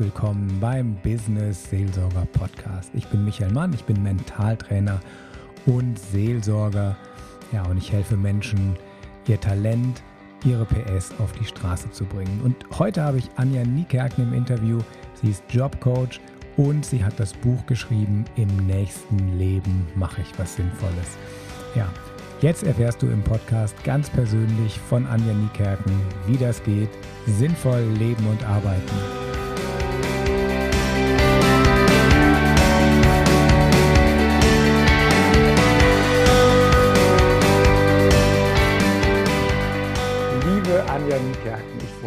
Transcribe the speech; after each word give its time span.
willkommen 0.00 0.58
beim 0.60 0.94
Business 1.02 1.68
Seelsorger 1.70 2.26
Podcast. 2.32 2.90
Ich 2.94 3.06
bin 3.08 3.24
Michael 3.24 3.52
Mann, 3.52 3.72
ich 3.72 3.84
bin 3.84 4.02
Mentaltrainer 4.02 5.00
und 5.66 5.98
Seelsorger. 5.98 6.96
Ja, 7.52 7.64
und 7.64 7.78
ich 7.78 7.90
helfe 7.90 8.16
Menschen, 8.16 8.76
ihr 9.26 9.40
Talent, 9.40 10.02
ihre 10.44 10.64
PS 10.66 11.12
auf 11.18 11.32
die 11.32 11.44
Straße 11.44 11.90
zu 11.90 12.04
bringen. 12.04 12.40
Und 12.44 12.56
heute 12.78 13.02
habe 13.02 13.18
ich 13.18 13.28
Anja 13.36 13.64
Niekerken 13.64 14.24
im 14.24 14.34
Interview. 14.34 14.78
Sie 15.14 15.30
ist 15.30 15.42
Jobcoach 15.50 16.20
und 16.56 16.84
sie 16.86 17.04
hat 17.04 17.18
das 17.18 17.32
Buch 17.32 17.66
geschrieben, 17.66 18.24
Im 18.36 18.48
nächsten 18.66 19.38
Leben 19.38 19.86
mache 19.96 20.20
ich 20.20 20.38
was 20.38 20.54
Sinnvolles. 20.54 21.16
Ja, 21.74 21.88
Jetzt 22.40 22.62
erfährst 22.62 23.02
du 23.02 23.08
im 23.08 23.24
Podcast 23.24 23.74
ganz 23.82 24.08
persönlich 24.08 24.78
von 24.78 25.04
Anja 25.08 25.34
Niekerken, 25.34 25.92
wie 26.28 26.36
das 26.36 26.62
geht, 26.62 26.90
sinnvoll 27.26 27.82
leben 27.98 28.24
und 28.28 28.44
arbeiten. 28.44 29.17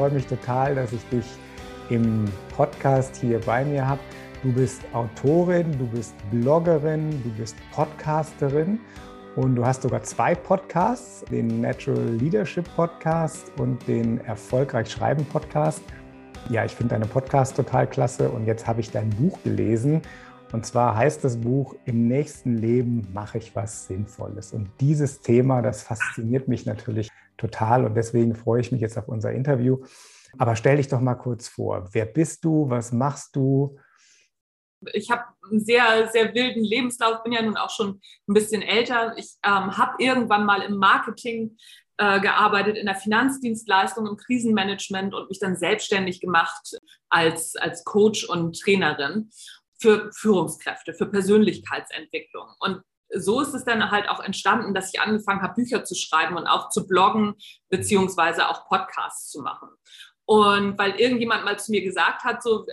Freue 0.01 0.09
mich 0.09 0.25
total, 0.25 0.73
dass 0.73 0.93
ich 0.93 1.09
dich 1.09 1.25
im 1.91 2.25
Podcast 2.55 3.17
hier 3.17 3.39
bei 3.41 3.63
mir 3.63 3.87
habe. 3.87 3.99
Du 4.41 4.51
bist 4.51 4.81
Autorin, 4.93 5.77
du 5.77 5.85
bist 5.85 6.15
Bloggerin, 6.31 7.11
du 7.23 7.29
bist 7.37 7.55
Podcasterin 7.71 8.79
und 9.35 9.55
du 9.55 9.63
hast 9.63 9.83
sogar 9.83 10.01
zwei 10.01 10.33
Podcasts, 10.33 11.23
den 11.25 11.61
Natural 11.61 12.03
Leadership 12.15 12.65
Podcast 12.75 13.51
und 13.59 13.87
den 13.87 14.19
Erfolgreich 14.21 14.89
Schreiben 14.89 15.23
Podcast. 15.23 15.83
Ja, 16.49 16.65
ich 16.65 16.71
finde 16.71 16.95
deine 16.95 17.05
Podcast 17.05 17.55
total 17.55 17.85
klasse 17.85 18.27
und 18.31 18.47
jetzt 18.47 18.65
habe 18.65 18.81
ich 18.81 18.89
dein 18.89 19.11
Buch 19.11 19.37
gelesen. 19.43 20.01
Und 20.51 20.65
zwar 20.65 20.95
heißt 20.95 21.23
das 21.23 21.37
Buch, 21.37 21.75
im 21.85 22.07
nächsten 22.07 22.57
Leben 22.57 23.07
mache 23.13 23.37
ich 23.37 23.55
was 23.55 23.85
Sinnvolles. 23.85 24.51
Und 24.51 24.67
dieses 24.79 25.21
Thema, 25.21 25.61
das 25.61 25.83
fasziniert 25.83 26.47
mich 26.47 26.65
natürlich 26.65 27.11
total 27.41 27.85
und 27.85 27.95
deswegen 27.95 28.35
freue 28.35 28.61
ich 28.61 28.71
mich 28.71 28.81
jetzt 28.81 28.97
auf 28.97 29.07
unser 29.07 29.31
Interview. 29.31 29.83
Aber 30.37 30.55
stell 30.55 30.77
dich 30.77 30.87
doch 30.87 31.01
mal 31.01 31.15
kurz 31.15 31.49
vor. 31.49 31.89
Wer 31.91 32.05
bist 32.05 32.45
du? 32.45 32.69
Was 32.69 32.93
machst 32.93 33.35
du? 33.35 33.77
ich 34.93 35.11
habe 35.11 35.23
einen 35.49 35.63
sehr, 35.63 36.09
sehr 36.11 36.33
wilden 36.33 36.63
Lebenslauf, 36.63 37.23
bin 37.23 37.33
ja 37.33 37.41
nun 37.41 37.57
auch 37.57 37.69
schon 37.69 38.01
ein 38.27 38.33
bisschen 38.33 38.61
älter. 38.61 39.13
Ich 39.17 39.35
ähm, 39.43 39.77
habe 39.77 39.95
irgendwann 39.99 40.45
mal 40.45 40.61
im 40.61 40.77
Marketing 40.77 41.57
äh, 41.97 42.19
gearbeitet, 42.19 42.77
in 42.77 42.85
der 42.85 42.95
Finanzdienstleistung, 42.95 44.07
im 44.07 44.17
Krisenmanagement 44.17 45.13
und 45.13 45.29
mich 45.29 45.39
dann 45.39 45.55
selbstständig 45.55 46.19
gemacht 46.19 46.77
als, 47.09 47.55
als 47.55 47.83
Coach 47.83 48.27
und 48.27 48.59
Trainerin 48.59 49.29
für 49.79 50.11
Führungskräfte, 50.13 50.93
für 50.93 51.07
Persönlichkeitsentwicklung. 51.07 52.47
Und 52.59 52.81
so 53.13 53.41
ist 53.41 53.53
es 53.53 53.65
dann 53.65 53.91
halt 53.91 54.09
auch 54.09 54.19
entstanden, 54.19 54.73
dass 54.73 54.93
ich 54.93 55.01
angefangen 55.01 55.41
habe, 55.41 55.55
Bücher 55.55 55.83
zu 55.83 55.95
schreiben 55.95 56.37
und 56.37 56.47
auch 56.47 56.69
zu 56.69 56.87
bloggen, 56.87 57.35
beziehungsweise 57.69 58.49
auch 58.49 58.67
Podcasts 58.67 59.29
zu 59.29 59.41
machen. 59.41 59.69
Und 60.25 60.77
weil 60.77 60.99
irgendjemand 60.99 61.43
mal 61.43 61.59
zu 61.59 61.71
mir 61.71 61.81
gesagt 61.81 62.23
hat, 62.23 62.41
so, 62.41 62.65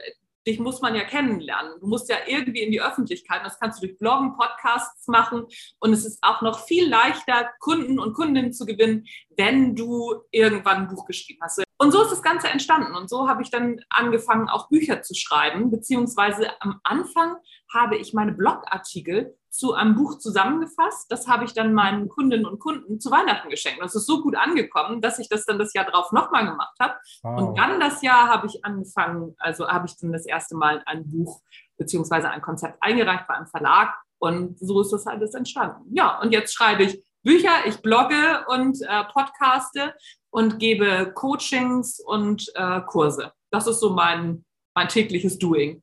dich 0.46 0.58
muss 0.58 0.80
man 0.80 0.94
ja 0.94 1.04
kennenlernen. 1.04 1.78
Du 1.80 1.86
musst 1.86 2.08
ja 2.08 2.16
irgendwie 2.26 2.62
in 2.62 2.72
die 2.72 2.80
Öffentlichkeit. 2.80 3.42
Das 3.44 3.58
kannst 3.58 3.82
du 3.82 3.86
durch 3.86 3.98
Bloggen, 3.98 4.36
Podcasts 4.36 5.06
machen. 5.06 5.46
Und 5.78 5.92
es 5.92 6.06
ist 6.06 6.18
auch 6.22 6.40
noch 6.42 6.66
viel 6.66 6.88
leichter, 6.88 7.50
Kunden 7.60 7.98
und 7.98 8.14
Kundinnen 8.14 8.52
zu 8.52 8.64
gewinnen, 8.64 9.06
wenn 9.36 9.76
du 9.76 10.22
irgendwann 10.30 10.78
ein 10.78 10.88
Buch 10.88 11.06
geschrieben 11.06 11.40
hast. 11.42 11.62
Und 11.80 11.92
so 11.92 12.02
ist 12.02 12.10
das 12.10 12.22
Ganze 12.22 12.48
entstanden. 12.48 12.94
Und 12.96 13.08
so 13.08 13.28
habe 13.28 13.42
ich 13.42 13.50
dann 13.50 13.80
angefangen, 13.88 14.48
auch 14.48 14.68
Bücher 14.68 15.02
zu 15.02 15.14
schreiben. 15.14 15.70
Beziehungsweise 15.70 16.48
am 16.60 16.80
Anfang 16.82 17.36
habe 17.72 17.96
ich 17.96 18.12
meine 18.12 18.32
Blogartikel 18.32 19.36
zu 19.50 19.74
einem 19.74 19.94
Buch 19.94 20.18
zusammengefasst. 20.18 21.10
Das 21.10 21.28
habe 21.28 21.44
ich 21.44 21.54
dann 21.54 21.72
meinen 21.72 22.08
Kundinnen 22.08 22.46
und 22.46 22.58
Kunden 22.58 23.00
zu 23.00 23.10
Weihnachten 23.10 23.48
geschenkt. 23.48 23.80
Das 23.80 23.94
ist 23.94 24.06
so 24.06 24.22
gut 24.22 24.36
angekommen, 24.36 25.00
dass 25.00 25.20
ich 25.20 25.28
das 25.28 25.44
dann 25.44 25.58
das 25.58 25.72
Jahr 25.72 25.84
drauf 25.84 26.10
nochmal 26.10 26.46
gemacht 26.46 26.76
habe. 26.80 26.94
Wow. 27.22 27.40
Und 27.40 27.58
dann 27.58 27.78
das 27.78 28.02
Jahr 28.02 28.28
habe 28.28 28.48
ich 28.48 28.64
angefangen, 28.64 29.36
also 29.38 29.68
habe 29.68 29.86
ich 29.86 29.96
dann 29.98 30.12
das 30.12 30.26
erste 30.26 30.56
Mal 30.56 30.82
ein 30.84 31.08
Buch 31.08 31.40
beziehungsweise 31.76 32.28
ein 32.28 32.42
Konzept 32.42 32.82
eingereicht 32.82 33.26
bei 33.28 33.34
einem 33.34 33.46
Verlag. 33.46 33.94
Und 34.18 34.58
so 34.58 34.80
ist 34.80 34.92
das 34.92 35.06
alles 35.06 35.34
entstanden. 35.34 35.94
Ja, 35.94 36.20
und 36.20 36.32
jetzt 36.32 36.52
schreibe 36.52 36.82
ich 36.82 37.02
Bücher, 37.28 37.66
ich 37.66 37.82
blogge 37.82 38.46
und 38.46 38.80
äh, 38.80 39.04
podcaste 39.12 39.92
und 40.30 40.58
gebe 40.58 41.12
Coachings 41.12 42.00
und 42.00 42.50
äh, 42.54 42.80
Kurse. 42.86 43.32
Das 43.50 43.66
ist 43.66 43.80
so 43.80 43.90
mein, 43.90 44.46
mein 44.74 44.88
tägliches 44.88 45.38
Doing. 45.38 45.82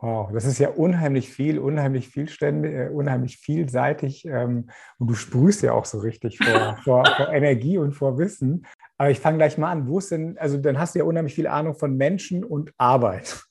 Oh, 0.00 0.28
das 0.32 0.46
ist 0.46 0.58
ja 0.58 0.70
unheimlich 0.70 1.28
viel, 1.28 1.58
unheimlich 1.58 2.08
vielständig, 2.08 2.72
äh, 2.72 2.88
unheimlich 2.88 3.36
vielseitig. 3.36 4.24
Ähm, 4.24 4.70
und 4.96 5.08
du 5.08 5.14
sprühst 5.14 5.60
ja 5.60 5.72
auch 5.72 5.84
so 5.84 5.98
richtig 5.98 6.38
vor, 6.38 6.78
vor, 6.84 7.04
vor 7.04 7.28
Energie 7.28 7.76
und 7.76 7.92
vor 7.92 8.16
Wissen. 8.16 8.66
Aber 8.96 9.10
ich 9.10 9.20
fange 9.20 9.36
gleich 9.36 9.58
mal 9.58 9.72
an. 9.72 9.88
Wo 9.88 9.98
ist 9.98 10.12
denn, 10.12 10.38
also 10.38 10.56
dann 10.56 10.78
hast 10.78 10.94
du 10.94 11.00
ja 11.00 11.04
unheimlich 11.04 11.34
viel 11.34 11.46
Ahnung 11.46 11.74
von 11.74 11.94
Menschen 11.98 12.42
und 12.42 12.72
Arbeit. 12.78 13.45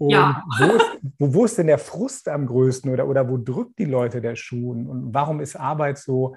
Und 0.00 0.10
ja. 0.10 0.42
wo, 0.58 0.64
ist, 0.64 0.86
wo, 1.18 1.34
wo, 1.34 1.44
ist 1.44 1.58
denn 1.58 1.66
der 1.66 1.78
Frust 1.78 2.28
am 2.28 2.46
größten 2.46 2.90
oder, 2.90 3.06
oder 3.06 3.28
wo 3.28 3.36
drückt 3.36 3.78
die 3.78 3.84
Leute 3.84 4.20
der 4.20 4.34
Schuh? 4.34 4.70
Und 4.70 5.12
warum 5.12 5.40
ist 5.40 5.56
Arbeit 5.56 5.98
so, 5.98 6.36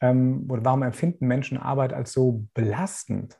ähm, 0.00 0.46
oder 0.50 0.64
warum 0.64 0.82
empfinden 0.82 1.26
Menschen 1.26 1.58
Arbeit 1.58 1.92
als 1.92 2.12
so 2.12 2.44
belastend? 2.54 3.38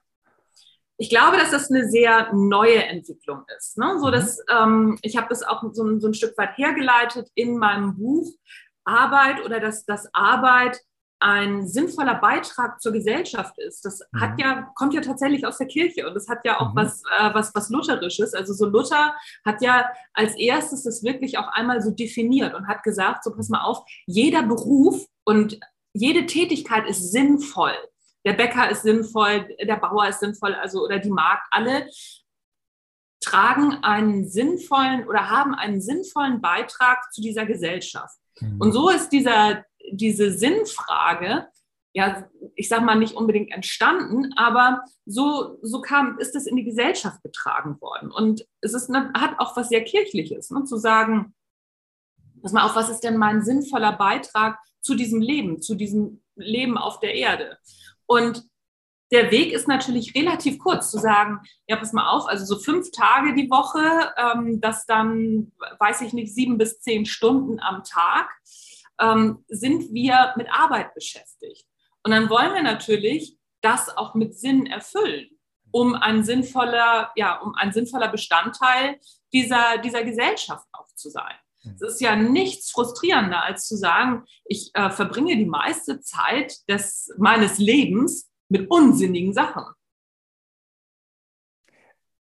ich 1.00 1.10
glaube, 1.10 1.36
dass 1.36 1.52
das 1.52 1.70
eine 1.70 1.88
sehr 1.88 2.32
neue 2.34 2.82
Entwicklung 2.82 3.44
ist. 3.56 3.78
Ne? 3.78 3.98
So, 4.00 4.08
mhm. 4.08 4.12
dass, 4.12 4.44
ähm, 4.50 4.98
ich 5.02 5.16
habe 5.16 5.28
das 5.30 5.44
auch 5.44 5.62
so, 5.72 5.98
so, 6.00 6.08
ein 6.08 6.14
Stück 6.14 6.36
weit 6.36 6.58
hergeleitet 6.58 7.30
in 7.34 7.56
meinem 7.56 7.96
Buch 7.96 8.34
Arbeit 8.84 9.44
oder 9.44 9.60
dass, 9.60 9.84
dass 9.84 10.12
Arbeit 10.12 10.80
ein 11.20 11.66
sinnvoller 11.66 12.14
Beitrag 12.14 12.80
zur 12.80 12.92
Gesellschaft 12.92 13.58
ist. 13.58 13.84
Das 13.84 14.00
mhm. 14.12 14.20
hat 14.20 14.40
ja, 14.40 14.70
kommt 14.74 14.94
ja 14.94 15.00
tatsächlich 15.00 15.46
aus 15.46 15.58
der 15.58 15.66
Kirche 15.66 16.06
und 16.06 16.14
das 16.14 16.28
hat 16.28 16.44
ja 16.44 16.60
auch 16.60 16.72
mhm. 16.72 16.76
was, 16.76 17.02
äh, 17.18 17.34
was, 17.34 17.54
was 17.54 17.70
Lutherisches. 17.70 18.34
Also 18.34 18.54
so 18.54 18.66
Luther 18.66 19.14
hat 19.44 19.62
ja 19.62 19.90
als 20.14 20.36
erstes 20.36 20.84
das 20.84 21.02
wirklich 21.02 21.38
auch 21.38 21.48
einmal 21.48 21.80
so 21.82 21.90
definiert 21.90 22.54
und 22.54 22.68
hat 22.68 22.82
gesagt, 22.82 23.24
so 23.24 23.32
pass 23.32 23.48
mal 23.48 23.62
auf, 23.62 23.84
jeder 24.06 24.42
Beruf 24.42 25.04
und 25.24 25.58
jede 25.92 26.26
Tätigkeit 26.26 26.88
ist 26.88 27.10
sinnvoll 27.10 27.74
der 28.24 28.32
Bäcker 28.34 28.70
ist 28.70 28.82
sinnvoll, 28.82 29.48
der 29.58 29.76
Bauer 29.76 30.06
ist 30.08 30.20
sinnvoll, 30.20 30.54
also 30.54 30.84
oder 30.84 30.98
die 30.98 31.10
Markt, 31.10 31.46
alle 31.50 31.88
tragen 33.20 33.82
einen 33.82 34.28
sinnvollen 34.28 35.08
oder 35.08 35.30
haben 35.30 35.54
einen 35.54 35.80
sinnvollen 35.80 36.40
Beitrag 36.40 37.12
zu 37.12 37.20
dieser 37.20 37.46
Gesellschaft. 37.46 38.16
Mhm. 38.40 38.60
Und 38.60 38.72
so 38.72 38.90
ist 38.90 39.08
dieser, 39.10 39.64
diese 39.92 40.32
Sinnfrage, 40.32 41.48
ja, 41.94 42.28
ich 42.54 42.68
sag 42.68 42.82
mal 42.82 42.94
nicht 42.94 43.14
unbedingt 43.14 43.50
entstanden, 43.50 44.32
aber 44.36 44.84
so, 45.06 45.58
so 45.62 45.80
kam, 45.80 46.18
ist 46.18 46.36
es 46.36 46.46
in 46.46 46.56
die 46.56 46.64
Gesellschaft 46.64 47.22
getragen 47.22 47.80
worden. 47.80 48.10
Und 48.10 48.46
es 48.60 48.74
ist, 48.74 48.90
hat 48.90 49.38
auch 49.38 49.56
was 49.56 49.68
sehr 49.68 49.82
Kirchliches, 49.82 50.50
ne, 50.50 50.64
zu 50.64 50.76
sagen, 50.76 51.34
pass 52.42 52.52
mal 52.52 52.64
auf, 52.64 52.76
was 52.76 52.90
ist 52.90 53.00
denn 53.00 53.16
mein 53.16 53.42
sinnvoller 53.42 53.92
Beitrag 53.92 54.58
zu 54.80 54.94
diesem 54.94 55.20
Leben, 55.20 55.60
zu 55.60 55.74
diesem 55.74 56.22
Leben 56.36 56.78
auf 56.78 57.00
der 57.00 57.14
Erde? 57.14 57.58
Und 58.06 58.44
der 59.10 59.30
Weg 59.30 59.52
ist 59.52 59.68
natürlich 59.68 60.14
relativ 60.14 60.58
kurz 60.58 60.90
zu 60.90 60.98
sagen, 60.98 61.40
ja, 61.66 61.76
pass 61.76 61.92
mal 61.92 62.10
auf, 62.10 62.26
also 62.28 62.44
so 62.44 62.60
fünf 62.60 62.90
Tage 62.90 63.34
die 63.34 63.50
Woche, 63.50 64.12
ähm, 64.16 64.60
das 64.60 64.84
dann, 64.86 65.52
weiß 65.78 66.02
ich 66.02 66.12
nicht, 66.12 66.34
sieben 66.34 66.58
bis 66.58 66.80
zehn 66.80 67.06
Stunden 67.06 67.58
am 67.60 67.84
Tag, 67.84 68.28
ähm, 69.00 69.44
sind 69.48 69.92
wir 69.92 70.34
mit 70.36 70.48
Arbeit 70.50 70.94
beschäftigt. 70.94 71.66
Und 72.02 72.12
dann 72.12 72.30
wollen 72.30 72.54
wir 72.54 72.62
natürlich 72.62 73.38
das 73.60 73.96
auch 73.96 74.14
mit 74.14 74.38
Sinn 74.38 74.66
erfüllen, 74.66 75.28
um 75.70 75.94
ein 75.94 76.24
sinnvoller, 76.24 77.12
ja, 77.16 77.40
um 77.40 77.54
ein 77.54 77.72
sinnvoller 77.72 78.08
Bestandteil 78.08 78.98
dieser, 79.32 79.78
dieser 79.78 80.04
Gesellschaft 80.04 80.66
auch 80.72 80.86
zu 80.94 81.10
sein. 81.10 81.34
Es 81.74 81.82
ist 81.82 82.00
ja 82.00 82.16
nichts 82.16 82.70
frustrierender, 82.70 83.42
als 83.42 83.66
zu 83.66 83.76
sagen, 83.76 84.24
ich 84.44 84.70
äh, 84.74 84.90
verbringe 84.90 85.36
die 85.36 85.46
meiste 85.46 86.00
Zeit 86.00 86.56
des, 86.68 87.12
meines 87.18 87.58
Lebens 87.58 88.30
mit 88.48 88.70
unsinnigen 88.70 89.34
Sachen. 89.34 89.64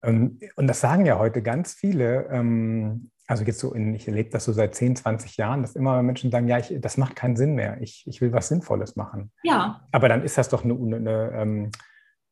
Ähm, 0.01 0.39
und 0.55 0.67
das 0.67 0.81
sagen 0.81 1.05
ja 1.05 1.19
heute 1.19 1.41
ganz 1.41 1.73
viele, 1.73 2.27
ähm, 2.31 3.11
also 3.29 3.43
jetzt 3.43 3.59
so 3.59 3.73
in, 3.73 3.93
ich 3.93 4.07
erlebe 4.07 4.31
das 4.31 4.45
so 4.45 4.53
seit 4.53 4.73
10, 4.73 4.95
20 4.95 5.37
Jahren, 5.37 5.61
dass 5.61 5.75
immer 5.75 6.01
Menschen 6.01 6.31
sagen, 6.31 6.47
ja, 6.47 6.57
ich, 6.57 6.73
das 6.79 6.97
macht 6.97 7.15
keinen 7.15 7.35
Sinn 7.35 7.53
mehr, 7.53 7.79
ich, 7.79 8.03
ich 8.07 8.21
will 8.21 8.33
was 8.33 8.47
Sinnvolles 8.47 8.95
machen. 8.95 9.31
Ja. 9.43 9.87
Aber 9.91 10.09
dann 10.09 10.23
ist 10.23 10.37
das 10.39 10.49
doch 10.49 10.63
eine, 10.63 10.73
eine, 10.73 11.31
eine 11.33 11.71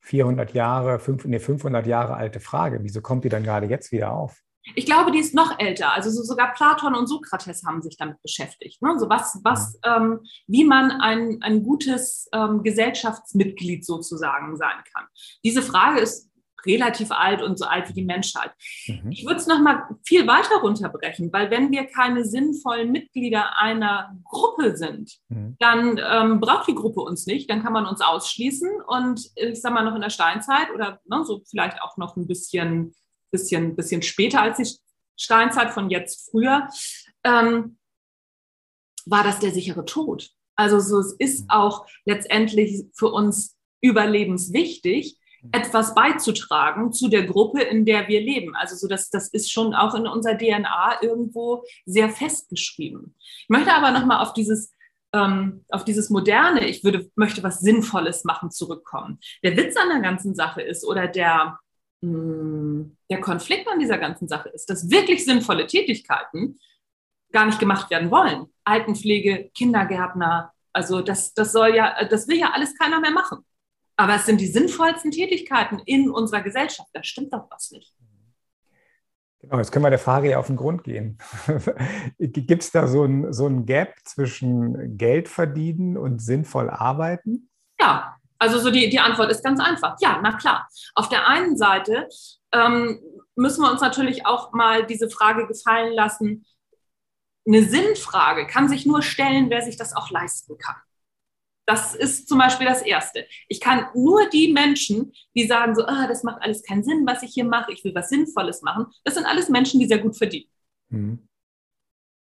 400 0.01 0.53
Jahre, 0.53 0.97
5, 0.97 1.25
nee, 1.25 1.37
500 1.37 1.85
Jahre 1.85 2.15
alte 2.15 2.39
Frage. 2.39 2.79
Wieso 2.81 3.01
kommt 3.01 3.25
die 3.25 3.29
dann 3.29 3.43
gerade 3.43 3.67
jetzt 3.67 3.91
wieder 3.91 4.11
auf? 4.11 4.41
Ich 4.75 4.87
glaube, 4.87 5.11
die 5.11 5.19
ist 5.19 5.35
noch 5.35 5.59
älter. 5.59 5.93
Also 5.93 6.09
so 6.09 6.23
sogar 6.23 6.53
Platon 6.53 6.95
und 6.95 7.07
Sokrates 7.07 7.63
haben 7.63 7.83
sich 7.83 7.95
damit 7.95 8.21
beschäftigt. 8.23 8.81
Ne? 8.81 8.95
So 8.97 9.07
was, 9.07 9.39
was, 9.43 9.79
ähm, 9.85 10.21
wie 10.47 10.65
man 10.65 10.91
ein, 10.91 11.37
ein 11.41 11.61
gutes 11.61 12.27
ähm, 12.33 12.63
Gesellschaftsmitglied 12.63 13.85
sozusagen 13.85 14.57
sein 14.57 14.83
kann. 14.93 15.05
Diese 15.43 15.61
Frage 15.61 15.99
ist 15.99 16.29
relativ 16.67 17.11
alt 17.11 17.41
und 17.41 17.57
so 17.57 17.65
alt 17.65 17.89
wie 17.89 17.93
die 17.93 18.05
Menschheit. 18.05 18.51
Mhm. 18.87 19.11
Ich 19.11 19.25
würde 19.25 19.37
es 19.37 19.47
nochmal 19.47 19.83
viel 20.05 20.27
weiter 20.27 20.57
runterbrechen, 20.61 21.31
weil 21.31 21.49
wenn 21.49 21.71
wir 21.71 21.85
keine 21.85 22.25
sinnvollen 22.25 22.91
Mitglieder 22.91 23.57
einer 23.57 24.15
Gruppe 24.23 24.75
sind, 24.75 25.17
mhm. 25.29 25.55
dann 25.59 25.99
ähm, 26.03 26.39
braucht 26.39 26.67
die 26.67 26.75
Gruppe 26.75 27.01
uns 27.01 27.25
nicht, 27.25 27.49
dann 27.49 27.63
kann 27.63 27.73
man 27.73 27.85
uns 27.85 28.01
ausschließen 28.01 28.69
und 28.87 29.31
ich 29.35 29.61
sage 29.61 29.75
mal 29.75 29.83
noch 29.83 29.95
in 29.95 30.01
der 30.01 30.09
Steinzeit 30.09 30.71
oder 30.73 30.99
ne, 31.05 31.23
so 31.25 31.41
vielleicht 31.49 31.81
auch 31.81 31.97
noch 31.97 32.15
ein 32.17 32.27
bisschen, 32.27 32.93
bisschen, 33.31 33.75
bisschen 33.75 34.01
später 34.01 34.41
als 34.41 34.57
die 34.57 34.69
Steinzeit 35.15 35.71
von 35.71 35.89
jetzt 35.89 36.29
früher, 36.29 36.67
ähm, 37.23 37.77
war 39.05 39.23
das 39.23 39.39
der 39.39 39.51
sichere 39.51 39.85
Tod. 39.85 40.29
Also 40.55 40.79
so, 40.79 40.99
es 40.99 41.13
ist 41.13 41.43
mhm. 41.43 41.49
auch 41.49 41.87
letztendlich 42.05 42.85
für 42.93 43.07
uns 43.07 43.55
überlebenswichtig, 43.81 45.17
etwas 45.51 45.93
beizutragen 45.95 46.91
zu 46.91 47.07
der 47.07 47.23
Gruppe, 47.23 47.61
in 47.61 47.85
der 47.85 48.07
wir 48.07 48.21
leben. 48.21 48.55
Also 48.55 48.75
so 48.75 48.87
das, 48.87 49.09
das 49.09 49.29
ist 49.29 49.51
schon 49.51 49.73
auch 49.73 49.95
in 49.95 50.07
unserer 50.07 50.37
DNA 50.37 51.01
irgendwo 51.01 51.63
sehr 51.85 52.09
festgeschrieben. 52.09 53.15
Ich 53.19 53.49
möchte 53.49 53.73
aber 53.73 53.91
nochmal 53.91 54.21
auf 54.21 54.33
dieses 54.33 54.73
ähm, 55.13 55.65
auf 55.69 55.85
dieses 55.85 56.09
moderne, 56.09 56.67
ich 56.67 56.83
würde, 56.83 57.09
möchte 57.15 57.41
was 57.43 57.59
Sinnvolles 57.59 58.25
machen, 58.25 58.51
zurückkommen. 58.51 59.19
Der 59.43 59.55
Witz 59.55 59.77
an 59.77 59.89
der 59.89 60.01
ganzen 60.01 60.35
Sache 60.35 60.61
ist 60.61 60.85
oder 60.85 61.07
der, 61.07 61.59
mh, 62.01 62.11
hm, 62.11 62.97
der 63.09 63.21
Konflikt 63.21 63.67
an 63.69 63.79
dieser 63.79 63.97
ganzen 63.97 64.27
Sache 64.27 64.49
ist, 64.49 64.69
dass 64.69 64.89
wirklich 64.89 65.23
sinnvolle 65.23 65.65
Tätigkeiten 65.65 66.59
gar 67.31 67.45
nicht 67.45 67.59
gemacht 67.59 67.89
werden 67.89 68.11
wollen. 68.11 68.47
Altenpflege, 68.63 69.49
Kindergärtner, 69.55 70.51
also 70.73 71.01
das, 71.01 71.33
das 71.33 71.51
soll 71.53 71.75
ja, 71.75 72.05
das 72.05 72.27
will 72.27 72.37
ja 72.37 72.51
alles 72.51 72.77
keiner 72.77 72.99
mehr 72.99 73.11
machen. 73.11 73.45
Aber 73.97 74.15
es 74.15 74.25
sind 74.25 74.39
die 74.39 74.47
sinnvollsten 74.47 75.11
Tätigkeiten 75.11 75.79
in 75.85 76.09
unserer 76.09 76.41
Gesellschaft. 76.41 76.89
Da 76.93 77.03
stimmt 77.03 77.33
doch 77.33 77.49
was 77.49 77.71
nicht. 77.71 77.93
Genau, 79.39 79.57
jetzt 79.57 79.71
können 79.71 79.85
wir 79.85 79.89
der 79.89 79.99
Frage 79.99 80.31
ja 80.31 80.39
auf 80.39 80.47
den 80.47 80.55
Grund 80.55 80.83
gehen. 80.83 81.17
Gibt 82.19 82.63
es 82.63 82.71
da 82.71 82.87
so 82.87 83.03
ein, 83.03 83.33
so 83.33 83.47
ein 83.47 83.65
Gap 83.65 83.95
zwischen 84.03 84.97
Geld 84.97 85.27
verdienen 85.27 85.97
und 85.97 86.21
sinnvoll 86.21 86.69
arbeiten? 86.69 87.49
Ja, 87.79 88.17
also 88.39 88.59
so 88.59 88.71
die, 88.71 88.89
die 88.89 88.99
Antwort 88.99 89.31
ist 89.31 89.43
ganz 89.43 89.59
einfach. 89.59 89.95
Ja, 89.99 90.19
na 90.21 90.33
klar. 90.33 90.67
Auf 90.95 91.09
der 91.09 91.27
einen 91.27 91.57
Seite 91.57 92.07
ähm, 92.51 92.99
müssen 93.35 93.63
wir 93.63 93.71
uns 93.71 93.81
natürlich 93.81 94.25
auch 94.25 94.53
mal 94.53 94.85
diese 94.85 95.09
Frage 95.09 95.47
gefallen 95.47 95.93
lassen. 95.93 96.45
Eine 97.47 97.63
Sinnfrage 97.63 98.47
kann 98.47 98.67
sich 98.69 98.85
nur 98.85 99.01
stellen, 99.01 99.49
wer 99.49 99.61
sich 99.61 99.77
das 99.77 99.95
auch 99.95 100.09
leisten 100.09 100.57
kann. 100.57 100.75
Das 101.67 101.93
ist 101.93 102.29
zum 102.29 102.39
Beispiel 102.39 102.65
das 102.65 102.81
Erste. 102.81 103.27
Ich 103.49 103.59
kann 103.59 103.87
nur 103.93 104.29
die 104.29 104.53
Menschen, 104.53 105.11
die 105.35 105.45
sagen 105.45 105.75
so, 105.75 105.85
ah, 105.85 106.07
das 106.07 106.23
macht 106.23 106.41
alles 106.41 106.63
keinen 106.63 106.83
Sinn, 106.83 107.05
was 107.05 107.23
ich 107.23 107.33
hier 107.33 107.43
mache, 107.43 107.73
ich 107.73 107.83
will 107.83 107.93
was 107.93 108.09
Sinnvolles 108.09 108.61
machen, 108.61 108.87
das 109.03 109.15
sind 109.15 109.25
alles 109.25 109.49
Menschen, 109.49 109.79
die 109.79 109.85
sehr 109.85 109.99
gut 109.99 110.17
verdienen. 110.17 110.49
Mhm. 110.89 111.27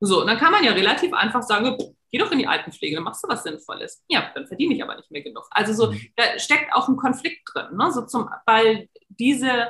So, 0.01 0.21
und 0.21 0.27
dann 0.27 0.39
kann 0.39 0.53
man 0.53 0.65
ja 0.65 0.73
relativ 0.73 1.13
einfach 1.13 1.43
sagen, 1.43 1.77
geh 2.11 2.19
doch 2.19 2.33
in 2.33 2.39
die 2.39 2.47
Altenpflege, 2.47 2.97
dann 2.97 3.05
machst 3.05 3.23
du 3.23 3.29
was 3.29 3.45
Sinnvolles. 3.45 4.05
Ja, 4.09 4.31
dann 4.35 4.47
verdiene 4.47 4.75
ich 4.75 4.83
aber 4.83 4.97
nicht 4.97 5.11
mehr 5.11 5.23
genug. 5.23 5.47
Also 5.51 5.73
so, 5.73 5.93
mhm. 5.93 6.01
da 6.17 6.39
steckt 6.39 6.73
auch 6.73 6.89
ein 6.89 6.97
Konflikt 6.97 7.49
drin, 7.53 7.77
ne? 7.77 7.93
so 7.93 8.07
zum, 8.07 8.29
weil 8.45 8.89
diese 9.09 9.69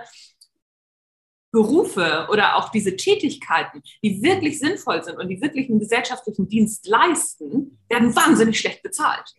Berufe 1.50 2.26
oder 2.30 2.56
auch 2.56 2.70
diese 2.70 2.96
Tätigkeiten, 2.96 3.82
die 4.02 4.22
wirklich 4.22 4.58
sinnvoll 4.58 5.02
sind 5.02 5.18
und 5.18 5.28
die 5.28 5.40
wirklich 5.40 5.68
einen 5.70 5.78
gesellschaftlichen 5.78 6.48
Dienst 6.48 6.86
leisten, 6.86 7.78
werden 7.88 8.14
wahnsinnig 8.14 8.58
schlecht 8.58 8.82
bezahlt. 8.82 9.34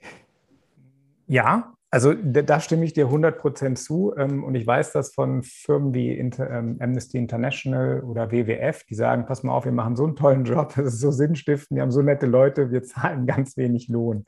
Ja, 1.27 1.73
also 1.91 2.13
da 2.13 2.59
stimme 2.59 2.85
ich 2.85 2.93
dir 2.93 3.07
100% 3.07 3.75
zu. 3.75 4.13
Ähm, 4.15 4.43
und 4.43 4.55
ich 4.55 4.65
weiß 4.65 4.91
das 4.91 5.13
von 5.13 5.43
Firmen 5.43 5.93
wie 5.93 6.11
ähm, 6.11 6.77
Amnesty 6.79 7.17
International 7.17 8.01
oder 8.01 8.31
WWF, 8.31 8.83
die 8.83 8.95
sagen, 8.95 9.25
pass 9.25 9.43
mal 9.43 9.53
auf, 9.53 9.65
wir 9.65 9.71
machen 9.71 9.95
so 9.95 10.05
einen 10.05 10.15
tollen 10.15 10.45
Job, 10.45 10.73
das 10.75 10.93
ist 10.93 10.99
so 10.99 11.11
sinnstiftend, 11.11 11.77
wir 11.77 11.81
haben 11.81 11.91
so 11.91 12.01
nette 12.01 12.27
Leute, 12.27 12.71
wir 12.71 12.83
zahlen 12.83 13.25
ganz 13.25 13.57
wenig 13.57 13.87
Lohn. 13.87 14.25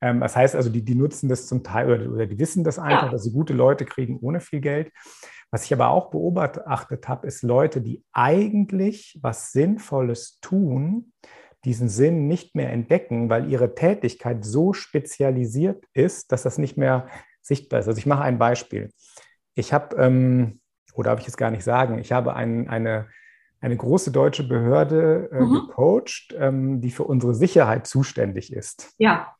Ähm, 0.00 0.20
das 0.20 0.36
heißt 0.36 0.56
also, 0.56 0.70
die, 0.70 0.82
die 0.82 0.94
nutzen 0.94 1.28
das 1.28 1.46
zum 1.46 1.62
Teil 1.62 1.90
oder, 1.90 2.10
oder 2.10 2.26
die 2.26 2.38
wissen 2.38 2.64
das 2.64 2.78
einfach, 2.78 3.06
ja. 3.06 3.10
dass 3.10 3.24
sie 3.24 3.32
gute 3.32 3.52
Leute 3.52 3.84
kriegen 3.84 4.18
ohne 4.20 4.40
viel 4.40 4.60
Geld. 4.60 4.90
Was 5.50 5.64
ich 5.64 5.72
aber 5.72 5.88
auch 5.88 6.10
beobachtet 6.10 7.08
habe, 7.08 7.26
ist 7.26 7.42
Leute, 7.42 7.80
die 7.80 8.04
eigentlich 8.12 9.18
was 9.22 9.52
Sinnvolles 9.52 10.40
tun, 10.40 11.12
diesen 11.64 11.88
Sinn 11.88 12.28
nicht 12.28 12.54
mehr 12.54 12.72
entdecken, 12.72 13.30
weil 13.30 13.50
ihre 13.50 13.74
Tätigkeit 13.74 14.44
so 14.44 14.72
spezialisiert 14.72 15.84
ist, 15.92 16.32
dass 16.32 16.42
das 16.42 16.58
nicht 16.58 16.76
mehr 16.76 17.08
sichtbar 17.42 17.80
ist. 17.80 17.88
Also 17.88 17.98
ich 17.98 18.06
mache 18.06 18.22
ein 18.22 18.38
Beispiel. 18.38 18.90
Ich 19.54 19.72
habe, 19.72 19.96
ähm, 19.96 20.60
oder 20.94 21.10
darf 21.10 21.20
ich 21.20 21.28
es 21.28 21.36
gar 21.36 21.50
nicht 21.50 21.64
sagen, 21.64 21.98
ich 21.98 22.12
habe 22.12 22.34
ein, 22.34 22.68
eine, 22.68 23.08
eine 23.60 23.76
große 23.76 24.12
deutsche 24.12 24.46
Behörde 24.46 25.28
äh, 25.32 25.40
mhm. 25.40 25.54
gecoacht, 25.54 26.34
ähm, 26.38 26.80
die 26.80 26.90
für 26.90 27.04
unsere 27.04 27.34
Sicherheit 27.34 27.86
zuständig 27.86 28.52
ist. 28.52 28.94
Ja. 28.98 29.34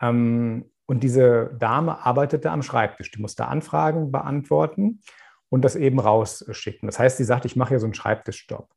Ähm, 0.00 0.70
und 0.86 1.02
diese 1.02 1.54
Dame 1.58 2.04
arbeitete 2.06 2.50
am 2.50 2.62
Schreibtisch. 2.62 3.10
Die 3.10 3.20
musste 3.20 3.46
Anfragen 3.46 4.10
beantworten 4.10 5.00
und 5.50 5.62
das 5.64 5.76
eben 5.76 5.98
rausschicken. 5.98 6.86
Das 6.86 6.98
heißt, 6.98 7.16
sie 7.16 7.24
sagt, 7.24 7.44
ich 7.44 7.56
mache 7.56 7.70
hier 7.70 7.80
so 7.80 7.86
einen 7.86 7.94
Schreibtischjob. 7.94 8.68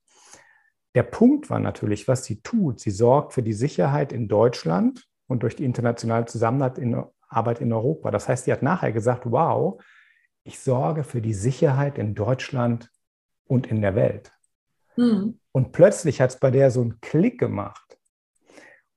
Der 0.95 1.03
Punkt 1.03 1.49
war 1.49 1.59
natürlich, 1.59 2.07
was 2.07 2.25
sie 2.25 2.41
tut. 2.41 2.79
Sie 2.79 2.91
sorgt 2.91 3.33
für 3.33 3.43
die 3.43 3.53
Sicherheit 3.53 4.11
in 4.11 4.27
Deutschland 4.27 5.07
und 5.27 5.43
durch 5.43 5.55
die 5.55 5.65
internationale 5.65 6.25
Zusammenarbeit 6.25 6.77
in, 6.77 7.03
Arbeit 7.29 7.61
in 7.61 7.71
Europa. 7.71 8.11
Das 8.11 8.27
heißt, 8.27 8.45
sie 8.45 8.51
hat 8.51 8.61
nachher 8.61 8.91
gesagt, 8.91 9.23
wow, 9.25 9.81
ich 10.43 10.59
sorge 10.59 11.03
für 11.03 11.21
die 11.21 11.33
Sicherheit 11.33 11.97
in 11.97 12.13
Deutschland 12.13 12.89
und 13.45 13.67
in 13.67 13.81
der 13.81 13.95
Welt. 13.95 14.31
Mhm. 14.97 15.39
Und 15.51 15.71
plötzlich 15.71 16.19
hat 16.19 16.31
es 16.31 16.39
bei 16.39 16.51
der 16.51 16.71
so 16.71 16.81
einen 16.81 16.99
Klick 16.99 17.39
gemacht. 17.39 17.97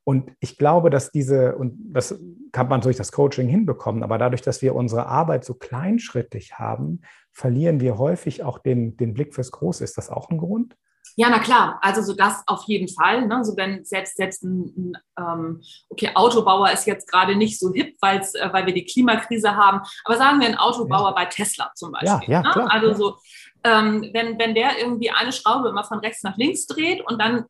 Und 0.04 0.32
ich 0.40 0.58
glaube, 0.58 0.90
dass 0.90 1.10
diese, 1.10 1.56
und 1.56 1.76
das 1.94 2.20
kann 2.52 2.68
man 2.68 2.82
durch 2.82 2.96
das 2.96 3.10
Coaching 3.10 3.48
hinbekommen, 3.48 4.02
aber 4.02 4.18
dadurch, 4.18 4.42
dass 4.42 4.60
wir 4.60 4.74
unsere 4.74 5.06
Arbeit 5.06 5.44
so 5.44 5.54
kleinschrittig 5.54 6.58
haben, 6.58 7.00
verlieren 7.34 7.80
wir 7.80 7.98
häufig 7.98 8.42
auch 8.42 8.58
den, 8.58 8.96
den 8.96 9.14
Blick 9.14 9.34
fürs 9.34 9.50
Große. 9.50 9.84
Ist 9.84 9.98
das 9.98 10.08
auch 10.08 10.30
ein 10.30 10.38
Grund? 10.38 10.76
Ja, 11.16 11.28
na 11.30 11.38
klar, 11.38 11.78
also 11.82 12.00
so 12.00 12.14
das 12.14 12.42
auf 12.46 12.64
jeden 12.66 12.88
Fall. 12.88 13.26
Ne? 13.26 13.44
So 13.44 13.56
wenn 13.56 13.84
selbst, 13.84 14.16
selbst 14.16 14.42
ein, 14.42 14.96
ähm, 15.18 15.62
okay, 15.90 16.10
Autobauer 16.14 16.70
ist 16.72 16.86
jetzt 16.86 17.08
gerade 17.10 17.36
nicht 17.36 17.60
so 17.60 17.72
hip, 17.72 17.96
weil's, 18.00 18.34
äh, 18.34 18.48
weil 18.52 18.66
wir 18.66 18.74
die 18.74 18.86
Klimakrise 18.86 19.54
haben, 19.54 19.80
aber 20.04 20.16
sagen 20.16 20.40
wir 20.40 20.48
ein 20.48 20.56
Autobauer 20.56 21.10
ja. 21.10 21.14
bei 21.14 21.26
Tesla 21.26 21.70
zum 21.74 21.92
Beispiel. 21.92 22.32
Ja, 22.32 22.40
ja, 22.40 22.42
ne? 22.42 22.50
klar, 22.50 22.72
also 22.72 22.94
so, 22.94 23.16
ähm, 23.64 24.10
wenn, 24.12 24.38
wenn 24.38 24.54
der 24.54 24.78
irgendwie 24.78 25.10
eine 25.10 25.32
Schraube 25.32 25.68
immer 25.68 25.84
von 25.84 25.98
rechts 25.98 26.22
nach 26.22 26.36
links 26.36 26.66
dreht 26.66 27.02
und 27.06 27.20
dann 27.20 27.44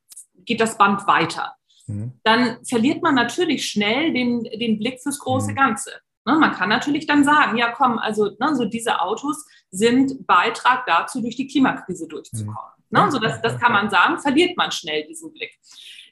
geht 0.44 0.61
das 0.61 0.76
Band 0.76 1.06
weiter 1.06 1.54
Mhm. 1.87 2.12
dann 2.23 2.64
verliert 2.64 3.02
man 3.02 3.14
natürlich 3.14 3.66
schnell 3.66 4.12
den, 4.12 4.44
den 4.44 4.78
Blick 4.78 5.02
fürs 5.02 5.18
große 5.18 5.50
mhm. 5.50 5.56
Ganze. 5.56 5.90
Ne, 6.26 6.37
man 6.38 6.52
kann 6.52 6.71
natürlich 6.71 7.07
dann 7.07 7.23
sagen, 7.23 7.59
ja 7.59 7.71
komm, 7.71 7.99
also 7.99 8.31
ne, 8.40 8.54
so 8.57 8.64
diese 8.64 9.00
Autos 9.00 9.45
sind 9.71 10.26
Beitrag 10.26 10.87
dazu, 10.87 11.21
durch 11.21 11.37
die 11.37 11.47
Klimakrise 11.47 12.09
durchzukommen. 12.09 12.73
Mhm. 12.88 12.99
Ne, 12.99 13.11
so 13.11 13.19
das, 13.19 13.43
das 13.43 13.59
kann 13.59 13.73
man 13.73 13.90
sagen, 13.90 14.19
verliert 14.19 14.57
man 14.57 14.73
schnell 14.73 15.07
diesen 15.07 15.33
Blick. 15.33 15.59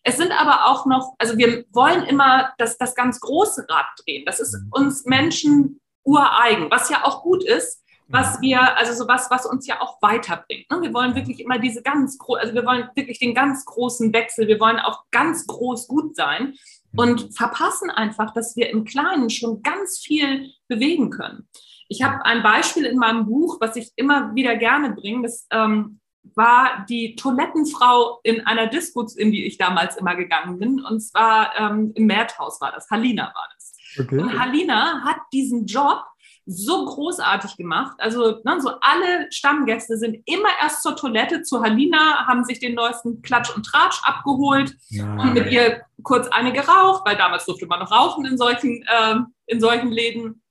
Es 0.02 0.16
sind 0.16 0.32
aber 0.32 0.66
auch 0.66 0.84
noch, 0.84 1.14
also 1.18 1.38
wir 1.38 1.64
wollen 1.72 2.02
immer 2.04 2.52
das, 2.58 2.76
das 2.76 2.94
ganz 2.94 3.20
große 3.20 3.66
Rad 3.68 3.86
drehen. 4.04 4.24
Das 4.26 4.40
ist 4.40 4.56
uns 4.70 5.06
Menschen 5.06 5.80
ureigen, 6.04 6.70
was 6.70 6.90
ja 6.90 7.04
auch 7.04 7.22
gut 7.22 7.44
ist, 7.44 7.82
was 8.08 8.40
wir, 8.42 8.76
also 8.76 8.92
sowas, 8.92 9.28
was 9.30 9.46
uns 9.46 9.66
ja 9.66 9.80
auch 9.80 10.02
weiterbringt. 10.02 10.70
Ne? 10.70 10.82
Wir 10.82 10.92
wollen 10.92 11.14
wirklich 11.14 11.40
immer 11.40 11.58
diese 11.58 11.82
ganz 11.82 12.18
groß, 12.18 12.40
also 12.40 12.54
wir 12.54 12.66
wollen 12.66 12.90
wirklich 12.94 13.18
den 13.18 13.32
ganz 13.32 13.64
großen 13.64 14.12
Wechsel, 14.12 14.48
wir 14.48 14.60
wollen 14.60 14.78
auch 14.78 15.04
ganz 15.10 15.46
groß 15.46 15.88
gut 15.88 16.16
sein 16.16 16.54
und 16.96 17.34
verpassen 17.34 17.90
einfach, 17.90 18.32
dass 18.32 18.56
wir 18.56 18.70
im 18.70 18.84
Kleinen 18.84 19.30
schon 19.30 19.62
ganz 19.62 19.98
viel 19.98 20.50
bewegen 20.68 21.10
können. 21.10 21.48
Ich 21.88 22.02
habe 22.02 22.24
ein 22.24 22.42
Beispiel 22.42 22.84
in 22.84 22.96
meinem 22.96 23.26
Buch, 23.26 23.58
was 23.60 23.76
ich 23.76 23.90
immer 23.96 24.34
wieder 24.34 24.56
gerne 24.56 24.90
bringe. 24.94 25.22
Das 25.22 25.46
ähm, 25.50 26.00
war 26.34 26.86
die 26.88 27.16
Toilettenfrau 27.16 28.20
in 28.22 28.46
einer 28.46 28.66
Disco, 28.66 29.06
in 29.16 29.32
die 29.32 29.44
ich 29.44 29.58
damals 29.58 29.96
immer 29.96 30.14
gegangen 30.14 30.58
bin. 30.58 30.84
Und 30.84 31.00
zwar 31.00 31.52
ähm, 31.58 31.92
im 31.94 32.06
Märthaus 32.06 32.60
war 32.60 32.72
das. 32.72 32.88
Halina 32.90 33.24
war 33.24 33.48
das. 33.54 33.74
Okay. 33.98 34.18
Und 34.18 34.38
Halina 34.38 35.02
hat 35.04 35.18
diesen 35.32 35.66
Job 35.66 36.02
so 36.46 36.84
großartig 36.86 37.56
gemacht. 37.56 37.96
Also 37.98 38.40
ne, 38.44 38.60
so 38.60 38.70
alle 38.80 39.30
Stammgäste 39.30 39.96
sind 39.96 40.22
immer 40.24 40.48
erst 40.60 40.82
zur 40.82 40.96
Toilette 40.96 41.42
zu 41.42 41.62
Halina, 41.62 42.26
haben 42.26 42.44
sich 42.44 42.58
den 42.58 42.74
neuesten 42.74 43.22
Klatsch 43.22 43.54
und 43.54 43.64
Tratsch 43.64 44.00
abgeholt 44.02 44.74
Nein. 44.90 45.18
und 45.20 45.34
mit 45.34 45.50
ihr 45.52 45.82
kurz 46.02 46.28
eine 46.28 46.52
geraucht, 46.52 47.02
weil 47.04 47.16
damals 47.16 47.44
durfte 47.44 47.66
man 47.66 47.80
noch 47.80 47.92
rauchen 47.92 48.24
in 48.24 48.36
solchen, 48.36 48.82
äh, 48.82 49.16
in 49.46 49.60
solchen 49.60 49.90
Läden. 49.90 50.42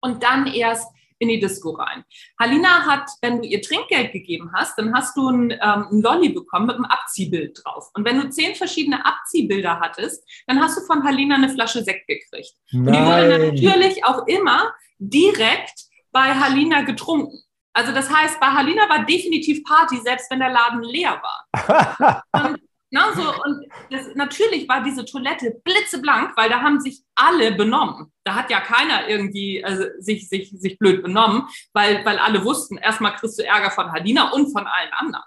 Und 0.00 0.22
dann 0.22 0.46
erst 0.46 0.92
in 1.18 1.28
die 1.28 1.40
Disco 1.40 1.70
rein. 1.70 2.04
Halina 2.38 2.86
hat, 2.86 3.10
wenn 3.22 3.42
du 3.42 3.48
ihr 3.48 3.60
Trinkgeld 3.60 4.12
gegeben 4.12 4.52
hast, 4.54 4.78
dann 4.78 4.94
hast 4.94 5.16
du 5.16 5.28
ein, 5.28 5.50
ähm, 5.50 5.86
ein 5.90 6.00
Lolli 6.00 6.28
bekommen 6.28 6.66
mit 6.66 6.76
einem 6.76 6.84
Abziehbild 6.84 7.60
drauf. 7.62 7.90
Und 7.94 8.04
wenn 8.04 8.20
du 8.20 8.30
zehn 8.30 8.54
verschiedene 8.54 9.04
Abziehbilder 9.04 9.80
hattest, 9.80 10.24
dann 10.46 10.60
hast 10.60 10.78
du 10.78 10.82
von 10.82 11.02
Halina 11.02 11.34
eine 11.34 11.48
Flasche 11.48 11.82
Sekt 11.82 12.06
gekriegt. 12.06 12.54
Nein. 12.70 12.86
Und 12.86 12.92
die 12.92 13.62
wurde 13.66 13.72
natürlich 13.72 14.04
auch 14.04 14.26
immer 14.26 14.72
direkt 14.98 15.86
bei 16.12 16.34
Halina 16.34 16.82
getrunken. 16.82 17.38
Also 17.72 17.92
das 17.92 18.10
heißt, 18.10 18.40
bei 18.40 18.46
Halina 18.46 18.88
war 18.88 19.04
definitiv 19.04 19.62
Party, 19.64 19.98
selbst 19.98 20.30
wenn 20.30 20.40
der 20.40 20.50
Laden 20.50 20.82
leer 20.82 21.22
war. 21.22 22.24
und, 22.32 22.60
na, 22.90 23.12
so, 23.14 23.22
und 23.44 23.66
das, 23.90 24.14
natürlich 24.14 24.68
war 24.68 24.82
diese 24.82 25.04
Toilette 25.04 25.60
blitzeblank, 25.62 26.36
weil 26.36 26.48
da 26.48 26.60
haben 26.60 26.80
sich 26.80 27.02
alle 27.14 27.52
benommen. 27.52 28.12
Da 28.24 28.34
hat 28.34 28.50
ja 28.50 28.60
keiner 28.60 29.08
irgendwie 29.08 29.62
also, 29.62 29.84
sich, 29.98 30.28
sich, 30.28 30.50
sich 30.50 30.78
blöd 30.78 31.02
benommen, 31.02 31.46
weil, 31.72 32.04
weil 32.04 32.18
alle 32.18 32.44
wussten, 32.44 32.78
erstmal 32.78 33.14
kriegst 33.14 33.38
du 33.38 33.44
Ärger 33.44 33.70
von 33.70 33.92
Halina 33.92 34.32
und 34.32 34.50
von 34.52 34.66
allen 34.66 34.92
anderen. 34.94 35.24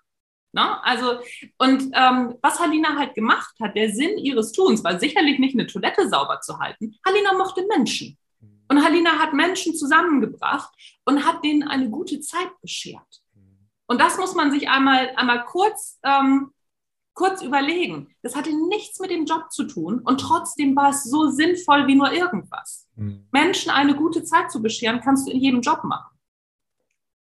Na, 0.53 0.81
also, 0.81 1.19
und 1.59 1.91
ähm, 1.93 2.35
was 2.41 2.59
Halina 2.59 2.97
halt 2.97 3.13
gemacht 3.13 3.55
hat, 3.61 3.75
der 3.75 3.91
Sinn 3.91 4.17
ihres 4.17 4.51
Tuns 4.51 4.83
war 4.83 4.99
sicherlich 4.99 5.39
nicht 5.39 5.53
eine 5.53 5.67
Toilette 5.67 6.09
sauber 6.09 6.41
zu 6.41 6.59
halten. 6.59 6.99
Halina 7.05 7.33
mochte 7.33 7.65
Menschen. 7.69 8.17
Und 8.71 8.85
Halina 8.85 9.19
hat 9.19 9.33
Menschen 9.33 9.75
zusammengebracht 9.75 10.73
und 11.03 11.25
hat 11.25 11.43
denen 11.43 11.63
eine 11.63 11.89
gute 11.89 12.21
Zeit 12.21 12.49
beschert. 12.61 13.21
Und 13.85 13.99
das 13.99 14.17
muss 14.17 14.33
man 14.33 14.49
sich 14.49 14.69
einmal, 14.69 15.11
einmal 15.17 15.43
kurz, 15.43 15.99
ähm, 16.03 16.53
kurz 17.13 17.41
überlegen. 17.41 18.15
Das 18.21 18.33
hatte 18.33 18.49
nichts 18.69 18.97
mit 19.01 19.11
dem 19.11 19.25
Job 19.25 19.51
zu 19.51 19.65
tun 19.65 19.99
und 19.99 20.21
trotzdem 20.21 20.73
war 20.77 20.91
es 20.91 21.03
so 21.03 21.27
sinnvoll 21.27 21.85
wie 21.87 21.95
nur 21.95 22.13
irgendwas. 22.13 22.87
Mhm. 22.95 23.27
Menschen 23.33 23.71
eine 23.71 23.93
gute 23.93 24.23
Zeit 24.23 24.49
zu 24.49 24.61
bescheren, 24.61 25.01
kannst 25.01 25.27
du 25.27 25.33
in 25.33 25.41
jedem 25.41 25.59
Job 25.59 25.83
machen. 25.83 26.17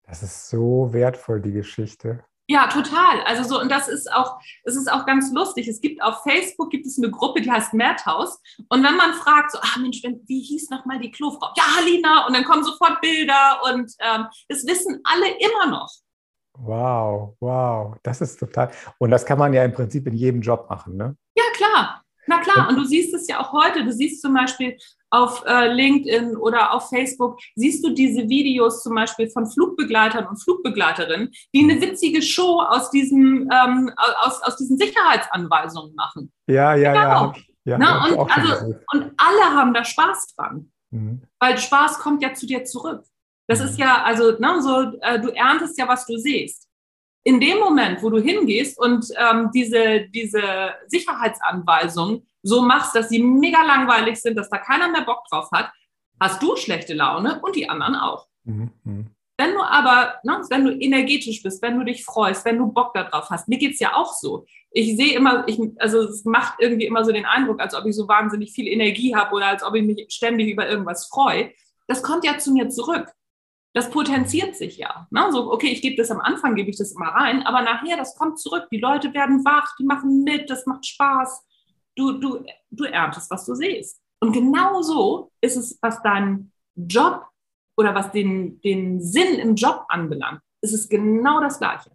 Das 0.04 0.22
ist 0.22 0.50
so 0.50 0.92
wertvoll, 0.92 1.40
die 1.40 1.50
Geschichte. 1.50 2.24
Ja, 2.50 2.66
total. 2.66 3.22
Also 3.26 3.44
so, 3.44 3.60
und 3.60 3.70
das 3.70 3.86
ist 3.86 4.12
auch, 4.12 4.40
es 4.64 4.74
ist 4.74 4.90
auch 4.90 5.06
ganz 5.06 5.32
lustig. 5.32 5.68
Es 5.68 5.80
gibt 5.80 6.02
auf 6.02 6.24
Facebook 6.24 6.68
gibt 6.70 6.84
es 6.84 6.98
eine 6.98 7.08
Gruppe, 7.08 7.42
die 7.42 7.48
heißt 7.48 7.74
Madhouse. 7.74 8.42
Und 8.68 8.82
wenn 8.82 8.96
man 8.96 9.12
fragt, 9.12 9.52
so, 9.52 9.58
ah 9.60 9.78
Mensch, 9.78 10.02
wie 10.02 10.40
hieß 10.40 10.68
nochmal 10.70 10.98
die 10.98 11.12
Klofrau? 11.12 11.52
Ja, 11.56 11.62
Halina. 11.76 12.26
Und 12.26 12.34
dann 12.34 12.42
kommen 12.42 12.64
sofort 12.64 13.00
Bilder 13.00 13.60
und 13.70 13.92
ähm, 14.00 14.26
das 14.48 14.66
wissen 14.66 15.00
alle 15.04 15.28
immer 15.38 15.70
noch. 15.70 15.92
Wow, 16.58 17.36
wow, 17.38 17.94
das 18.02 18.20
ist 18.20 18.40
total. 18.40 18.72
Und 18.98 19.12
das 19.12 19.24
kann 19.24 19.38
man 19.38 19.52
ja 19.52 19.64
im 19.64 19.72
Prinzip 19.72 20.08
in 20.08 20.14
jedem 20.16 20.40
Job 20.40 20.68
machen, 20.68 20.96
ne? 20.96 21.16
Ja, 21.36 21.44
klar. 21.54 22.02
Na 22.26 22.40
klar, 22.40 22.68
und 22.68 22.74
du 22.74 22.84
siehst 22.84 23.14
es 23.14 23.28
ja 23.28 23.38
auch 23.38 23.52
heute. 23.52 23.84
Du 23.84 23.92
siehst 23.92 24.22
zum 24.22 24.34
Beispiel 24.34 24.76
auf 25.10 25.44
äh, 25.46 25.72
LinkedIn 25.72 26.36
oder 26.36 26.72
auf 26.72 26.88
Facebook, 26.88 27.38
siehst 27.56 27.84
du 27.84 27.90
diese 27.90 28.28
Videos 28.28 28.82
zum 28.82 28.94
Beispiel 28.94 29.28
von 29.28 29.46
Flugbegleitern 29.46 30.26
und 30.26 30.42
Flugbegleiterinnen, 30.42 31.30
die 31.54 31.64
eine 31.64 31.80
witzige 31.80 32.22
Show 32.22 32.60
aus 32.60 32.90
diesen, 32.90 33.48
ähm, 33.52 33.92
aus, 34.22 34.42
aus 34.42 34.56
diesen 34.56 34.78
Sicherheitsanweisungen 34.78 35.94
machen. 35.94 36.32
Ja, 36.46 36.74
ja, 36.74 36.92
genau. 36.92 37.32
ja. 37.64 37.72
ja 37.72 37.78
Na, 37.78 38.04
und, 38.06 38.30
also, 38.30 38.74
und 38.92 39.12
alle 39.16 39.56
haben 39.56 39.74
da 39.74 39.84
Spaß 39.84 40.34
dran, 40.36 40.70
mhm. 40.90 41.22
weil 41.40 41.58
Spaß 41.58 41.98
kommt 41.98 42.22
ja 42.22 42.32
zu 42.32 42.46
dir 42.46 42.64
zurück. 42.64 43.02
Das 43.48 43.58
mhm. 43.58 43.66
ist 43.66 43.78
ja, 43.78 44.02
also, 44.04 44.32
ne, 44.38 44.62
so, 44.62 44.98
äh, 45.00 45.20
du 45.20 45.28
erntest 45.30 45.76
ja, 45.78 45.88
was 45.88 46.06
du 46.06 46.16
siehst 46.16 46.69
in 47.22 47.40
dem 47.40 47.58
Moment, 47.58 48.02
wo 48.02 48.10
du 48.10 48.18
hingehst 48.18 48.78
und 48.78 49.06
ähm, 49.18 49.50
diese, 49.54 50.08
diese 50.08 50.42
Sicherheitsanweisungen 50.86 52.26
so 52.42 52.62
machst, 52.62 52.94
dass 52.94 53.10
sie 53.10 53.22
mega 53.22 53.62
langweilig 53.62 54.20
sind, 54.20 54.36
dass 54.36 54.48
da 54.48 54.58
keiner 54.58 54.88
mehr 54.88 55.02
Bock 55.02 55.24
drauf 55.30 55.50
hat, 55.52 55.70
hast 56.18 56.42
du 56.42 56.56
schlechte 56.56 56.94
Laune 56.94 57.40
und 57.42 57.56
die 57.56 57.68
anderen 57.68 57.94
auch. 57.94 58.26
Mhm. 58.44 58.70
mhm. 58.84 59.06
Wenn 59.36 59.54
du 59.54 59.62
aber, 59.62 60.16
ne, 60.22 60.42
wenn 60.50 60.66
du 60.66 60.70
energetisch 60.70 61.42
bist, 61.42 61.62
wenn 61.62 61.78
du 61.78 61.84
dich 61.86 62.04
freust, 62.04 62.44
wenn 62.44 62.58
du 62.58 62.70
Bock 62.70 62.92
darauf 62.92 63.30
hast, 63.30 63.48
mir 63.48 63.56
geht's 63.56 63.80
ja 63.80 63.94
auch 63.94 64.12
so. 64.12 64.44
Ich 64.70 64.98
sehe 64.98 65.14
immer, 65.14 65.48
ich, 65.48 65.58
also 65.78 66.00
es 66.00 66.26
macht 66.26 66.56
irgendwie 66.58 66.84
immer 66.84 67.06
so 67.06 67.10
den 67.10 67.24
Eindruck, 67.24 67.58
als 67.58 67.74
ob 67.74 67.86
ich 67.86 67.96
so 67.96 68.06
wahnsinnig 68.06 68.52
viel 68.52 68.68
Energie 68.68 69.16
habe 69.16 69.34
oder 69.34 69.46
als 69.46 69.62
ob 69.62 69.74
ich 69.76 69.82
mich 69.82 70.04
ständig 70.10 70.50
über 70.50 70.68
irgendwas 70.68 71.06
freue. 71.06 71.52
Das 71.86 72.02
kommt 72.02 72.26
ja 72.26 72.36
zu 72.36 72.52
mir 72.52 72.68
zurück 72.68 73.06
das 73.72 73.90
potenziert 73.90 74.56
sich 74.56 74.78
ja. 74.78 75.06
Ne? 75.10 75.28
So, 75.30 75.52
okay, 75.52 75.68
ich 75.68 75.82
gebe 75.82 75.96
das 75.96 76.10
am 76.10 76.20
Anfang, 76.20 76.54
gebe 76.54 76.70
ich 76.70 76.76
das 76.76 76.92
immer 76.92 77.08
rein, 77.08 77.42
aber 77.42 77.62
nachher, 77.62 77.96
das 77.96 78.16
kommt 78.16 78.38
zurück. 78.38 78.66
Die 78.70 78.80
Leute 78.80 79.14
werden 79.14 79.44
wach, 79.44 79.76
die 79.78 79.84
machen 79.84 80.24
mit, 80.24 80.50
das 80.50 80.66
macht 80.66 80.86
Spaß. 80.86 81.46
Du, 81.96 82.12
du, 82.18 82.44
du 82.70 82.84
erntest, 82.84 83.30
was 83.30 83.46
du 83.46 83.54
siehst. 83.54 84.00
Und 84.20 84.32
genau 84.32 84.82
so 84.82 85.32
ist 85.40 85.56
es, 85.56 85.78
was 85.80 86.02
deinen 86.02 86.52
Job 86.74 87.26
oder 87.76 87.94
was 87.94 88.12
den, 88.12 88.60
den 88.60 89.00
Sinn 89.00 89.38
im 89.38 89.54
Job 89.54 89.84
anbelangt. 89.88 90.40
ist 90.60 90.72
Es 90.72 90.88
genau 90.88 91.40
das 91.40 91.58
Gleiche. 91.58 91.90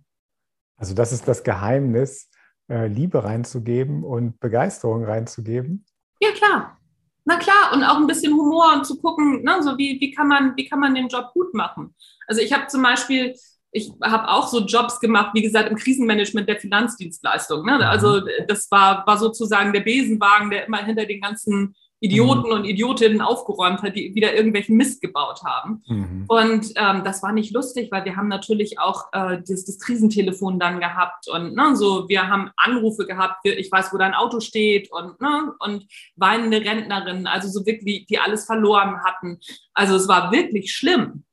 Also, 0.77 0.93
das 0.93 1.11
ist 1.13 1.27
das 1.27 1.43
Geheimnis, 1.43 2.29
äh, 2.69 2.87
Liebe 2.87 3.23
reinzugeben 3.23 4.03
und 4.03 4.39
Begeisterung 4.39 5.05
reinzugeben. 5.05 5.85
Ja, 6.19 6.31
klar. 6.31 6.77
Na 7.25 7.37
klar, 7.37 7.73
und 7.73 7.83
auch 7.83 7.97
ein 7.97 8.07
bisschen 8.07 8.33
Humor 8.33 8.73
und 8.75 8.85
zu 8.85 8.97
gucken, 9.01 9.43
ne, 9.43 9.61
so 9.61 9.77
wie, 9.77 9.99
wie, 9.99 10.11
kann 10.11 10.27
man, 10.27 10.55
wie 10.55 10.69
kann 10.69 10.79
man 10.79 10.93
den 10.93 11.07
Job 11.07 11.31
gut 11.33 11.53
machen. 11.53 11.95
Also 12.27 12.41
ich 12.41 12.53
habe 12.53 12.67
zum 12.67 12.83
Beispiel, 12.83 13.35
ich 13.71 13.91
habe 14.01 14.29
auch 14.29 14.47
so 14.47 14.63
Jobs 14.63 14.99
gemacht, 14.99 15.31
wie 15.33 15.41
gesagt, 15.41 15.69
im 15.69 15.75
Krisenmanagement 15.75 16.47
der 16.47 16.59
Finanzdienstleistung. 16.59 17.65
Ne? 17.65 17.87
Also 17.87 18.21
mhm. 18.21 18.29
das 18.47 18.69
war, 18.69 19.05
war 19.07 19.17
sozusagen 19.17 19.73
der 19.73 19.81
Besenwagen, 19.81 20.51
der 20.51 20.67
immer 20.67 20.85
hinter 20.85 21.05
den 21.05 21.19
ganzen 21.19 21.75
Idioten 21.99 22.47
mhm. 22.47 22.53
und 22.53 22.65
Idiotinnen 22.65 23.21
aufgeräumt 23.21 23.81
hat, 23.81 23.95
die 23.95 24.13
wieder 24.15 24.33
irgendwelchen 24.35 24.75
Mist 24.75 25.01
gebaut 25.01 25.41
haben. 25.43 25.83
Mhm. 25.87 26.25
Und 26.27 26.73
ähm, 26.75 27.03
das 27.03 27.23
war 27.23 27.31
nicht 27.31 27.53
lustig, 27.53 27.89
weil 27.91 28.05
wir 28.05 28.15
haben 28.15 28.27
natürlich 28.27 28.79
auch 28.79 29.05
äh, 29.13 29.39
das, 29.47 29.65
das 29.65 29.79
Krisentelefon 29.79 30.59
dann 30.59 30.79
gehabt 30.79 31.27
und 31.29 31.55
ne, 31.55 31.75
so, 31.75 32.07
wir 32.09 32.27
haben 32.27 32.51
Anrufe 32.57 33.05
gehabt, 33.05 33.39
ich 33.43 33.71
weiß, 33.71 33.93
wo 33.93 33.97
dein 33.97 34.13
Auto 34.13 34.39
steht 34.39 34.91
und, 34.91 35.19
ne, 35.21 35.53
und 35.59 35.85
weinende 36.15 36.61
Rentnerinnen, 36.61 37.27
also 37.27 37.47
so 37.47 37.65
wirklich, 37.65 38.05
die 38.07 38.19
alles 38.19 38.45
verloren 38.45 39.03
hatten. 39.03 39.39
Also 39.73 39.95
es 39.95 40.07
war 40.07 40.31
wirklich 40.31 40.73
schlimm. 40.73 41.23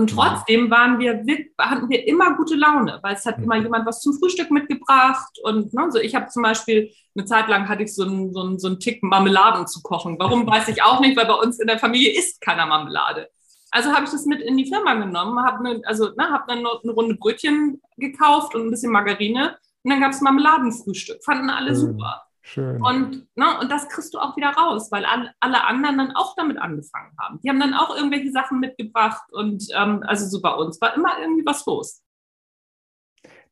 Und 0.00 0.10
mhm. 0.10 0.16
trotzdem 0.16 0.70
waren 0.70 0.98
wir, 0.98 1.22
hatten 1.58 1.90
wir 1.90 2.08
immer 2.08 2.34
gute 2.34 2.54
Laune, 2.54 2.98
weil 3.02 3.14
es 3.14 3.26
hat 3.26 3.36
immer 3.38 3.56
mhm. 3.56 3.64
jemand 3.64 3.86
was 3.86 4.00
zum 4.00 4.14
Frühstück 4.18 4.50
mitgebracht. 4.50 5.38
Und 5.42 5.74
ne, 5.74 5.90
so 5.90 5.98
ich 5.98 6.14
habe 6.14 6.28
zum 6.28 6.42
Beispiel 6.42 6.90
eine 7.14 7.26
Zeit 7.26 7.48
lang 7.48 7.68
hatte 7.68 7.82
ich 7.82 7.94
so 7.94 8.04
einen, 8.04 8.32
so, 8.32 8.40
einen, 8.40 8.58
so 8.58 8.68
einen 8.68 8.80
Tick 8.80 9.02
Marmeladen 9.02 9.66
zu 9.66 9.82
kochen. 9.82 10.16
Warum 10.18 10.46
weiß 10.46 10.68
ich 10.68 10.82
auch 10.82 11.00
nicht, 11.00 11.18
weil 11.18 11.26
bei 11.26 11.34
uns 11.34 11.60
in 11.60 11.66
der 11.66 11.78
Familie 11.78 12.18
isst 12.18 12.40
keiner 12.40 12.64
Marmelade. 12.64 13.28
Also 13.70 13.92
habe 13.92 14.04
ich 14.04 14.10
das 14.10 14.24
mit 14.24 14.40
in 14.40 14.56
die 14.56 14.66
Firma 14.66 14.94
genommen, 14.94 15.38
habe 15.44 15.68
eine, 15.68 15.82
also, 15.84 16.08
ne, 16.16 16.30
hab 16.30 16.48
dann 16.48 16.58
eine 16.58 16.92
Runde 16.92 17.16
Brötchen 17.16 17.82
gekauft 17.98 18.54
und 18.54 18.62
ein 18.66 18.70
bisschen 18.70 18.92
Margarine. 18.92 19.58
Und 19.82 19.90
dann 19.90 20.00
gab 20.00 20.12
es 20.12 20.22
Marmeladenfrühstück. 20.22 21.22
Fanden 21.22 21.50
alle 21.50 21.76
super. 21.76 22.22
Schön. 22.42 22.82
Und, 22.82 23.26
ne, 23.36 23.58
und 23.60 23.70
das 23.70 23.88
kriegst 23.88 24.14
du 24.14 24.18
auch 24.18 24.36
wieder 24.36 24.50
raus, 24.50 24.90
weil 24.90 25.04
all, 25.04 25.32
alle 25.40 25.64
anderen 25.64 25.98
dann 25.98 26.16
auch 26.16 26.34
damit 26.36 26.58
angefangen 26.58 27.12
haben. 27.18 27.38
Die 27.42 27.48
haben 27.48 27.60
dann 27.60 27.74
auch 27.74 27.94
irgendwelche 27.94 28.32
Sachen 28.32 28.60
mitgebracht 28.60 29.30
und 29.32 29.66
ähm, 29.76 30.02
also 30.06 30.26
so 30.26 30.40
bei 30.40 30.54
uns 30.54 30.80
war 30.80 30.94
immer 30.94 31.18
irgendwie 31.20 31.44
was 31.44 31.64
los. 31.66 32.02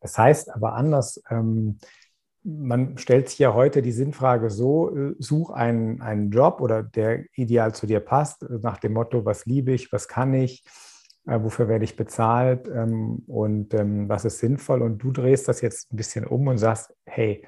Das 0.01 0.17
heißt 0.17 0.55
aber 0.55 0.75
anders, 0.75 1.23
ähm, 1.29 1.79
man 2.45 2.97
stellt 2.97 3.29
sich 3.29 3.39
ja 3.39 3.53
heute 3.53 3.83
die 3.83 3.93
Sinnfrage 3.93 4.49
so, 4.49 4.97
äh, 4.97 5.15
such 5.19 5.51
einen, 5.51 6.01
einen 6.01 6.31
Job 6.31 6.61
oder 6.61 6.83
der 6.83 7.25
ideal 7.35 7.75
zu 7.75 7.87
dir 7.87 8.01
passt, 8.01 8.43
nach 8.49 8.79
dem 8.79 8.95
Motto, 8.95 9.25
was 9.25 9.45
liebe 9.45 9.73
ich, 9.73 9.93
was 9.93 10.09
kann 10.09 10.33
ich, 10.33 10.65
äh, 11.27 11.43
wofür 11.43 11.69
werde 11.69 11.85
ich 11.85 11.97
bezahlt 11.97 12.69
ähm, 12.69 13.23
und 13.27 13.75
ähm, 13.75 14.09
was 14.09 14.25
ist 14.25 14.39
sinnvoll. 14.39 14.83
Und 14.83 14.99
du 14.99 15.11
drehst 15.13 15.47
das 15.47 15.61
jetzt 15.61 15.93
ein 15.93 15.97
bisschen 15.97 16.27
um 16.27 16.47
und 16.47 16.59
sagst, 16.59 16.95
hey, 17.05 17.47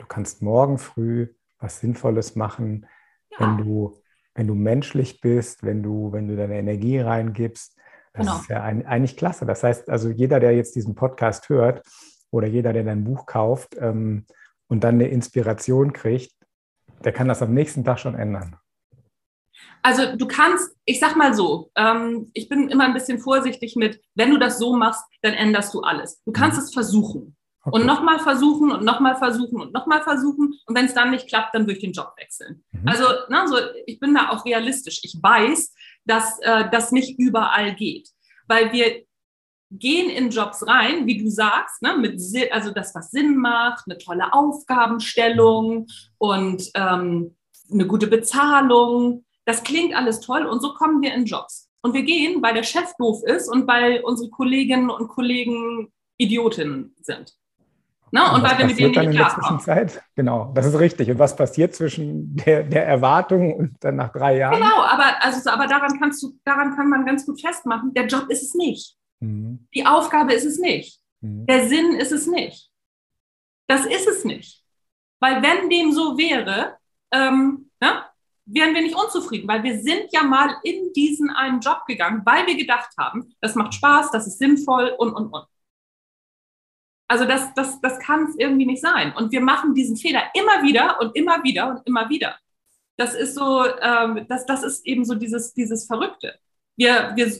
Du 0.00 0.06
kannst 0.06 0.42
morgen 0.42 0.78
früh 0.78 1.28
was 1.58 1.80
Sinnvolles 1.80 2.34
machen, 2.34 2.86
ja. 3.30 3.40
wenn 3.40 3.58
du, 3.58 4.00
wenn 4.34 4.46
du 4.46 4.54
menschlich 4.54 5.20
bist, 5.20 5.62
wenn 5.62 5.82
du, 5.82 6.10
wenn 6.12 6.26
du 6.26 6.36
deine 6.36 6.58
Energie 6.58 6.98
reingibst. 6.98 7.76
Das 8.14 8.26
genau. 8.26 8.40
ist 8.40 8.48
ja 8.48 8.62
ein, 8.62 8.86
eigentlich 8.86 9.16
klasse. 9.16 9.46
Das 9.46 9.62
heißt, 9.62 9.90
also 9.90 10.08
jeder, 10.08 10.40
der 10.40 10.56
jetzt 10.56 10.74
diesen 10.74 10.94
Podcast 10.94 11.48
hört 11.48 11.86
oder 12.30 12.48
jeder, 12.48 12.72
der 12.72 12.82
dein 12.82 13.04
Buch 13.04 13.26
kauft 13.26 13.76
ähm, 13.78 14.24
und 14.68 14.82
dann 14.82 14.94
eine 14.94 15.08
Inspiration 15.08 15.92
kriegt, 15.92 16.34
der 17.04 17.12
kann 17.12 17.28
das 17.28 17.42
am 17.42 17.52
nächsten 17.52 17.84
Tag 17.84 18.00
schon 18.00 18.14
ändern. 18.14 18.56
Also 19.82 20.16
du 20.16 20.26
kannst, 20.26 20.74
ich 20.86 20.98
sag 20.98 21.16
mal 21.16 21.34
so, 21.34 21.70
ähm, 21.76 22.30
ich 22.32 22.48
bin 22.48 22.68
immer 22.68 22.84
ein 22.84 22.94
bisschen 22.94 23.18
vorsichtig 23.18 23.76
mit, 23.76 24.00
wenn 24.14 24.30
du 24.30 24.38
das 24.38 24.58
so 24.58 24.74
machst, 24.74 25.04
dann 25.22 25.34
änderst 25.34 25.74
du 25.74 25.82
alles. 25.82 26.22
Du 26.24 26.32
kannst 26.32 26.58
mhm. 26.58 26.64
es 26.64 26.72
versuchen. 26.72 27.36
Okay. 27.70 27.80
Und 27.80 27.86
nochmal 27.86 28.18
versuchen 28.18 28.72
und 28.72 28.84
nochmal 28.84 29.16
versuchen 29.16 29.60
und 29.60 29.72
nochmal 29.72 30.02
versuchen. 30.02 30.54
Und 30.66 30.76
wenn 30.76 30.86
es 30.86 30.94
dann 30.94 31.10
nicht 31.10 31.28
klappt, 31.28 31.54
dann 31.54 31.62
würde 31.62 31.74
ich 31.74 31.80
den 31.80 31.92
Job 31.92 32.12
wechseln. 32.16 32.64
Mhm. 32.72 32.88
Also, 32.88 33.04
ne, 33.28 33.46
so, 33.46 33.56
ich 33.86 34.00
bin 34.00 34.14
da 34.14 34.30
auch 34.30 34.44
realistisch. 34.44 35.00
Ich 35.02 35.16
weiß, 35.20 35.74
dass 36.04 36.38
äh, 36.40 36.68
das 36.70 36.92
nicht 36.92 37.18
überall 37.18 37.74
geht. 37.74 38.08
Weil 38.46 38.72
wir 38.72 39.04
gehen 39.70 40.10
in 40.10 40.30
Jobs 40.30 40.66
rein, 40.66 41.06
wie 41.06 41.18
du 41.22 41.30
sagst, 41.30 41.80
ne, 41.82 41.96
mit 41.96 42.20
also 42.50 42.72
das, 42.72 42.94
was 42.94 43.10
Sinn 43.10 43.36
macht, 43.36 43.84
eine 43.86 43.98
tolle 43.98 44.32
Aufgabenstellung 44.32 45.86
und 46.18 46.70
ähm, 46.74 47.36
eine 47.72 47.86
gute 47.86 48.08
Bezahlung. 48.08 49.24
Das 49.44 49.62
klingt 49.62 49.94
alles 49.94 50.20
toll 50.20 50.44
und 50.44 50.60
so 50.60 50.74
kommen 50.74 51.00
wir 51.02 51.14
in 51.14 51.24
Jobs. 51.24 51.68
Und 51.82 51.94
wir 51.94 52.02
gehen, 52.02 52.42
weil 52.42 52.54
der 52.54 52.62
Chef 52.62 52.92
doof 52.98 53.22
ist 53.24 53.48
und 53.48 53.66
weil 53.66 54.00
unsere 54.00 54.28
Kolleginnen 54.28 54.90
und 54.90 55.08
Kollegen 55.08 55.92
Idiotinnen 56.18 56.94
sind. 57.00 57.32
Ne? 58.12 58.22
Und, 58.24 58.36
und 58.36 58.42
weil 58.42 58.58
wir 58.58 58.66
mit 58.66 58.78
denen 58.78 58.90
nicht 58.90 59.04
in 59.04 59.12
der 59.12 59.28
Zwischenzeit? 59.28 60.02
Genau, 60.16 60.52
das 60.54 60.66
ist 60.66 60.78
richtig. 60.78 61.10
Und 61.10 61.18
was 61.18 61.36
passiert 61.36 61.74
zwischen 61.74 62.34
der, 62.36 62.64
der 62.64 62.86
Erwartung 62.86 63.54
und 63.54 63.76
dann 63.80 63.96
nach 63.96 64.12
drei 64.12 64.38
Jahren? 64.38 64.60
Genau, 64.60 64.82
aber, 64.82 65.22
also, 65.22 65.48
aber 65.50 65.66
daran, 65.66 65.98
kannst 66.00 66.22
du, 66.22 66.32
daran 66.44 66.74
kann 66.74 66.88
man 66.88 67.04
ganz 67.06 67.24
gut 67.24 67.40
festmachen, 67.40 67.94
der 67.94 68.06
Job 68.06 68.26
ist 68.28 68.42
es 68.42 68.54
nicht. 68.54 68.96
Mhm. 69.20 69.66
Die 69.74 69.86
Aufgabe 69.86 70.32
ist 70.32 70.44
es 70.44 70.58
nicht. 70.58 71.00
Mhm. 71.20 71.46
Der 71.46 71.68
Sinn 71.68 71.94
ist 71.94 72.12
es 72.12 72.26
nicht. 72.26 72.70
Das 73.68 73.86
ist 73.86 74.08
es 74.08 74.24
nicht. 74.24 74.64
Weil 75.20 75.42
wenn 75.42 75.68
dem 75.70 75.92
so 75.92 76.18
wäre, 76.18 76.76
ähm, 77.12 77.70
ne, 77.80 78.04
wären 78.46 78.74
wir 78.74 78.82
nicht 78.82 78.96
unzufrieden, 78.96 79.46
weil 79.46 79.62
wir 79.62 79.80
sind 79.80 80.06
ja 80.10 80.22
mal 80.22 80.56
in 80.64 80.92
diesen 80.92 81.30
einen 81.30 81.60
Job 81.60 81.84
gegangen, 81.86 82.22
weil 82.24 82.46
wir 82.46 82.56
gedacht 82.56 82.90
haben, 82.98 83.32
das 83.40 83.54
macht 83.54 83.74
Spaß, 83.74 84.10
das 84.10 84.26
ist 84.26 84.38
sinnvoll 84.38 84.94
und, 84.98 85.12
und, 85.12 85.32
und. 85.32 85.44
Also 87.10 87.24
das, 87.24 87.52
das, 87.54 87.80
das 87.80 87.98
kann 87.98 88.26
es 88.26 88.36
irgendwie 88.36 88.66
nicht 88.66 88.80
sein. 88.80 89.12
Und 89.16 89.32
wir 89.32 89.40
machen 89.40 89.74
diesen 89.74 89.96
Fehler 89.96 90.22
immer 90.32 90.62
wieder 90.62 91.00
und 91.00 91.16
immer 91.16 91.42
wieder 91.42 91.68
und 91.70 91.84
immer 91.84 92.08
wieder. 92.08 92.38
Das 92.96 93.14
ist 93.14 93.34
so, 93.34 93.66
ähm, 93.66 94.26
das, 94.28 94.46
das 94.46 94.62
ist 94.62 94.86
eben 94.86 95.04
so 95.04 95.16
dieses, 95.16 95.52
dieses 95.52 95.88
Verrückte. 95.88 96.38
Wir, 96.76 97.10
wir 97.16 97.32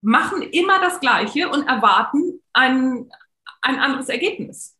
machen 0.00 0.42
immer 0.42 0.80
das 0.80 0.98
Gleiche 0.98 1.50
und 1.50 1.68
erwarten 1.68 2.40
ein, 2.52 3.12
ein 3.60 3.78
anderes 3.78 4.08
Ergebnis. 4.08 4.76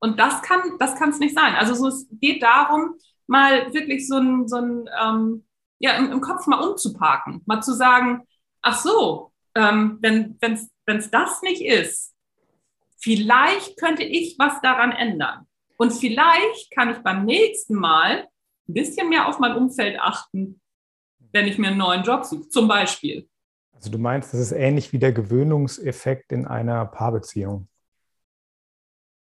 Und 0.00 0.18
das 0.18 0.40
kann 0.40 0.78
das 0.78 0.96
kann 0.96 1.10
nicht 1.18 1.34
sein. 1.34 1.56
Also 1.56 1.74
so, 1.74 1.88
es 1.88 2.06
geht 2.10 2.42
darum, 2.42 2.94
mal 3.26 3.70
wirklich 3.74 4.08
so 4.08 4.16
ein, 4.16 4.48
so 4.48 4.56
ein 4.56 4.88
ähm, 4.98 5.44
ja, 5.78 5.92
im, 5.98 6.10
im, 6.10 6.22
Kopf 6.22 6.46
mal 6.46 6.66
umzuparken, 6.66 7.42
mal 7.44 7.60
zu 7.60 7.74
sagen, 7.74 8.26
ach 8.62 8.80
so, 8.80 9.30
ähm, 9.54 9.98
wenn 10.00 10.38
es 10.40 11.10
das 11.10 11.42
nicht 11.42 11.60
ist, 11.60 12.14
vielleicht 12.98 13.78
könnte 13.78 14.02
ich 14.02 14.36
was 14.38 14.60
daran 14.60 14.92
ändern. 14.92 15.46
Und 15.76 15.92
vielleicht 15.92 16.70
kann 16.72 16.90
ich 16.90 16.98
beim 16.98 17.24
nächsten 17.24 17.74
Mal 17.74 18.28
ein 18.68 18.74
bisschen 18.74 19.08
mehr 19.08 19.28
auf 19.28 19.38
mein 19.38 19.56
Umfeld 19.56 19.98
achten, 20.00 20.60
wenn 21.32 21.46
ich 21.46 21.58
mir 21.58 21.68
einen 21.68 21.78
neuen 21.78 22.02
Job 22.02 22.24
suche, 22.24 22.48
zum 22.48 22.68
Beispiel. 22.68 23.28
Also 23.72 23.90
du 23.90 23.98
meinst, 23.98 24.34
das 24.34 24.40
ist 24.40 24.52
ähnlich 24.52 24.92
wie 24.92 24.98
der 24.98 25.12
Gewöhnungseffekt 25.12 26.32
in 26.32 26.46
einer 26.46 26.84
Paarbeziehung? 26.84 27.68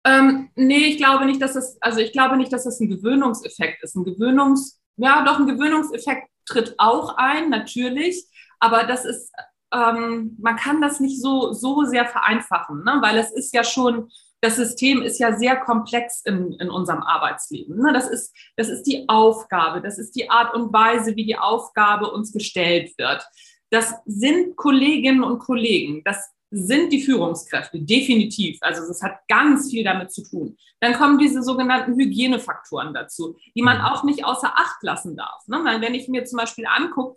Ähm, 0.04 0.50
nee, 0.54 0.86
ich 0.86 0.96
glaube 0.96 1.26
nicht, 1.26 1.42
dass 1.42 1.52
das, 1.52 1.76
also 1.82 2.00
ich 2.00 2.12
glaube 2.12 2.38
nicht, 2.38 2.52
dass 2.52 2.64
das 2.64 2.80
ein 2.80 2.88
Gewöhnungseffekt 2.88 3.82
ist. 3.82 3.94
Ein 3.96 4.04
Gewöhnungs, 4.04 4.80
ja, 4.96 5.24
doch 5.24 5.38
ein 5.38 5.46
Gewöhnungseffekt 5.46 6.28
tritt 6.46 6.74
auch 6.78 7.16
ein, 7.18 7.50
natürlich, 7.50 8.26
aber 8.58 8.84
das 8.84 9.04
ist, 9.04 9.30
ähm, 9.72 10.36
man 10.40 10.56
kann 10.56 10.80
das 10.80 11.00
nicht 11.00 11.20
so, 11.20 11.52
so 11.52 11.84
sehr 11.84 12.06
vereinfachen, 12.06 12.84
ne? 12.84 12.98
weil 13.00 13.18
es 13.18 13.30
ist 13.30 13.54
ja 13.54 13.64
schon, 13.64 14.10
das 14.40 14.56
System 14.56 15.02
ist 15.02 15.18
ja 15.18 15.36
sehr 15.36 15.56
komplex 15.56 16.22
in, 16.24 16.52
in 16.54 16.70
unserem 16.70 17.02
Arbeitsleben. 17.02 17.76
Ne? 17.76 17.92
Das, 17.92 18.08
ist, 18.08 18.34
das 18.56 18.68
ist 18.68 18.84
die 18.84 19.08
Aufgabe, 19.08 19.80
das 19.80 19.98
ist 19.98 20.16
die 20.16 20.30
Art 20.30 20.54
und 20.54 20.72
Weise, 20.72 21.14
wie 21.16 21.26
die 21.26 21.36
Aufgabe 21.36 22.10
uns 22.10 22.32
gestellt 22.32 22.92
wird. 22.98 23.24
Das 23.70 23.94
sind 24.06 24.56
Kolleginnen 24.56 25.22
und 25.22 25.38
Kollegen, 25.38 26.02
das 26.04 26.30
sind 26.50 26.92
die 26.92 27.02
Führungskräfte, 27.02 27.78
definitiv. 27.80 28.58
Also 28.60 28.82
es 28.90 29.02
hat 29.02 29.20
ganz 29.28 29.70
viel 29.70 29.84
damit 29.84 30.10
zu 30.10 30.24
tun. 30.24 30.56
Dann 30.80 30.94
kommen 30.94 31.18
diese 31.18 31.44
sogenannten 31.44 31.94
Hygienefaktoren 31.94 32.92
dazu, 32.92 33.36
die 33.54 33.62
man 33.62 33.78
mhm. 33.78 33.84
auch 33.84 34.02
nicht 34.02 34.24
außer 34.24 34.52
Acht 34.56 34.82
lassen 34.82 35.16
darf. 35.16 35.46
Ne? 35.46 35.58
Wenn 35.80 35.94
ich 35.94 36.08
mir 36.08 36.24
zum 36.24 36.38
Beispiel 36.38 36.66
angucke, 36.66 37.16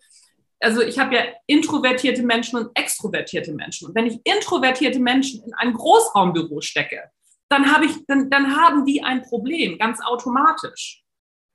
also 0.64 0.82
ich 0.82 0.98
habe 0.98 1.16
ja 1.16 1.22
introvertierte 1.46 2.24
Menschen 2.24 2.58
und 2.58 2.72
extrovertierte 2.76 3.54
Menschen. 3.54 3.88
Und 3.88 3.96
wenn 3.96 4.08
ich 4.08 4.20
introvertierte 4.24 5.00
Menschen 5.00 5.44
in 5.44 5.54
ein 5.54 5.74
Großraumbüro 5.74 6.62
stecke, 6.62 7.12
dann, 7.50 7.72
habe 7.72 7.86
ich, 7.86 8.06
dann, 8.08 8.30
dann 8.30 8.56
haben 8.56 8.86
die 8.86 9.04
ein 9.04 9.22
Problem, 9.22 9.78
ganz 9.78 10.00
automatisch. 10.04 11.04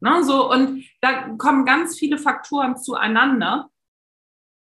Ne? 0.01 0.23
So, 0.23 0.51
und 0.51 0.85
da 1.01 1.31
kommen 1.39 1.65
ganz 1.65 1.99
viele 1.99 2.19
Faktoren 2.19 2.77
zueinander. 2.77 3.71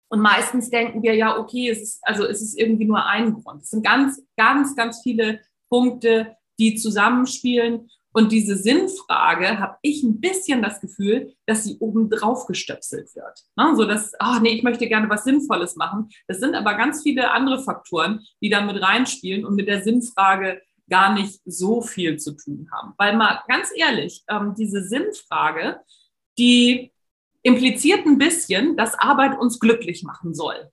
Und 0.09 0.19
meistens 0.19 0.69
denken 0.69 1.01
wir 1.01 1.15
ja, 1.15 1.39
okay, 1.39 1.69
es 1.69 1.81
ist, 1.81 1.99
also 2.03 2.25
es 2.25 2.41
ist 2.41 2.59
irgendwie 2.59 2.85
nur 2.85 3.03
ein 3.05 3.33
Grund. 3.33 3.63
Es 3.63 3.71
sind 3.71 3.83
ganz, 3.83 4.21
ganz, 4.37 4.75
ganz 4.75 5.01
viele 5.01 5.41
Punkte, 5.69 6.35
die 6.59 6.75
zusammenspielen. 6.75 7.89
Und 8.13 8.31
diese 8.31 8.55
Sinnfrage 8.55 9.59
habe 9.59 9.77
ich 9.81 10.03
ein 10.03 10.21
bisschen 10.21 10.61
das 10.61 10.79
Gefühl, 10.79 11.33
dass 11.47 11.63
sie 11.63 11.77
oben 11.79 12.09
drauf 12.09 12.45
gestöpselt 12.45 13.15
wird. 13.15 13.39
Ne? 13.55 13.75
So 13.75 13.85
dass, 13.85 14.13
oh 14.23 14.39
nee, 14.39 14.53
ich 14.53 14.63
möchte 14.63 14.87
gerne 14.87 15.09
was 15.09 15.23
Sinnvolles 15.23 15.75
machen. 15.75 16.09
Das 16.27 16.39
sind 16.39 16.55
aber 16.55 16.75
ganz 16.75 17.01
viele 17.01 17.31
andere 17.31 17.61
Faktoren, 17.63 18.23
die 18.41 18.49
da 18.49 18.61
mit 18.61 18.81
reinspielen 18.81 19.45
und 19.45 19.55
mit 19.55 19.67
der 19.67 19.81
Sinnfrage 19.81 20.61
gar 20.89 21.13
nicht 21.13 21.41
so 21.45 21.81
viel 21.81 22.17
zu 22.17 22.35
tun 22.35 22.69
haben. 22.71 22.93
Weil 22.97 23.17
mal 23.17 23.41
ganz 23.47 23.69
ehrlich, 23.75 24.23
ähm, 24.29 24.53
diese 24.55 24.83
Sinnfrage, 24.83 25.79
die 26.37 26.91
impliziert 27.41 28.05
ein 28.05 28.17
bisschen, 28.17 28.77
dass 28.77 28.97
Arbeit 28.97 29.37
uns 29.39 29.59
glücklich 29.59 30.03
machen 30.03 30.35
soll. 30.35 30.71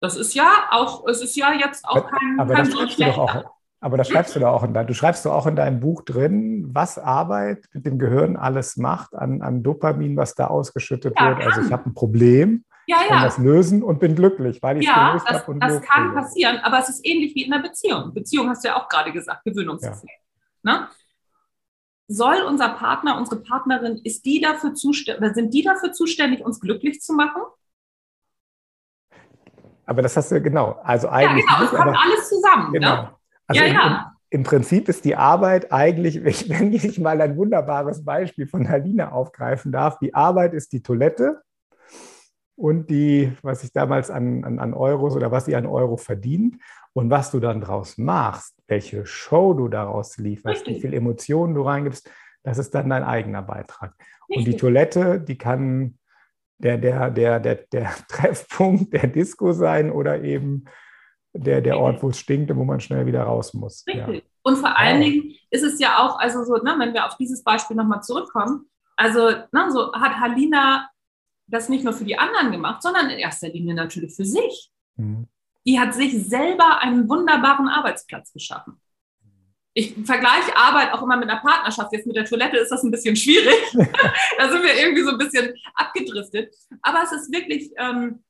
Das 0.00 0.16
ist 0.16 0.34
ja 0.34 0.68
auch, 0.70 1.06
es 1.06 1.22
ist 1.22 1.36
ja 1.36 1.52
jetzt 1.52 1.84
auch 1.84 2.10
kein, 2.10 2.40
aber 2.40 2.54
kein 2.54 2.64
das 2.64 2.74
schreibst 2.74 2.98
du 2.98 3.04
doch 3.04 3.18
auch, 3.18 3.61
Aber 3.82 3.96
das 3.96 4.08
schreibst 4.08 4.36
du 4.36 4.40
doch 4.40 4.52
auch 4.52 4.62
in 4.62 4.72
dein, 4.72 4.86
du 4.86 4.94
schreibst 4.94 5.24
du 5.24 5.30
auch 5.30 5.46
in 5.46 5.56
deinem 5.56 5.80
Buch 5.80 6.02
drin, 6.02 6.70
was 6.72 6.98
Arbeit 6.98 7.68
mit 7.72 7.84
dem 7.84 7.98
Gehirn 7.98 8.36
alles 8.36 8.76
macht 8.76 9.12
an, 9.14 9.42
an 9.42 9.64
Dopamin, 9.64 10.16
was 10.16 10.36
da 10.36 10.46
ausgeschüttet 10.46 11.14
ja, 11.18 11.30
wird. 11.30 11.46
Also 11.46 11.62
ich 11.62 11.72
habe 11.72 11.90
ein 11.90 11.94
Problem, 11.94 12.64
ja, 12.86 12.98
ja. 13.02 13.08
kann 13.08 13.24
das 13.24 13.38
lösen 13.38 13.82
und 13.82 13.98
bin 13.98 14.14
glücklich, 14.14 14.62
weil 14.62 14.78
ich 14.78 14.86
ja, 14.86 15.08
gelöst 15.08 15.26
habe. 15.28 15.58
Ja, 15.60 15.68
das 15.68 15.82
kann 15.82 16.14
passieren, 16.14 16.58
aber 16.62 16.78
es 16.78 16.90
ist 16.90 17.04
ähnlich 17.04 17.34
wie 17.34 17.42
in 17.42 17.52
einer 17.52 17.62
Beziehung. 17.62 18.14
Beziehung 18.14 18.48
hast 18.48 18.62
du 18.62 18.68
ja 18.68 18.80
auch 18.80 18.88
gerade 18.88 19.12
gesagt, 19.12 19.44
Gewöhnungseffekt. 19.44 20.20
Ja. 20.64 20.72
Ne? 20.72 20.88
soll 22.08 22.42
unser 22.42 22.68
Partner, 22.68 23.16
unsere 23.16 23.40
Partnerin, 23.40 24.00
ist 24.04 24.24
die 24.26 24.40
dafür 24.40 24.74
zuständig, 24.74 25.34
sind 25.34 25.54
die 25.54 25.62
dafür 25.62 25.92
zuständig, 25.92 26.44
uns 26.44 26.60
glücklich 26.60 27.00
zu 27.00 27.14
machen? 27.14 27.42
Aber 29.86 30.02
das 30.02 30.16
hast 30.16 30.30
du 30.30 30.40
genau. 30.40 30.78
Also 30.84 31.08
eigentlich. 31.08 31.44
Ja, 31.48 31.56
genau, 31.56 31.64
es 31.64 31.76
kommt 31.76 31.96
alles 31.96 32.28
zusammen. 32.28 32.72
Ne? 32.72 32.78
Genau. 32.78 33.02
Ne? 33.02 33.10
Also 33.46 33.62
ja, 33.62 33.68
im, 33.68 33.74
ja. 33.74 34.12
Im 34.30 34.42
Prinzip 34.44 34.88
ist 34.88 35.04
die 35.04 35.16
Arbeit 35.16 35.72
eigentlich, 35.72 36.24
wenn 36.48 36.72
ich 36.72 36.98
mal 36.98 37.20
ein 37.20 37.36
wunderbares 37.36 38.04
Beispiel 38.04 38.46
von 38.46 38.68
Halina 38.68 39.12
aufgreifen 39.12 39.72
darf, 39.72 39.98
die 39.98 40.14
Arbeit 40.14 40.54
ist 40.54 40.72
die 40.72 40.82
Toilette 40.82 41.42
und 42.56 42.90
die, 42.90 43.32
was 43.42 43.64
ich 43.64 43.72
damals 43.72 44.10
an, 44.10 44.44
an, 44.44 44.58
an 44.58 44.74
Euros 44.74 45.16
oder 45.16 45.30
was 45.30 45.46
sie 45.46 45.56
an 45.56 45.66
Euro 45.66 45.96
verdient. 45.96 46.56
Und 46.94 47.08
was 47.08 47.30
du 47.30 47.40
dann 47.40 47.62
draus 47.62 47.96
machst, 47.96 48.54
welche 48.66 49.06
Show 49.06 49.54
du 49.54 49.68
daraus 49.68 50.18
lieferst, 50.18 50.60
Richtig. 50.60 50.76
wie 50.76 50.80
viel 50.82 50.94
Emotionen 50.94 51.54
du 51.54 51.62
reingibst, 51.62 52.10
das 52.42 52.58
ist 52.58 52.74
dann 52.74 52.90
dein 52.90 53.02
eigener 53.02 53.42
Beitrag. 53.42 53.94
Richtig. 54.28 54.36
Und 54.36 54.44
die 54.44 54.56
Toilette, 54.56 55.20
die 55.20 55.38
kann 55.38 55.98
der, 56.58 56.78
der, 56.78 57.10
der, 57.10 57.40
der, 57.40 57.54
der 57.72 57.90
Treffpunkt 58.08 58.92
der 58.92 59.06
Disco 59.06 59.52
sein 59.52 59.90
oder 59.90 60.22
eben 60.22 60.64
der, 61.32 61.60
der 61.60 61.78
Ort, 61.78 62.02
wo 62.02 62.10
es 62.10 62.18
stinkt 62.18 62.50
und 62.50 62.58
wo 62.58 62.64
man 62.64 62.80
schnell 62.80 63.06
wieder 63.06 63.22
raus 63.22 63.54
muss. 63.54 63.84
Richtig. 63.86 64.16
Ja. 64.16 64.30
Und 64.42 64.56
vor 64.56 64.76
allen 64.76 65.00
wow. 65.00 65.04
Dingen 65.04 65.34
ist 65.50 65.62
es 65.62 65.78
ja 65.78 65.98
auch, 65.98 66.18
also 66.18 66.44
so, 66.44 66.56
ne, 66.56 66.74
wenn 66.78 66.94
wir 66.94 67.06
auf 67.06 67.16
dieses 67.16 67.42
Beispiel 67.42 67.76
nochmal 67.76 68.02
zurückkommen, 68.02 68.66
also 68.96 69.30
ne, 69.30 69.70
so 69.70 69.92
hat 69.92 70.18
Halina 70.20 70.88
das 71.46 71.68
nicht 71.68 71.84
nur 71.84 71.92
für 71.92 72.04
die 72.04 72.18
anderen 72.18 72.52
gemacht, 72.52 72.82
sondern 72.82 73.10
in 73.10 73.18
erster 73.18 73.48
Linie 73.48 73.74
natürlich 73.74 74.14
für 74.14 74.24
sich. 74.24 74.70
Mhm 74.96 75.26
die 75.66 75.78
hat 75.78 75.94
sich 75.94 76.26
selber 76.26 76.80
einen 76.80 77.08
wunderbaren 77.08 77.68
Arbeitsplatz 77.68 78.32
geschaffen. 78.32 78.80
Ich 79.74 79.94
vergleiche 80.04 80.54
Arbeit 80.54 80.92
auch 80.92 81.02
immer 81.02 81.16
mit 81.16 81.30
einer 81.30 81.40
Partnerschaft. 81.40 81.92
Jetzt 81.92 82.06
mit 82.06 82.16
der 82.16 82.26
Toilette 82.26 82.58
ist 82.58 82.70
das 82.70 82.82
ein 82.82 82.90
bisschen 82.90 83.16
schwierig. 83.16 83.54
da 83.72 84.50
sind 84.50 84.62
wir 84.62 84.78
irgendwie 84.78 85.02
so 85.02 85.10
ein 85.10 85.18
bisschen 85.18 85.54
abgedriftet. 85.74 86.54
Aber 86.82 87.02
es 87.04 87.12
ist 87.12 87.32
wirklich, 87.32 87.70
ähm, 87.78 88.22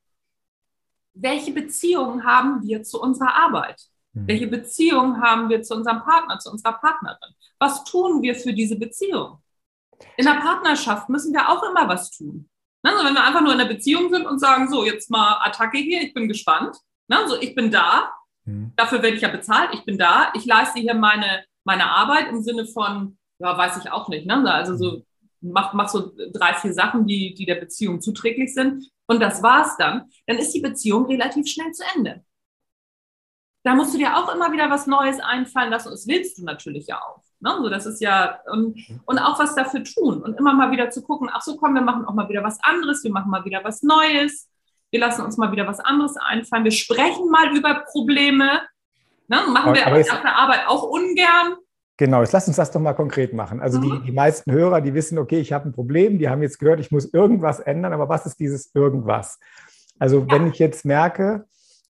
welche 1.15 1.53
Beziehungen 1.53 2.25
haben 2.25 2.63
wir 2.63 2.83
zu 2.83 3.01
unserer 3.01 3.35
Arbeit? 3.35 3.83
Mhm. 4.13 4.29
Welche 4.29 4.47
Beziehungen 4.47 5.21
haben 5.21 5.49
wir 5.49 5.63
zu 5.63 5.75
unserem 5.75 6.03
Partner, 6.03 6.39
zu 6.39 6.51
unserer 6.51 6.75
Partnerin? 6.75 7.35
Was 7.59 7.85
tun 7.85 8.23
wir 8.23 8.35
für 8.35 8.53
diese 8.53 8.77
Beziehung? 8.77 9.39
In 10.17 10.25
der 10.25 10.35
Partnerschaft 10.35 11.09
müssen 11.09 11.33
wir 11.33 11.49
auch 11.49 11.63
immer 11.63 11.89
was 11.89 12.11
tun. 12.11 12.49
Also 12.83 13.05
wenn 13.05 13.15
wir 13.15 13.23
einfach 13.23 13.41
nur 13.41 13.53
in 13.53 13.61
einer 13.61 13.69
Beziehung 13.69 14.13
sind 14.13 14.27
und 14.27 14.41
sagen, 14.41 14.69
so, 14.69 14.85
jetzt 14.85 15.11
mal 15.11 15.39
Attacke 15.45 15.79
hier, 15.79 16.03
ich 16.03 16.13
bin 16.13 16.27
gespannt, 16.27 16.77
Ne? 17.13 17.19
So, 17.29 17.41
ich 17.41 17.55
bin 17.55 17.71
da, 17.71 18.13
mhm. 18.45 18.73
dafür 18.77 19.03
werde 19.03 19.17
ich 19.17 19.23
ja 19.23 19.29
bezahlt, 19.29 19.71
ich 19.75 19.85
bin 19.85 19.99
da, 19.99 20.33
ich 20.35 20.47
leiste 20.47 20.81
hier 20.81 20.95
meine, 20.95 21.45
meine 21.65 21.91
Arbeit 21.91 22.29
im 22.29 22.43
Sinne 22.43 22.67
von, 22.67 23.19
ja, 23.39 23.57
weiß 23.57 23.79
ich 23.79 23.91
auch 23.91 24.09
nicht, 24.09 24.27
ne? 24.27 24.51
also 24.51 24.77
so, 24.77 25.03
mach, 25.41 25.75
mach 25.75 25.89
so 25.89 26.13
drei, 26.33 26.55
vier 26.55 26.73
Sachen, 26.73 27.07
die, 27.07 27.35
die 27.35 27.45
der 27.45 27.57
Beziehung 27.57 28.01
zuträglich 28.01 28.55
sind 28.55 28.85
und 29.13 29.21
das 29.21 29.43
war's 29.43 29.77
dann, 29.77 30.11
dann 30.27 30.39
ist 30.39 30.53
die 30.53 30.61
Beziehung 30.61 31.07
relativ 31.07 31.47
schnell 31.47 31.73
zu 31.73 31.85
Ende. 31.95 32.25
Da 33.65 33.75
musst 33.75 33.95
du 33.95 33.99
dir 33.99 34.17
auch 34.17 34.35
immer 34.35 34.53
wieder 34.53 34.71
was 34.71 34.89
Neues 34.89 35.21
einfallen 35.21 35.71
lassen 35.71 35.89
und 35.89 35.95
das 35.95 36.09
willst 36.09 36.39
du 36.39 36.45
natürlich 36.45 36.89
ja 36.89 37.01
auch. 37.01 37.23
Ne? 37.39 37.57
So, 37.61 37.69
das 37.69 37.87
ist 37.87 38.01
ja, 38.01 38.41
und, 38.51 38.77
und 39.07 39.19
auch 39.19 39.39
was 39.39 39.55
dafür 39.55 39.85
tun 39.85 40.23
und 40.23 40.35
immer 40.39 40.53
mal 40.53 40.73
wieder 40.73 40.91
zu 40.91 41.03
gucken, 41.03 41.31
ach 41.33 41.43
so, 41.43 41.57
komm, 41.57 41.75
wir 41.75 41.83
machen 41.83 42.05
auch 42.05 42.15
mal 42.15 42.29
wieder 42.29 42.43
was 42.43 42.59
anderes, 42.63 43.05
wir 43.05 43.13
machen 43.13 43.31
mal 43.31 43.45
wieder 43.45 43.63
was 43.63 43.83
Neues 43.83 44.49
wir 44.93 45.01
lassen 45.01 45.23
uns 45.23 45.39
mal 45.39 45.51
wieder 45.51 45.67
was 45.67 45.81
anderes 45.81 46.17
einfallen, 46.19 46.65
wir 46.65 46.71
sprechen 46.71 47.31
mal 47.31 47.57
über 47.57 47.83
Probleme. 47.91 48.61
Ne? 49.27 49.43
Machen 49.49 49.69
aber, 49.69 49.75
wir 49.75 49.87
aber 49.87 50.01
auf 50.01 50.21
der 50.21 50.37
Arbeit 50.37 50.69
auch 50.69 50.83
ungern. 50.83 51.57
Genau, 52.03 52.21
jetzt 52.21 52.33
lass 52.33 52.49
uns 52.49 52.57
das 52.57 52.73
doch 52.73 52.81
mal 52.81 52.95
konkret 52.95 53.33
machen. 53.33 53.61
Also 53.61 53.79
mhm. 53.79 54.01
die, 54.01 54.07
die 54.07 54.13
meisten 54.13 54.51
Hörer, 54.51 54.81
die 54.81 54.93
wissen, 54.93 55.19
okay, 55.19 55.39
ich 55.39 55.53
habe 55.53 55.69
ein 55.69 55.73
Problem, 55.73 56.19
die 56.19 56.29
haben 56.29 56.43
jetzt 56.43 56.59
gehört, 56.59 56.81
ich 56.81 56.91
muss 56.91 57.15
irgendwas 57.15 57.61
ändern, 57.61 57.93
aber 57.93 58.09
was 58.09 58.27
ist 58.27 58.41
dieses 58.41 58.75
irgendwas? 58.75 59.39
Also 60.01 60.19
ja. 60.19 60.27
wenn 60.33 60.49
ich 60.49 60.59
jetzt 60.59 60.85
merke, 60.85 61.45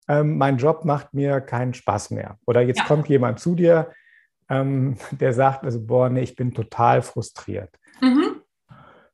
ähm, 0.08 0.36
mein 0.36 0.56
Job 0.56 0.84
macht 0.84 1.14
mir 1.14 1.40
keinen 1.40 1.74
Spaß 1.74 2.10
mehr. 2.10 2.38
Oder 2.44 2.60
jetzt 2.62 2.80
ja. 2.80 2.84
kommt 2.86 3.08
jemand 3.08 3.38
zu 3.38 3.54
dir, 3.54 3.92
ähm, 4.48 4.96
der 5.12 5.32
sagt, 5.32 5.62
also, 5.62 5.80
boah, 5.80 6.08
nee, 6.08 6.22
ich 6.22 6.34
bin 6.34 6.52
total 6.54 7.02
frustriert. 7.02 7.70
Mhm 8.00 8.29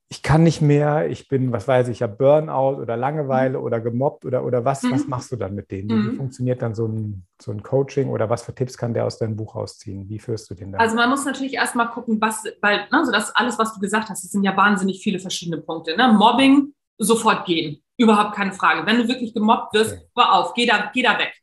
ich 0.08 0.22
kann 0.22 0.44
nicht 0.44 0.60
mehr, 0.60 1.10
ich 1.10 1.26
bin, 1.26 1.52
was 1.52 1.66
weiß 1.66 1.88
ich, 1.88 1.98
ja 1.98 2.06
Burnout 2.06 2.80
oder 2.80 2.96
Langeweile 2.96 3.58
mhm. 3.58 3.64
oder 3.64 3.80
gemobbt 3.80 4.24
oder, 4.24 4.44
oder 4.44 4.64
was, 4.64 4.84
mhm. 4.84 4.92
was 4.92 5.06
machst 5.08 5.32
du 5.32 5.36
dann 5.36 5.54
mit 5.54 5.70
denen? 5.72 5.88
Wie, 5.88 5.94
mhm. 5.94 6.16
funktioniert 6.16 6.62
dann 6.62 6.76
so 6.76 6.86
ein, 6.86 7.26
so 7.42 7.50
ein 7.50 7.62
Coaching 7.62 8.08
oder 8.10 8.30
was 8.30 8.42
für 8.42 8.54
Tipps 8.54 8.78
kann 8.78 8.94
der 8.94 9.04
aus 9.04 9.18
deinem 9.18 9.36
Buch 9.36 9.56
rausziehen? 9.56 10.08
Wie 10.08 10.20
führst 10.20 10.48
du 10.48 10.54
den 10.54 10.72
dann? 10.72 10.80
Also 10.80 10.94
man 10.94 11.10
muss 11.10 11.24
natürlich 11.24 11.54
erstmal 11.54 11.90
gucken, 11.90 12.20
was, 12.20 12.44
weil, 12.60 12.86
ne, 12.92 13.04
so 13.04 13.10
das 13.10 13.34
alles, 13.34 13.58
was 13.58 13.74
du 13.74 13.80
gesagt 13.80 14.08
hast, 14.08 14.22
das 14.22 14.30
sind 14.30 14.44
ja 14.44 14.56
wahnsinnig 14.56 15.02
viele 15.02 15.18
verschiedene 15.18 15.60
Punkte. 15.60 15.96
Ne? 15.96 16.12
Mobbing, 16.12 16.72
sofort 16.98 17.44
gehen. 17.44 17.82
Überhaupt 17.96 18.36
keine 18.36 18.52
Frage. 18.52 18.86
Wenn 18.86 18.98
du 18.98 19.08
wirklich 19.08 19.34
gemobbt 19.34 19.74
wirst, 19.74 19.94
okay. 19.94 20.06
hör 20.16 20.34
auf, 20.34 20.54
geh 20.54 20.66
da, 20.66 20.90
geh 20.94 21.02
da 21.02 21.18
weg. 21.18 21.34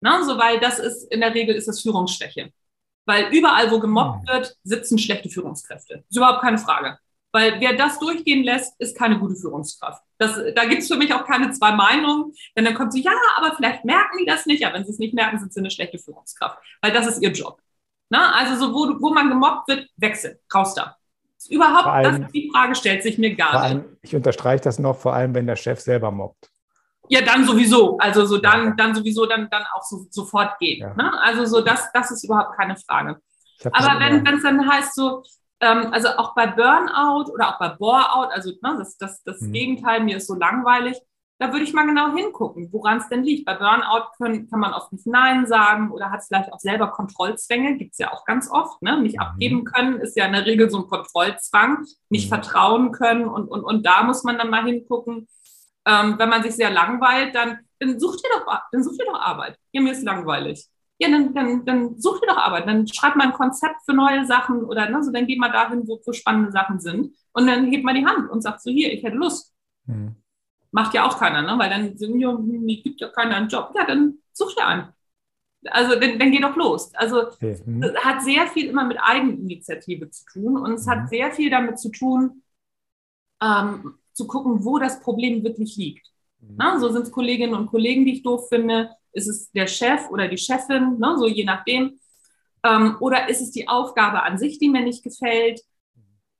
Ne? 0.00 0.10
So, 0.24 0.36
weil 0.38 0.58
das 0.58 0.80
ist, 0.80 1.04
in 1.12 1.20
der 1.20 1.32
Regel 1.32 1.54
ist 1.54 1.68
das 1.68 1.82
Führungsschwäche. 1.82 2.50
Weil 3.06 3.32
überall, 3.32 3.70
wo 3.70 3.78
gemobbt 3.78 4.28
hm. 4.28 4.34
wird, 4.34 4.56
sitzen 4.64 4.98
schlechte 4.98 5.28
Führungskräfte. 5.28 5.98
Das 5.98 6.04
ist 6.10 6.16
überhaupt 6.16 6.42
keine 6.42 6.58
Frage. 6.58 6.98
Weil 7.32 7.60
wer 7.60 7.74
das 7.74 7.98
durchgehen 7.98 8.42
lässt, 8.42 8.74
ist 8.80 8.96
keine 8.96 9.18
gute 9.18 9.36
Führungskraft. 9.36 10.02
Das, 10.16 10.34
da 10.54 10.64
gibt 10.64 10.82
es 10.82 10.88
für 10.88 10.96
mich 10.96 11.12
auch 11.12 11.26
keine 11.26 11.50
zwei 11.52 11.72
Meinungen. 11.72 12.32
Denn 12.56 12.64
dann 12.64 12.74
kommt 12.74 12.92
sie, 12.92 13.02
ja, 13.02 13.12
aber 13.36 13.54
vielleicht 13.54 13.84
merken 13.84 14.18
die 14.18 14.24
das 14.24 14.46
nicht. 14.46 14.60
Ja, 14.60 14.72
wenn 14.72 14.84
sie 14.84 14.92
es 14.92 14.98
nicht 14.98 15.14
merken, 15.14 15.38
sind 15.38 15.52
sie 15.52 15.60
eine 15.60 15.70
schlechte 15.70 15.98
Führungskraft. 15.98 16.58
Weil 16.80 16.92
das 16.92 17.06
ist 17.06 17.22
ihr 17.22 17.30
Job. 17.30 17.60
Na, 18.10 18.32
also 18.32 18.56
so, 18.56 18.72
wo, 18.72 19.00
wo 19.00 19.12
man 19.12 19.28
gemobbt 19.28 19.68
wird, 19.68 19.88
wechseln, 19.96 20.38
raus 20.54 20.74
da. 20.74 20.96
Überhaupt, 21.50 21.86
allem, 21.86 22.22
das, 22.22 22.32
die 22.32 22.50
Frage 22.52 22.74
stellt 22.74 23.02
sich 23.02 23.18
mir 23.18 23.34
gar 23.36 23.54
allem, 23.54 23.78
nicht. 23.78 23.88
Ich 24.02 24.16
unterstreiche 24.16 24.64
das 24.64 24.78
noch, 24.78 24.98
vor 24.98 25.12
allem, 25.14 25.34
wenn 25.34 25.46
der 25.46 25.56
Chef 25.56 25.78
selber 25.80 26.10
mobbt. 26.10 26.50
Ja, 27.08 27.20
dann 27.22 27.46
sowieso. 27.46 27.96
Also 27.98 28.26
so 28.26 28.38
dann, 28.38 28.76
dann 28.76 28.94
sowieso 28.94 29.26
dann, 29.26 29.48
dann 29.50 29.64
auch 29.74 29.82
so, 29.82 30.06
sofort 30.10 30.58
geht. 30.58 30.80
Ja. 30.80 30.94
Ne? 30.94 31.12
Also 31.22 31.44
so, 31.46 31.60
das, 31.60 31.90
das 31.92 32.10
ist 32.10 32.24
überhaupt 32.24 32.56
keine 32.56 32.76
Frage. 32.76 33.20
Aber 33.72 34.00
wenn 34.00 34.26
es 34.26 34.42
dann 34.42 34.68
heißt 34.68 34.94
so, 34.94 35.22
ähm, 35.60 35.88
also 35.92 36.08
auch 36.08 36.34
bei 36.34 36.46
Burnout 36.46 37.32
oder 37.32 37.48
auch 37.48 37.58
bei 37.58 37.70
Boreout, 37.70 38.30
also 38.30 38.50
ne, 38.62 38.76
das, 38.78 38.96
das, 38.96 39.22
das 39.24 39.40
mhm. 39.40 39.52
Gegenteil, 39.52 40.00
mir 40.00 40.18
ist 40.18 40.26
so 40.26 40.34
langweilig, 40.34 40.98
da 41.40 41.52
würde 41.52 41.64
ich 41.64 41.72
mal 41.72 41.86
genau 41.86 42.14
hingucken, 42.14 42.72
woran 42.72 42.98
es 42.98 43.08
denn 43.08 43.22
liegt. 43.22 43.44
Bei 43.44 43.54
Burnout 43.54 44.10
können, 44.16 44.50
kann 44.50 44.58
man 44.58 44.74
oft 44.74 44.92
nicht 44.92 45.06
Nein 45.06 45.46
sagen 45.46 45.92
oder 45.92 46.10
hat 46.10 46.20
es 46.20 46.26
vielleicht 46.26 46.52
auch 46.52 46.58
selber 46.58 46.88
Kontrollzwänge, 46.88 47.76
gibt 47.76 47.92
es 47.92 47.98
ja 47.98 48.12
auch 48.12 48.24
ganz 48.24 48.50
oft. 48.50 48.82
Ne? 48.82 49.00
Nicht 49.00 49.16
mhm. 49.16 49.22
abgeben 49.22 49.64
können 49.64 50.00
ist 50.00 50.16
ja 50.16 50.26
in 50.26 50.32
der 50.32 50.46
Regel 50.46 50.68
so 50.68 50.78
ein 50.78 50.88
Kontrollzwang, 50.88 51.84
nicht 52.08 52.26
mhm. 52.26 52.34
vertrauen 52.34 52.92
können 52.92 53.28
und, 53.28 53.48
und, 53.48 53.62
und 53.62 53.86
da 53.86 54.02
muss 54.02 54.24
man 54.24 54.36
dann 54.38 54.50
mal 54.50 54.64
hingucken. 54.64 55.28
Ähm, 55.86 56.16
wenn 56.18 56.28
man 56.28 56.42
sich 56.42 56.56
sehr 56.56 56.70
langweilt, 56.70 57.34
dann, 57.34 57.60
dann 57.78 58.00
sucht 58.00 58.20
ihr 58.24 58.30
doch, 58.36 58.60
dann 58.72 58.82
sucht 58.82 58.98
ihr 58.98 59.06
doch 59.06 59.20
Arbeit. 59.20 59.56
Ja, 59.72 59.80
mir 59.80 59.92
ist 59.92 60.02
langweilig 60.02 60.68
ja, 60.98 61.08
dann, 61.10 61.32
dann, 61.32 61.64
dann 61.64 62.00
such 62.00 62.20
dir 62.20 62.26
doch 62.26 62.36
Arbeit, 62.36 62.66
dann 62.66 62.86
schreib 62.88 63.14
mal 63.14 63.28
ein 63.28 63.32
Konzept 63.32 63.82
für 63.84 63.92
neue 63.92 64.26
Sachen 64.26 64.64
oder 64.64 64.88
ne, 64.90 65.02
so, 65.02 65.12
dann 65.12 65.26
geh 65.26 65.36
mal 65.36 65.52
dahin, 65.52 65.86
wo, 65.86 66.00
wo 66.04 66.12
spannende 66.12 66.50
Sachen 66.50 66.80
sind 66.80 67.14
und 67.32 67.46
dann 67.46 67.70
hebt 67.70 67.84
mal 67.84 67.94
die 67.94 68.04
Hand 68.04 68.28
und 68.30 68.42
sagt 68.42 68.60
so, 68.62 68.70
hier, 68.70 68.92
ich 68.92 69.04
hätte 69.04 69.16
Lust. 69.16 69.54
Mhm. 69.86 70.16
Macht 70.72 70.94
ja 70.94 71.06
auch 71.06 71.18
keiner, 71.18 71.42
ne? 71.42 71.58
weil 71.58 71.70
dann 71.70 71.96
sind 71.96 72.18
ja, 72.18 72.36
gibt 72.82 73.00
ja 73.00 73.08
keiner 73.08 73.36
einen 73.36 73.48
Job. 73.48 73.72
Ja, 73.74 73.86
dann 73.86 74.18
such 74.32 74.54
dir 74.54 74.66
einen. 74.66 74.88
Also 75.66 75.98
dann, 75.98 76.18
dann 76.18 76.30
geh 76.30 76.40
doch 76.40 76.56
los. 76.56 76.92
Also 76.94 77.28
okay. 77.28 77.56
mhm. 77.64 77.84
hat 78.02 78.22
sehr 78.22 78.48
viel 78.48 78.68
immer 78.68 78.84
mit 78.84 78.98
Eigeninitiative 79.00 80.10
zu 80.10 80.24
tun 80.26 80.56
und 80.56 80.72
es 80.72 80.86
mhm. 80.86 80.90
hat 80.90 81.08
sehr 81.10 81.30
viel 81.30 81.48
damit 81.48 81.78
zu 81.78 81.90
tun, 81.90 82.42
ähm, 83.40 83.94
zu 84.12 84.26
gucken, 84.26 84.64
wo 84.64 84.78
das 84.78 85.00
Problem 85.00 85.44
wirklich 85.44 85.76
liegt. 85.76 86.10
Mhm. 86.40 86.54
Na, 86.58 86.78
so 86.80 86.88
sind 86.90 87.02
es 87.02 87.12
Kolleginnen 87.12 87.54
und 87.54 87.68
Kollegen, 87.68 88.04
die 88.04 88.14
ich 88.14 88.22
doof 88.24 88.48
finde 88.48 88.90
ist 89.12 89.28
es 89.28 89.50
der 89.52 89.66
Chef 89.66 90.10
oder 90.10 90.28
die 90.28 90.38
Chefin, 90.38 90.98
ne, 90.98 91.16
so 91.18 91.26
je 91.26 91.44
nachdem? 91.44 91.98
Ähm, 92.64 92.96
oder 93.00 93.28
ist 93.28 93.40
es 93.40 93.50
die 93.50 93.68
Aufgabe 93.68 94.22
an 94.22 94.38
sich, 94.38 94.58
die 94.58 94.68
mir 94.68 94.82
nicht 94.82 95.02
gefällt? 95.02 95.60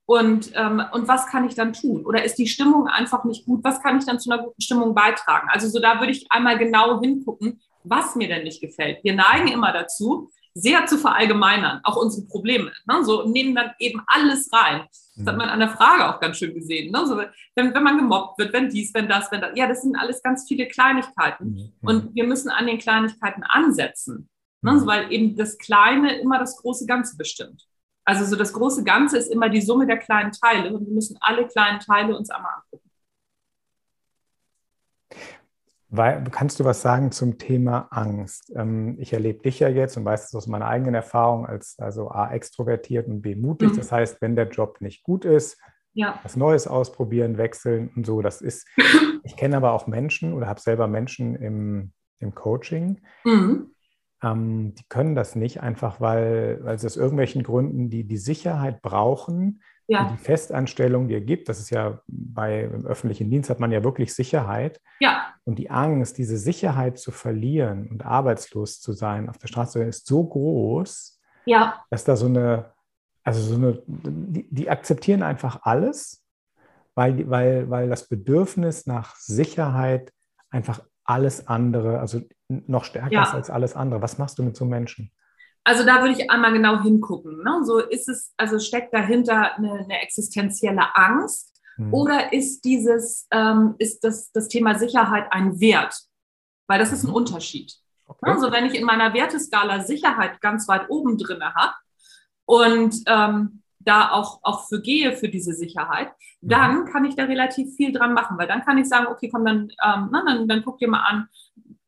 Und, 0.05 0.51
ähm, 0.55 0.81
und 0.91 1.07
was 1.07 1.27
kann 1.27 1.47
ich 1.47 1.53
dann 1.53 1.73
tun? 1.73 2.03
Oder 2.05 2.23
ist 2.23 2.39
die 2.39 2.47
Stimmung 2.47 2.87
einfach 2.87 3.25
nicht 3.25 3.45
gut? 3.45 3.63
Was 3.63 3.81
kann 3.81 3.99
ich 3.99 4.05
dann 4.05 4.19
zu 4.19 4.31
einer 4.31 4.43
guten 4.43 4.59
Stimmung 4.59 4.95
beitragen? 4.95 5.47
Also 5.51 5.69
so 5.69 5.79
da 5.79 5.99
würde 5.99 6.11
ich 6.11 6.25
einmal 6.31 6.57
genau 6.57 6.99
hingucken, 6.99 7.61
was 7.83 8.15
mir 8.15 8.27
denn 8.27 8.43
nicht 8.43 8.59
gefällt. 8.59 9.03
Wir 9.03 9.13
neigen 9.13 9.49
immer 9.49 9.71
dazu, 9.71 10.31
sehr 10.55 10.87
zu 10.87 10.97
verallgemeinern, 10.97 11.81
auch 11.83 11.95
unsere 11.95 12.25
Probleme. 12.25 12.71
Ne? 12.87 13.03
So 13.03 13.27
nehmen 13.27 13.55
dann 13.55 13.71
eben 13.79 14.01
alles 14.07 14.49
rein. 14.51 14.87
Das 15.19 15.27
hat 15.27 15.35
mhm. 15.35 15.39
man 15.39 15.49
an 15.49 15.59
der 15.59 15.69
Frage 15.69 16.07
auch 16.07 16.19
ganz 16.21 16.37
schön 16.37 16.53
gesehen. 16.53 16.91
Ne? 16.91 17.05
So, 17.05 17.17
wenn, 17.17 17.73
wenn 17.73 17.83
man 17.83 17.97
gemobbt 17.97 18.39
wird, 18.39 18.53
wenn 18.53 18.69
dies, 18.69 18.93
wenn 18.93 19.09
das, 19.09 19.31
wenn 19.31 19.41
das. 19.41 19.51
Ja, 19.55 19.67
das 19.67 19.81
sind 19.81 19.97
alles 19.97 20.23
ganz 20.23 20.47
viele 20.47 20.67
Kleinigkeiten. 20.67 21.73
Mhm. 21.81 21.87
Und 21.87 22.15
wir 22.15 22.25
müssen 22.25 22.49
an 22.49 22.67
den 22.67 22.77
Kleinigkeiten 22.77 23.43
ansetzen. 23.43 24.29
Ne? 24.61 24.79
So, 24.79 24.85
mhm. 24.85 24.89
weil 24.89 25.11
eben 25.11 25.35
das 25.35 25.57
Kleine 25.57 26.17
immer 26.19 26.39
das 26.39 26.57
große 26.57 26.85
Ganze 26.85 27.17
bestimmt. 27.17 27.65
Also 28.05 28.25
so 28.25 28.35
das 28.35 28.53
große 28.53 28.83
Ganze 28.83 29.17
ist 29.17 29.27
immer 29.27 29.49
die 29.49 29.61
Summe 29.61 29.85
der 29.85 29.97
kleinen 29.97 30.31
Teile 30.31 30.73
und 30.73 30.87
wir 30.87 30.93
müssen 30.93 31.17
alle 31.19 31.45
kleinen 31.47 31.79
Teile 31.79 32.17
uns 32.17 32.29
einmal 32.29 32.53
angucken. 32.55 32.88
Weil, 35.91 36.23
kannst 36.25 36.59
du 36.59 36.65
was 36.65 36.83
sagen 36.83 37.11
zum 37.11 37.39
Thema 37.39 37.87
Angst? 37.89 38.51
Ähm, 38.55 38.95
ich 38.99 39.11
erlebe 39.11 39.41
dich 39.41 39.59
ja 39.59 39.69
jetzt 39.69 39.97
und 39.97 40.05
weiß 40.05 40.25
es 40.25 40.35
aus 40.35 40.45
meiner 40.45 40.67
eigenen 40.67 40.93
Erfahrung 40.93 41.47
als 41.47 41.79
also 41.79 42.09
A, 42.09 42.31
extrovertiert 42.31 43.07
und 43.07 43.21
B, 43.21 43.35
mutig. 43.35 43.71
Mhm. 43.71 43.77
Das 43.77 43.91
heißt, 43.91 44.21
wenn 44.21 44.35
der 44.35 44.49
Job 44.49 44.81
nicht 44.81 45.03
gut 45.03 45.25
ist, 45.25 45.59
ja. 45.93 46.19
was 46.21 46.35
Neues 46.35 46.67
ausprobieren, 46.67 47.37
wechseln 47.37 47.91
und 47.95 48.05
so. 48.05 48.21
Das 48.21 48.41
ist, 48.41 48.67
ich 49.23 49.35
kenne 49.35 49.57
aber 49.57 49.73
auch 49.73 49.87
Menschen 49.87 50.33
oder 50.33 50.47
habe 50.47 50.61
selber 50.61 50.87
Menschen 50.87 51.35
im, 51.35 51.91
im 52.19 52.35
Coaching, 52.35 53.01
mhm. 53.23 53.73
ähm, 54.23 54.75
die 54.75 54.83
können 54.89 55.15
das 55.15 55.35
nicht 55.35 55.61
einfach, 55.61 55.99
weil, 55.99 56.59
weil 56.63 56.77
sie 56.77 56.85
aus 56.85 56.97
irgendwelchen 56.97 57.41
Gründen 57.41 57.89
die, 57.89 58.03
die 58.03 58.17
Sicherheit 58.17 58.83
brauchen, 58.83 59.61
ja. 59.89 60.11
die 60.11 60.17
Festanstellung 60.17 61.07
dir 61.07 61.19
gibt, 61.19 61.49
das 61.49 61.59
ist 61.59 61.71
ja 61.71 61.99
bei 62.07 62.65
im 62.65 62.85
öffentlichen 62.85 63.29
Dienst 63.29 63.49
hat 63.49 63.59
man 63.59 63.71
ja 63.71 63.83
wirklich 63.83 64.13
Sicherheit. 64.13 64.79
Ja. 64.99 65.33
Und 65.45 65.57
die 65.57 65.71
Angst, 65.71 66.19
diese 66.19 66.37
Sicherheit 66.37 66.99
zu 66.99 67.11
verlieren 67.11 67.87
und 67.89 68.05
arbeitslos 68.05 68.79
zu 68.79 68.93
sein 68.93 69.29
auf 69.29 69.39
der 69.39 69.47
Straße 69.47 69.83
ist 69.83 70.05
so 70.05 70.23
groß, 70.23 71.19
ja. 71.45 71.83
dass 71.89 72.03
da 72.03 72.15
so 72.15 72.27
eine, 72.27 72.71
also 73.23 73.41
so 73.41 73.55
eine, 73.55 73.81
die, 73.87 74.47
die 74.53 74.69
akzeptieren 74.69 75.23
einfach 75.23 75.61
alles, 75.63 76.23
weil, 76.93 77.27
weil, 77.27 77.69
weil 77.71 77.89
das 77.89 78.07
Bedürfnis 78.07 78.85
nach 78.85 79.15
Sicherheit 79.15 80.13
einfach 80.51 80.81
alles 81.03 81.47
andere, 81.47 81.99
also 81.99 82.21
noch 82.47 82.83
stärker 82.83 83.11
ja. 83.11 83.23
ist 83.23 83.33
als 83.33 83.49
alles 83.49 83.75
andere. 83.75 84.03
Was 84.03 84.19
machst 84.19 84.37
du 84.37 84.43
mit 84.43 84.55
so 84.55 84.65
Menschen? 84.65 85.11
Also 85.63 85.85
da 85.85 86.01
würde 86.01 86.13
ich 86.13 86.31
einmal 86.31 86.53
genau 86.53 86.81
hingucken. 86.81 87.43
Ne? 87.43 87.61
So 87.63 87.79
ist 87.79 88.09
es, 88.09 88.33
also 88.37 88.59
steckt 88.59 88.93
dahinter 88.93 89.55
eine, 89.55 89.73
eine 89.73 90.01
existenzielle 90.01 90.95
Angst 90.95 91.59
mhm. 91.77 91.93
oder 91.93 92.33
ist 92.33 92.61
dieses, 92.61 93.27
ähm, 93.31 93.75
ist 93.77 94.03
das, 94.03 94.31
das 94.31 94.47
Thema 94.47 94.77
Sicherheit 94.77 95.27
ein 95.31 95.59
Wert? 95.59 95.95
Weil 96.67 96.79
das 96.79 96.91
ist 96.91 97.03
ein 97.03 97.09
mhm. 97.09 97.15
Unterschied. 97.15 97.73
Okay. 98.05 98.31
Also 98.31 98.51
wenn 98.51 98.65
ich 98.65 98.73
in 98.73 98.85
meiner 98.85 99.13
Werteskala 99.13 99.81
Sicherheit 99.81 100.41
ganz 100.41 100.67
weit 100.67 100.89
oben 100.89 101.17
drin 101.17 101.43
habe 101.43 101.73
und 102.45 102.95
ähm, 103.05 103.61
da 103.79 104.11
auch, 104.11 104.39
auch 104.43 104.67
für 104.67 104.81
gehe 104.81 105.13
für 105.15 105.29
diese 105.29 105.53
Sicherheit, 105.53 106.11
mhm. 106.41 106.49
dann 106.49 106.85
kann 106.85 107.05
ich 107.05 107.15
da 107.15 107.25
relativ 107.25 107.75
viel 107.75 107.91
dran 107.91 108.13
machen, 108.13 108.37
weil 108.37 108.47
dann 108.47 108.63
kann 108.63 108.77
ich 108.77 108.87
sagen, 108.87 109.07
okay, 109.07 109.29
komm, 109.29 109.45
dann, 109.45 109.69
ähm, 109.83 110.09
na, 110.11 110.23
dann, 110.25 110.47
dann 110.47 110.63
guck 110.63 110.79
dir 110.79 110.89
mal 110.89 111.03
an, 111.03 111.27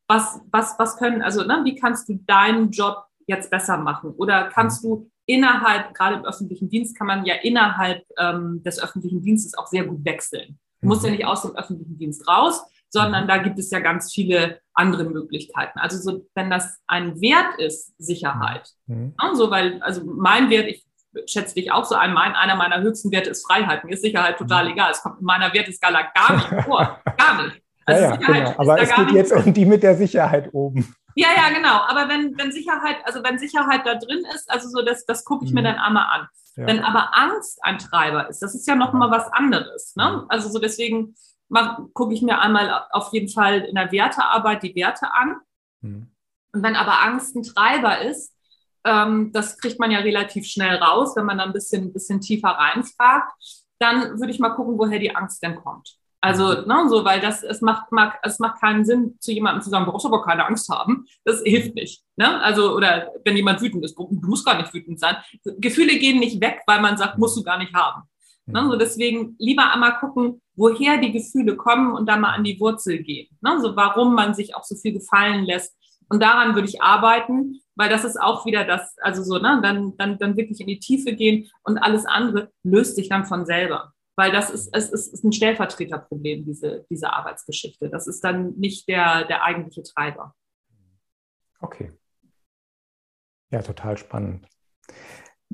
was, 0.06 0.40
was, 0.50 0.78
was 0.78 0.96
können, 0.96 1.22
also 1.22 1.42
ne, 1.42 1.62
wie 1.64 1.74
kannst 1.74 2.08
du 2.08 2.14
deinen 2.26 2.70
Job 2.70 3.04
jetzt 3.26 3.50
besser 3.50 3.78
machen? 3.78 4.10
Oder 4.16 4.50
kannst 4.52 4.84
du 4.84 5.10
innerhalb, 5.26 5.94
gerade 5.94 6.16
im 6.16 6.24
öffentlichen 6.24 6.68
Dienst, 6.68 6.96
kann 6.96 7.06
man 7.06 7.24
ja 7.24 7.34
innerhalb 7.42 8.02
ähm, 8.18 8.62
des 8.64 8.82
öffentlichen 8.82 9.22
Dienstes 9.22 9.56
auch 9.56 9.66
sehr 9.66 9.84
gut 9.84 10.04
wechseln. 10.04 10.58
Du 10.80 10.88
musst 10.88 11.04
ja 11.04 11.10
mhm. 11.10 11.16
nicht 11.16 11.26
aus 11.26 11.42
dem 11.42 11.54
öffentlichen 11.54 11.96
Dienst 11.96 12.26
raus, 12.28 12.64
sondern 12.88 13.24
mhm. 13.24 13.28
da 13.28 13.38
gibt 13.38 13.58
es 13.58 13.70
ja 13.70 13.78
ganz 13.80 14.12
viele 14.12 14.60
andere 14.74 15.04
Möglichkeiten. 15.04 15.78
Also 15.78 15.98
so, 15.98 16.26
wenn 16.34 16.50
das 16.50 16.78
ein 16.86 17.20
Wert 17.20 17.58
ist, 17.58 17.94
Sicherheit, 17.98 18.68
mhm. 18.86 19.14
ja, 19.20 19.34
so, 19.34 19.50
weil, 19.50 19.80
also 19.82 20.02
mein 20.04 20.50
Wert, 20.50 20.66
ich 20.66 20.84
schätze 21.26 21.54
dich 21.54 21.70
auch 21.72 21.84
so 21.84 21.94
ein, 21.94 22.12
mein, 22.12 22.34
einer 22.34 22.56
meiner 22.56 22.80
höchsten 22.80 23.12
Werte 23.12 23.30
ist 23.30 23.46
Freiheit. 23.46 23.84
Mir 23.84 23.92
ist 23.92 24.02
Sicherheit 24.02 24.38
total 24.38 24.64
mhm. 24.64 24.72
egal. 24.72 24.90
Es 24.90 25.02
kommt 25.02 25.20
in 25.20 25.26
meiner 25.26 25.52
Werteskala 25.52 26.10
gar 26.14 26.36
nicht 26.36 26.64
vor. 26.64 27.00
Gar 27.16 27.44
nicht. 27.44 27.62
Also 27.84 28.02
ja, 28.02 28.10
ja, 28.10 28.16
genau. 28.16 28.54
Aber 28.58 28.80
es 28.80 28.94
geht 28.94 29.10
jetzt 29.12 29.32
um 29.32 29.52
die 29.52 29.66
mit 29.66 29.82
der 29.82 29.96
Sicherheit 29.96 30.50
oben. 30.52 30.94
Ja, 31.14 31.28
ja, 31.36 31.50
genau. 31.50 31.80
Aber 31.88 32.08
wenn, 32.08 32.36
wenn 32.38 32.52
Sicherheit, 32.52 32.96
also 33.04 33.22
wenn 33.22 33.38
Sicherheit 33.38 33.82
da 33.84 33.94
drin 33.94 34.24
ist, 34.34 34.50
also 34.50 34.68
so, 34.68 34.82
das, 34.84 35.04
das 35.06 35.24
gucke 35.24 35.44
ich 35.44 35.50
mhm. 35.50 35.56
mir 35.56 35.62
dann 35.64 35.78
einmal 35.78 36.06
an. 36.10 36.28
Ja. 36.56 36.66
Wenn 36.66 36.80
aber 36.80 37.16
Angst 37.16 37.58
ein 37.62 37.78
Treiber 37.78 38.28
ist, 38.28 38.40
das 38.40 38.54
ist 38.54 38.66
ja 38.66 38.74
noch 38.74 38.92
mal 38.92 39.10
was 39.10 39.26
anderes. 39.32 39.96
Ne? 39.96 40.24
Also 40.28 40.48
so 40.48 40.58
deswegen 40.58 41.14
gucke 41.92 42.14
ich 42.14 42.22
mir 42.22 42.38
einmal 42.40 42.86
auf 42.90 43.12
jeden 43.12 43.28
Fall 43.28 43.60
in 43.60 43.74
der 43.74 43.92
Wertearbeit 43.92 44.62
die 44.62 44.74
Werte 44.74 45.12
an. 45.12 45.36
Mhm. 45.80 46.08
Und 46.52 46.62
wenn 46.62 46.76
aber 46.76 47.02
Angst 47.02 47.34
ein 47.36 47.42
Treiber 47.42 48.02
ist, 48.02 48.34
ähm, 48.84 49.32
das 49.32 49.58
kriegt 49.58 49.78
man 49.78 49.90
ja 49.90 50.00
relativ 50.00 50.46
schnell 50.46 50.76
raus, 50.76 51.14
wenn 51.16 51.24
man 51.24 51.38
dann 51.38 51.50
ein 51.50 51.52
bisschen, 51.52 51.84
ein 51.84 51.92
bisschen 51.92 52.20
tiefer 52.20 52.48
reinfragt, 52.48 53.32
dann 53.78 54.18
würde 54.18 54.32
ich 54.32 54.38
mal 54.38 54.50
gucken, 54.50 54.78
woher 54.78 54.98
die 54.98 55.14
Angst 55.14 55.42
denn 55.42 55.56
kommt. 55.56 55.96
Also, 56.24 56.52
ne, 56.52 56.86
so, 56.88 57.04
weil 57.04 57.20
das, 57.20 57.42
es 57.42 57.62
macht, 57.62 57.90
mag, 57.90 58.20
es 58.22 58.38
macht 58.38 58.60
keinen 58.60 58.84
Sinn, 58.84 59.16
zu 59.18 59.32
jemandem 59.32 59.60
zu 59.60 59.70
sagen, 59.70 59.84
du 59.84 59.90
brauchst 59.90 60.06
aber 60.06 60.22
keine 60.22 60.46
Angst 60.46 60.68
haben. 60.68 61.04
Das 61.24 61.42
hilft 61.42 61.74
nicht. 61.74 62.04
Ne? 62.14 62.40
Also, 62.40 62.76
oder 62.76 63.10
wenn 63.24 63.36
jemand 63.36 63.60
wütend 63.60 63.84
ist, 63.84 63.98
du 63.98 64.08
musst 64.22 64.46
gar 64.46 64.56
nicht 64.56 64.72
wütend 64.72 65.00
sein. 65.00 65.16
Gefühle 65.58 65.98
gehen 65.98 66.20
nicht 66.20 66.40
weg, 66.40 66.62
weil 66.68 66.80
man 66.80 66.96
sagt, 66.96 67.18
musst 67.18 67.36
du 67.36 67.42
gar 67.42 67.58
nicht 67.58 67.74
haben. 67.74 68.02
Ne? 68.46 68.64
So, 68.70 68.76
deswegen 68.76 69.34
lieber 69.40 69.72
einmal 69.72 69.98
gucken, 69.98 70.40
woher 70.54 70.96
die 70.98 71.10
Gefühle 71.10 71.56
kommen 71.56 71.92
und 71.92 72.08
dann 72.08 72.20
mal 72.20 72.34
an 72.34 72.44
die 72.44 72.60
Wurzel 72.60 73.02
gehen. 73.02 73.28
Ne? 73.40 73.58
So, 73.60 73.74
warum 73.74 74.14
man 74.14 74.32
sich 74.32 74.54
auch 74.54 74.62
so 74.62 74.76
viel 74.76 74.92
gefallen 74.92 75.44
lässt. 75.44 75.76
Und 76.08 76.22
daran 76.22 76.54
würde 76.54 76.68
ich 76.68 76.80
arbeiten, 76.80 77.60
weil 77.74 77.88
das 77.88 78.04
ist 78.04 78.20
auch 78.20 78.46
wieder 78.46 78.64
das, 78.64 78.94
also 79.00 79.24
so, 79.24 79.38
ne, 79.38 79.58
dann, 79.60 79.96
dann, 79.96 80.18
dann 80.18 80.36
wirklich 80.36 80.60
in 80.60 80.66
die 80.68 80.78
Tiefe 80.78 81.14
gehen 81.14 81.48
und 81.64 81.78
alles 81.78 82.06
andere 82.06 82.50
löst 82.62 82.94
sich 82.94 83.08
dann 83.08 83.24
von 83.24 83.44
selber 83.46 83.92
weil 84.16 84.30
das 84.32 84.50
ist, 84.50 84.68
es 84.74 84.90
ist, 84.90 85.12
ist 85.12 85.24
ein 85.24 85.32
Stellvertreterproblem, 85.32 86.44
diese, 86.44 86.84
diese 86.90 87.12
Arbeitsgeschichte. 87.12 87.88
Das 87.88 88.06
ist 88.06 88.22
dann 88.22 88.54
nicht 88.56 88.88
der, 88.88 89.24
der 89.24 89.42
eigentliche 89.42 89.82
Treiber. 89.82 90.34
Okay. 91.60 91.92
Ja, 93.50 93.62
total 93.62 93.96
spannend. 93.96 94.48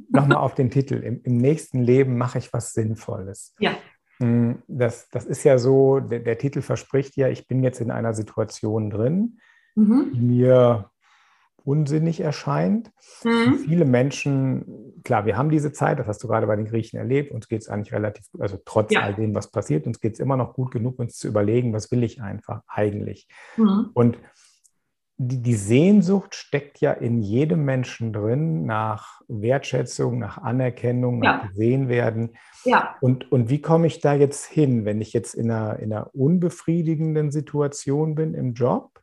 Nochmal 0.09 0.39
auf 0.39 0.55
den 0.55 0.71
Titel. 0.71 0.95
Im, 0.95 1.23
Im, 1.23 1.37
nächsten 1.37 1.83
Leben 1.83 2.17
mache 2.17 2.39
ich 2.39 2.53
was 2.53 2.73
Sinnvolles. 2.73 3.55
Ja. 3.59 3.77
Hm, 4.19 4.63
das, 4.67 5.09
das 5.11 5.25
ist 5.27 5.45
ja 5.45 5.59
so, 5.59 6.01
der, 6.01 6.21
der 6.21 6.39
Titel 6.39 6.63
verspricht 6.63 7.17
ja, 7.17 7.29
ich 7.29 7.47
bin 7.47 7.63
jetzt 7.63 7.81
in 7.81 7.91
einer 7.91 8.15
Situation 8.15 8.91
drin, 8.91 9.41
mhm. 9.75 10.13
die 10.13 10.21
mir 10.21 10.91
unsinnig 11.65 12.21
erscheint. 12.21 12.91
Mhm. 13.25 13.59
Viele 13.65 13.85
Menschen, 13.85 15.01
klar, 15.05 15.27
wir 15.27 15.37
haben 15.37 15.51
diese 15.51 15.73
Zeit, 15.73 15.99
das 15.99 16.07
hast 16.07 16.23
du 16.23 16.29
gerade 16.29 16.47
bei 16.47 16.57
den 16.57 16.67
Griechen 16.67 16.99
erlebt, 16.99 17.33
uns 17.33 17.49
geht 17.49 17.63
es 17.63 17.69
eigentlich 17.69 17.93
relativ, 17.93 18.27
also 18.39 18.59
trotz 18.65 18.93
ja. 18.93 19.01
all 19.01 19.15
dem, 19.15 19.35
was 19.35 19.51
passiert, 19.51 19.87
uns 19.87 20.01
geht 20.01 20.15
es 20.15 20.21
immer 20.21 20.37
noch 20.37 20.55
gut 20.55 20.71
genug, 20.71 20.99
uns 20.99 21.19
zu 21.19 21.29
überlegen, 21.29 21.73
was 21.73 21.91
will 21.91 22.03
ich 22.03 22.23
einfach 22.23 22.63
eigentlich. 22.69 23.29
Mhm. 23.57 23.91
Und 23.93 24.19
die, 25.21 25.43
die, 25.43 25.57
Sehnsucht 25.57 26.37
steckt 26.37 26.81
ja 26.81 26.93
in 26.93 27.21
jedem 27.21 27.65
Menschen 27.65 28.13
drin 28.13 28.65
nach 28.67 29.21
Wertschätzung, 29.27 30.21
nach 30.21 30.39
Anerkennung, 30.39 31.19
nach 31.19 31.43
ja. 31.43 31.49
gesehen 31.49 31.89
werden. 31.89 32.37
Ja. 32.65 32.95
Und, 33.01 33.31
und 33.33 33.51
wie 33.51 33.61
komme 33.61 33.89
ich 33.89 34.01
da 34.01 34.15
jetzt 34.15 34.47
hin, 34.47 34.85
wenn 34.85 35.01
ich 35.01 35.13
jetzt 35.13 35.35
in 35.35 35.51
einer, 35.51 35.81
in 35.81 35.93
einer 35.93 36.15
unbefriedigenden 36.15 37.33
Situation 37.33 38.15
bin 38.15 38.35
im 38.35 38.55
Job? 38.55 39.03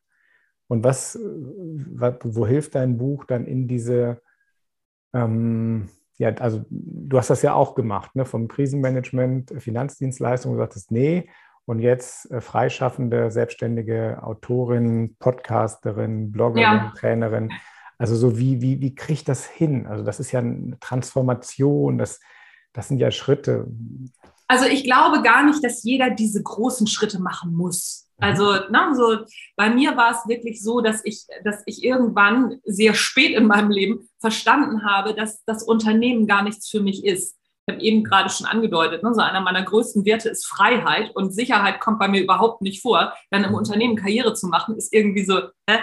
Und 0.68 0.84
was, 0.84 1.18
wo 1.20 2.48
hilft 2.48 2.76
dein 2.76 2.98
Buch 2.98 3.26
dann 3.26 3.46
in 3.46 3.68
diese, 3.68 4.22
ähm, 5.14 5.90
ja, 6.18 6.30
also 6.36 6.66
du 6.70 7.18
hast 7.18 7.30
das 7.30 7.42
ja 7.42 7.54
auch 7.54 7.76
gemacht, 7.76 8.16
ne, 8.16 8.26
vom 8.26 8.48
Krisenmanagement, 8.48 9.54
Finanzdienstleistungen, 9.62 10.58
du 10.58 10.64
sagtest, 10.64 10.92
nee, 10.92 11.30
und 11.66 11.80
jetzt 11.80 12.32
äh, 12.32 12.42
freischaffende, 12.42 13.32
selbstständige 13.32 14.22
Autorin, 14.24 15.16
Podcasterin, 15.20 16.32
Bloggerin, 16.32 16.62
ja. 16.62 16.94
Trainerin. 16.98 17.52
Also 17.98 18.16
so 18.16 18.38
wie, 18.38 18.62
wie, 18.62 18.82
wie 18.82 18.94
kriege 18.94 19.14
ich 19.14 19.24
das 19.24 19.46
hin? 19.46 19.88
Also 19.88 20.04
das 20.04 20.20
ist 20.20 20.32
ja 20.32 20.40
eine 20.40 20.78
Transformation, 20.80 21.98
das, 21.98 22.20
das 22.74 22.88
sind 22.88 23.00
ja 23.00 23.10
Schritte. 23.10 23.68
Also 24.48 24.66
ich 24.66 24.84
glaube 24.84 25.24
gar 25.24 25.46
nicht, 25.46 25.64
dass 25.64 25.84
jeder 25.84 26.12
diese 26.12 26.44
großen 26.44 26.88
Schritte 26.88 27.20
machen 27.20 27.54
muss. 27.54 28.05
Also, 28.18 28.54
na, 28.70 28.90
ne, 28.90 28.96
so, 28.96 29.18
bei 29.58 29.70
mir 29.70 29.98
war 29.98 30.12
es 30.12 30.28
wirklich 30.28 30.64
so, 30.64 30.80
dass 30.80 31.04
ich, 31.04 31.26
dass 31.44 31.64
ich 31.66 31.84
irgendwann 31.84 32.60
sehr 32.64 32.94
spät 32.94 33.36
in 33.36 33.46
meinem 33.46 33.70
Leben 33.70 34.10
verstanden 34.20 34.86
habe, 34.86 35.14
dass 35.14 35.44
das 35.46 35.64
Unternehmen 35.64 36.26
gar 36.26 36.44
nichts 36.44 36.70
für 36.70 36.80
mich 36.80 37.06
ist. 37.06 37.38
Ich 37.68 37.74
habe 37.74 37.84
eben 37.84 38.04
gerade 38.04 38.30
schon 38.30 38.46
angedeutet, 38.46 39.04
ne, 39.04 39.14
so 39.14 39.22
einer 39.22 39.42
meiner 39.42 39.64
größten 39.64 40.06
Werte 40.06 40.30
ist 40.30 40.46
Freiheit 40.46 41.16
und 41.16 41.34
Sicherheit 41.34 41.80
kommt 41.82 42.00
bei 42.00 42.08
mir 42.08 42.22
überhaupt 42.22 42.62
nicht 42.62 42.82
vor. 42.82 43.14
Dann 43.32 43.44
im. 43.44 43.56
Unternehmen 43.56 43.96
Karriere 43.96 44.34
zu 44.34 44.48
machen, 44.48 44.76
ist 44.78 44.94
irgendwie 44.94 45.26
so, 45.26 45.40
hä? 45.68 45.80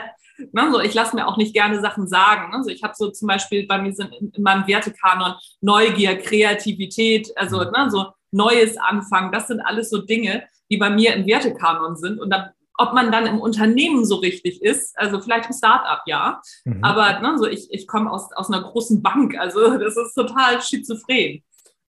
Ne, 0.52 0.70
so, 0.72 0.80
ich 0.80 0.94
lasse 0.94 1.14
mir 1.14 1.26
auch 1.26 1.36
nicht 1.36 1.52
gerne 1.52 1.80
Sachen 1.80 2.06
sagen. 2.06 2.50
Ne? 2.56 2.62
So, 2.64 2.70
ich 2.70 2.82
habe 2.82 2.94
so 2.96 3.10
zum 3.10 3.28
Beispiel 3.28 3.66
bei 3.66 3.78
mir 3.78 3.92
sind 3.92 4.14
in, 4.14 4.30
in, 4.30 4.42
meinem 4.42 4.66
Wertekanon 4.66 5.34
Neugier, 5.60 6.16
Kreativität, 6.16 7.30
also 7.36 7.62
ne, 7.64 7.88
so 7.90 8.06
Neues 8.32 8.76
anfangen. 8.76 9.30
Das 9.30 9.46
sind 9.46 9.60
alles 9.60 9.90
so 9.90 10.02
Dinge, 10.02 10.44
die 10.70 10.78
bei 10.78 10.90
mir 10.90 11.14
im 11.14 11.26
Wertekanon 11.26 11.96
sind. 11.96 12.18
Und 12.18 12.30
dann, 12.30 12.50
ob 12.78 12.94
man 12.94 13.12
dann 13.12 13.26
im 13.26 13.40
Unternehmen 13.40 14.04
so 14.04 14.16
richtig 14.16 14.62
ist, 14.62 14.98
also 14.98 15.20
vielleicht 15.20 15.48
im 15.48 15.54
Startup, 15.54 16.00
ja. 16.06 16.40
Mhm. 16.64 16.82
Aber 16.82 17.20
ne, 17.20 17.38
so 17.38 17.46
ich, 17.46 17.70
ich 17.70 17.86
komme 17.86 18.10
aus, 18.10 18.32
aus 18.32 18.50
einer 18.50 18.62
großen 18.62 19.02
Bank, 19.02 19.38
also 19.38 19.78
das 19.78 19.96
ist 19.96 20.14
total 20.14 20.60
schizophren. 20.60 21.44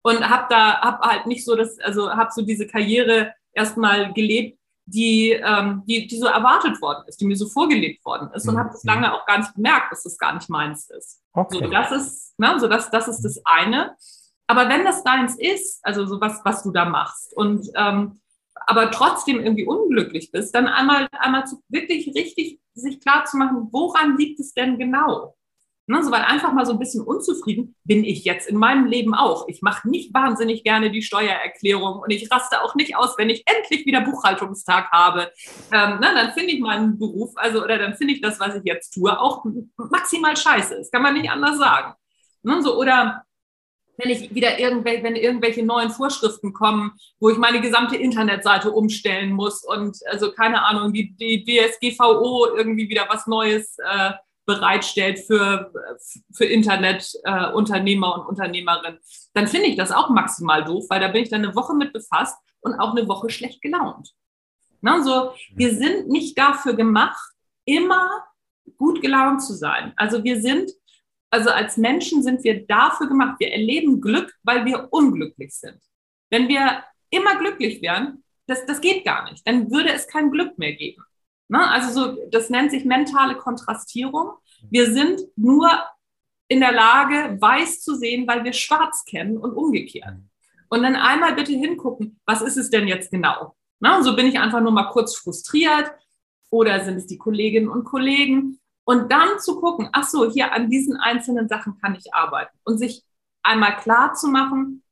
Und 0.04 0.28
habe 0.28 0.48
da, 0.50 0.82
habe 0.82 1.08
halt 1.08 1.28
nicht 1.28 1.46
so 1.46 1.56
das, 1.56 1.80
also 1.80 2.10
habe 2.10 2.32
so 2.34 2.42
diese 2.42 2.66
Karriere 2.66 3.34
erstmal 3.54 4.12
gelebt, 4.14 4.58
die, 4.86 5.32
ähm, 5.32 5.84
die, 5.86 6.08
die 6.08 6.18
so 6.18 6.26
erwartet 6.26 6.82
worden 6.82 7.04
ist, 7.08 7.22
die 7.22 7.26
mir 7.26 7.36
so 7.36 7.48
vorgelebt 7.48 8.04
worden 8.04 8.30
ist 8.34 8.48
und 8.48 8.56
mhm. 8.56 8.60
habe 8.60 8.70
das 8.72 8.84
lange 8.84 9.14
auch 9.14 9.26
gar 9.26 9.38
nicht 9.38 9.54
gemerkt, 9.54 9.92
dass 9.92 10.04
das 10.04 10.18
gar 10.18 10.34
nicht 10.34 10.50
meins 10.50 10.90
ist. 10.90 11.22
Okay. 11.34 11.60
So, 11.64 11.70
das 11.70 11.92
ist, 11.92 12.40
ne, 12.40 12.60
so 12.60 12.68
das, 12.68 12.90
das 12.90 13.08
ist 13.08 13.22
das 13.22 13.42
eine. 13.46 13.96
Aber 14.52 14.68
wenn 14.68 14.84
das 14.84 15.02
deins 15.06 15.40
ist, 15.40 15.80
also 15.82 16.06
so 16.06 16.20
was, 16.20 16.42
was 16.44 16.62
du 16.62 16.72
da 16.72 16.84
machst 16.84 17.34
und 17.38 17.70
ähm, 17.74 18.20
aber 18.54 18.92
trotzdem 18.92 19.40
irgendwie 19.40 19.66
unglücklich 19.66 20.30
bist, 20.30 20.54
dann 20.54 20.68
einmal, 20.68 21.08
einmal 21.14 21.48
zu, 21.48 21.64
wirklich 21.70 22.14
richtig 22.14 22.60
sich 22.74 23.00
klar 23.00 23.24
zu 23.24 23.38
machen, 23.38 23.70
woran 23.72 24.18
liegt 24.18 24.42
es 24.42 24.54
denn 24.54 24.78
genau? 24.78 25.38
Ne, 25.88 26.04
so, 26.04 26.12
weil 26.12 26.24
einfach 26.24 26.52
mal 26.52 26.66
so 26.66 26.74
ein 26.74 26.80
bisschen 26.80 27.02
unzufrieden 27.02 27.78
bin 27.86 28.04
ich 28.04 28.26
jetzt 28.26 28.50
in 28.50 28.58
meinem 28.58 28.88
Leben 28.88 29.16
auch. 29.16 29.48
Ich 29.48 29.62
mache 29.62 29.90
nicht 29.90 30.14
wahnsinnig 30.14 30.66
gerne 30.66 30.92
die 30.92 31.02
Steuererklärung 31.02 32.00
und 32.00 32.12
ich 32.12 32.30
raste 32.30 32.62
auch 32.62 32.76
nicht 32.76 32.98
aus, 32.98 33.18
wenn 33.18 33.30
ich 33.30 33.46
endlich 33.46 33.86
wieder 33.86 34.02
Buchhaltungstag 34.02 34.92
habe. 34.92 35.32
Ähm, 35.72 36.02
ne, 36.02 36.12
dann 36.14 36.34
finde 36.34 36.52
ich 36.52 36.60
meinen 36.60 37.00
Beruf, 37.00 37.32
also 37.38 37.64
oder 37.64 37.78
dann 37.78 37.96
finde 37.96 38.16
ich 38.16 38.22
das, 38.22 38.38
was 38.42 38.58
ich 38.58 38.64
jetzt 38.66 38.94
tue, 38.94 39.18
auch 39.18 39.46
maximal 39.78 40.36
scheiße. 40.36 40.76
Das 40.76 40.92
kann 40.92 41.04
man 41.04 41.14
nicht 41.14 41.30
anders 41.30 41.58
sagen. 41.58 41.94
Ne, 42.44 42.62
so, 42.62 42.78
oder 42.78 43.24
wenn 43.98 44.10
ich 44.10 44.34
wieder 44.34 44.60
irgendwelche, 44.60 45.04
wenn 45.04 45.16
irgendwelche 45.16 45.64
neuen 45.64 45.92
Vorschriften 45.92 46.54
kommen, 46.54 46.94
wo 47.20 47.30
ich 47.30 47.38
meine 47.38 47.62
gesamte 47.62 47.96
Internetseite 47.96 48.72
umstellen 48.72 49.32
muss 49.32 49.64
und 49.64 49.98
also 50.08 50.32
keine 50.32 50.66
Ahnung, 50.66 50.94
die, 50.94 51.16
die 51.16 51.44
DSGVO 51.44 52.56
irgendwie 52.56 52.90
wieder 52.90 53.06
was 53.10 53.28
Neues 53.28 53.78
äh, 53.80 54.12
bereitstellt 54.46 55.20
für, 55.20 55.72
für 56.34 56.46
Internetunternehmer 56.46 58.08
äh, 58.08 58.20
und 58.20 58.26
Unternehmerinnen, 58.26 59.00
dann 59.34 59.48
finde 59.48 59.68
ich 59.68 59.76
das 59.76 59.92
auch 59.92 60.10
maximal 60.10 60.64
doof, 60.64 60.86
weil 60.90 61.00
da 61.00 61.08
bin 61.08 61.24
ich 61.24 61.30
dann 61.30 61.46
eine 61.46 61.56
Woche 61.56 61.76
mit 61.76 61.94
befasst 61.94 62.38
und 62.62 62.74
auch 62.80 62.96
eine 62.96 63.08
Woche 63.08 63.30
schlecht 63.30 63.62
gelaunt. 63.62 64.14
Na, 64.82 65.04
so, 65.04 65.34
wir 65.54 65.76
sind 65.76 66.08
nicht 66.10 66.38
dafür 66.38 66.74
gemacht, 66.74 67.32
immer 67.66 68.10
gut 68.78 69.02
gelaunt 69.02 69.44
zu 69.44 69.54
sein. 69.54 69.94
Also 69.96 70.24
wir 70.24 70.42
sind 70.42 70.72
also 71.32 71.50
als 71.50 71.78
Menschen 71.78 72.22
sind 72.24 72.44
wir 72.44 72.68
dafür 72.68 73.08
gemacht. 73.08 73.40
Wir 73.40 73.52
erleben 73.52 74.02
Glück, 74.02 74.34
weil 74.44 74.66
wir 74.66 74.90
unglücklich 74.92 75.56
sind. 75.56 75.80
Wenn 76.30 76.48
wir 76.48 76.84
immer 77.10 77.38
glücklich 77.38 77.82
wären, 77.82 78.24
das, 78.48 78.66
das 78.66 78.82
geht 78.82 79.06
gar 79.06 79.30
nicht. 79.32 79.48
Dann 79.48 79.72
würde 79.72 79.94
es 79.94 80.08
kein 80.08 80.30
Glück 80.30 80.58
mehr 80.58 80.74
geben. 80.74 81.02
Ne? 81.48 81.68
Also 81.70 81.92
so, 81.92 82.18
das 82.32 82.50
nennt 82.50 82.72
sich 82.72 82.86
mentale 82.86 83.36
Kontrastierung. 83.36 84.32
Wir 84.70 84.92
sind 84.92 85.22
nur 85.36 85.70
in 86.48 86.60
der 86.60 86.74
Lage, 86.74 87.38
weiß 87.40 87.82
zu 87.82 87.96
sehen, 87.96 88.28
weil 88.28 88.44
wir 88.44 88.54
schwarz 88.54 89.06
kennen 89.06 89.38
und 89.38 89.54
umgekehrt. 89.54 90.16
Und 90.70 90.84
dann 90.84 90.96
einmal 90.96 91.36
bitte 91.36 91.52
hingucken, 91.52 92.20
was 92.26 92.42
ist 92.42 92.58
es 92.58 92.70
denn 92.70 92.88
jetzt 92.88 93.12
genau? 93.12 93.56
Ne? 93.80 94.04
So 94.04 94.16
bin 94.16 94.28
ich 94.28 94.40
einfach 94.40 94.62
nur 94.62 94.72
mal 94.72 94.90
kurz 94.90 95.16
frustriert 95.16 95.92
oder 96.50 96.84
sind 96.84 96.98
es 96.98 97.08
die 97.08 97.18
Kolleginnen 97.18 97.68
und 97.68 97.84
Kollegen? 97.84 98.61
Und 98.84 99.12
dann 99.12 99.40
zu 99.40 99.60
gucken, 99.60 99.90
ach 99.94 100.08
so, 100.08 100.30
hier 100.30 100.52
an 100.54 100.70
diesen 100.70 100.98
einzelnen 100.98 101.48
Sachen 101.48 101.78
kann 101.80 101.96
ich 101.96 102.14
arbeiten 102.14 102.58
und 102.64 102.78
sich 102.78 103.04
einmal 103.44 103.78
klar 103.78 104.14
zu 104.14 104.28
machen, 104.28 104.84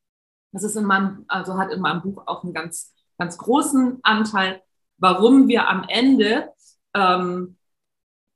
das 0.52 0.63
ist 0.63 0.75
in 0.75 0.86
meinem, 0.86 1.25
also 1.28 1.58
hat 1.58 1.71
in 1.71 1.82
meinem 1.82 2.02
Buch 2.02 2.23
auch 2.25 2.43
einen 2.43 2.54
ganz, 2.54 2.93
ganz 3.17 3.38
großen 3.38 3.99
Anteil, 4.04 4.62
warum 4.97 5.47
wir 5.47 5.67
am 5.67 5.86
Ende 5.88 6.49
ähm, 6.93 7.58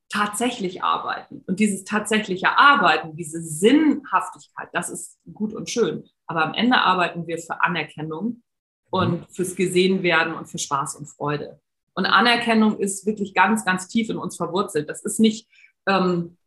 tatsächlich 0.10 0.84
arbeiten. 0.84 1.44
Und 1.48 1.60
dieses 1.60 1.84
tatsächliche 1.86 2.58
Arbeiten, 2.58 3.16
diese 3.16 3.42
Sinnhaftigkeit, 3.42 4.70
das 4.72 4.90
ist 4.90 5.18
gut 5.34 5.54
und 5.54 5.70
schön. 5.70 6.04
Aber 6.28 6.44
am 6.46 6.54
Ende 6.54 6.78
arbeiten 6.78 7.26
wir 7.26 7.40
für 7.40 7.62
Anerkennung 7.62 8.44
und 8.92 9.22
mhm. 9.22 9.26
fürs 9.32 9.56
Gesehenwerden 9.56 10.36
und 10.36 10.48
für 10.48 10.60
Spaß 10.60 10.96
und 10.98 11.08
Freude. 11.08 11.60
Und 11.94 12.06
Anerkennung 12.06 12.80
ist 12.80 13.06
wirklich 13.06 13.34
ganz, 13.34 13.66
ganz 13.66 13.88
tief 13.88 14.10
in 14.10 14.18
uns 14.18 14.36
verwurzelt. 14.36 14.90
Das 14.90 15.04
ist 15.04 15.20
nicht, 15.20 15.48
ähm, 15.88 16.38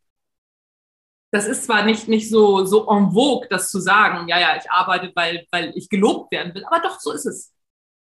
das 1.30 1.46
ist 1.46 1.64
zwar 1.64 1.85
nicht, 1.85 2.09
nicht 2.09 2.30
so, 2.30 2.64
so 2.64 2.88
en 2.88 3.12
vogue, 3.12 3.46
das 3.48 3.70
zu 3.70 3.80
sagen, 3.80 4.28
ja, 4.28 4.38
ja, 4.38 4.56
ich 4.56 4.70
arbeite, 4.70 5.12
weil, 5.14 5.46
weil 5.50 5.72
ich 5.76 5.88
gelobt 5.88 6.32
werden 6.32 6.54
will, 6.54 6.64
aber 6.64 6.80
doch, 6.80 7.00
so 7.00 7.12
ist 7.12 7.26
es. 7.26 7.52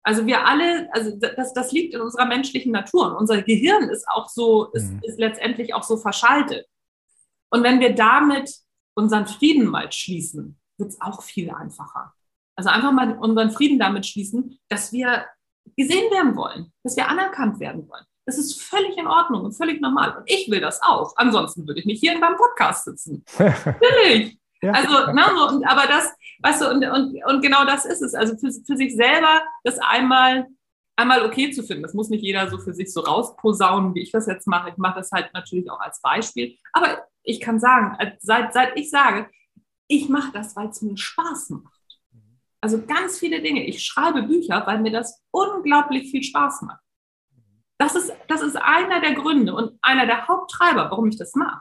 Also 0.04 0.26
wir 0.26 0.44
alle, 0.46 0.88
also 0.92 1.16
das, 1.16 1.52
das 1.54 1.70
liegt 1.70 1.94
in 1.94 2.00
unserer 2.00 2.26
menschlichen 2.26 2.72
Natur 2.72 3.06
und 3.06 3.16
unser 3.16 3.40
Gehirn 3.42 3.88
ist 3.88 4.06
auch 4.08 4.28
so, 4.28 4.66
ist, 4.72 4.90
mhm. 4.90 5.00
ist 5.02 5.18
letztendlich 5.18 5.74
auch 5.74 5.84
so 5.84 5.96
verschaltet. 5.96 6.66
Und 7.50 7.62
wenn 7.62 7.80
wir 7.80 7.94
damit 7.94 8.52
unseren 8.94 9.26
Frieden 9.26 9.66
mal 9.66 9.90
schließen, 9.92 10.58
wird 10.76 10.90
es 10.90 11.00
auch 11.00 11.22
viel 11.22 11.50
einfacher. 11.50 12.14
Also 12.56 12.70
einfach 12.70 12.92
mal 12.92 13.16
unseren 13.18 13.50
Frieden 13.50 13.78
damit 13.78 14.04
schließen, 14.06 14.58
dass 14.68 14.92
wir 14.92 15.24
gesehen 15.76 16.10
werden 16.10 16.36
wollen, 16.36 16.72
dass 16.82 16.96
wir 16.96 17.08
anerkannt 17.08 17.60
werden 17.60 17.88
wollen. 17.88 18.04
Das 18.24 18.38
ist 18.38 18.62
völlig 18.62 18.96
in 18.96 19.06
Ordnung 19.06 19.42
und 19.42 19.52
völlig 19.52 19.80
normal. 19.80 20.16
Und 20.16 20.30
ich 20.30 20.48
will 20.50 20.60
das 20.60 20.80
auch. 20.82 21.12
Ansonsten 21.16 21.66
würde 21.66 21.80
ich 21.80 21.86
nicht 21.86 22.00
hier 22.00 22.12
in 22.12 22.20
meinem 22.20 22.36
Podcast 22.36 22.84
sitzen. 22.84 23.24
Natürlich. 23.38 24.38
ja. 24.62 24.72
Also, 24.72 25.12
ne, 25.12 25.24
so, 25.36 25.48
und, 25.48 25.64
aber 25.66 25.86
das, 25.88 26.12
weißt 26.40 26.62
du, 26.62 26.70
und, 26.70 26.84
und, 26.84 27.24
und 27.24 27.42
genau 27.42 27.64
das 27.64 27.84
ist 27.84 28.00
es. 28.00 28.14
Also 28.14 28.36
für, 28.36 28.52
für 28.64 28.76
sich 28.76 28.94
selber 28.94 29.42
das 29.64 29.78
einmal, 29.80 30.46
einmal 30.96 31.26
okay 31.26 31.50
zu 31.50 31.64
finden. 31.64 31.82
Das 31.82 31.94
muss 31.94 32.10
nicht 32.10 32.22
jeder 32.22 32.48
so 32.48 32.58
für 32.58 32.74
sich 32.74 32.92
so 32.92 33.00
rausposaunen, 33.00 33.94
wie 33.94 34.02
ich 34.02 34.12
das 34.12 34.26
jetzt 34.26 34.46
mache. 34.46 34.70
Ich 34.70 34.76
mache 34.76 35.00
das 35.00 35.10
halt 35.10 35.30
natürlich 35.34 35.68
auch 35.68 35.80
als 35.80 36.00
Beispiel. 36.00 36.56
Aber 36.72 37.04
ich 37.24 37.40
kann 37.40 37.58
sagen, 37.58 37.96
seit, 38.20 38.52
seit 38.52 38.78
ich 38.78 38.88
sage, 38.90 39.28
ich 39.88 40.08
mache 40.08 40.30
das, 40.32 40.54
weil 40.54 40.68
es 40.68 40.80
mir 40.80 40.96
Spaß 40.96 41.50
macht. 41.50 41.81
Also 42.62 42.80
ganz 42.86 43.18
viele 43.18 43.42
Dinge. 43.42 43.66
Ich 43.66 43.84
schreibe 43.84 44.22
Bücher, 44.22 44.62
weil 44.66 44.80
mir 44.80 44.92
das 44.92 45.20
unglaublich 45.32 46.10
viel 46.10 46.22
Spaß 46.22 46.62
macht. 46.62 46.80
Das 47.76 47.96
ist, 47.96 48.12
das 48.28 48.40
ist 48.40 48.56
einer 48.56 49.00
der 49.00 49.14
Gründe 49.14 49.52
und 49.54 49.76
einer 49.82 50.06
der 50.06 50.28
Haupttreiber, 50.28 50.88
warum 50.90 51.08
ich 51.08 51.18
das 51.18 51.34
mache. 51.34 51.60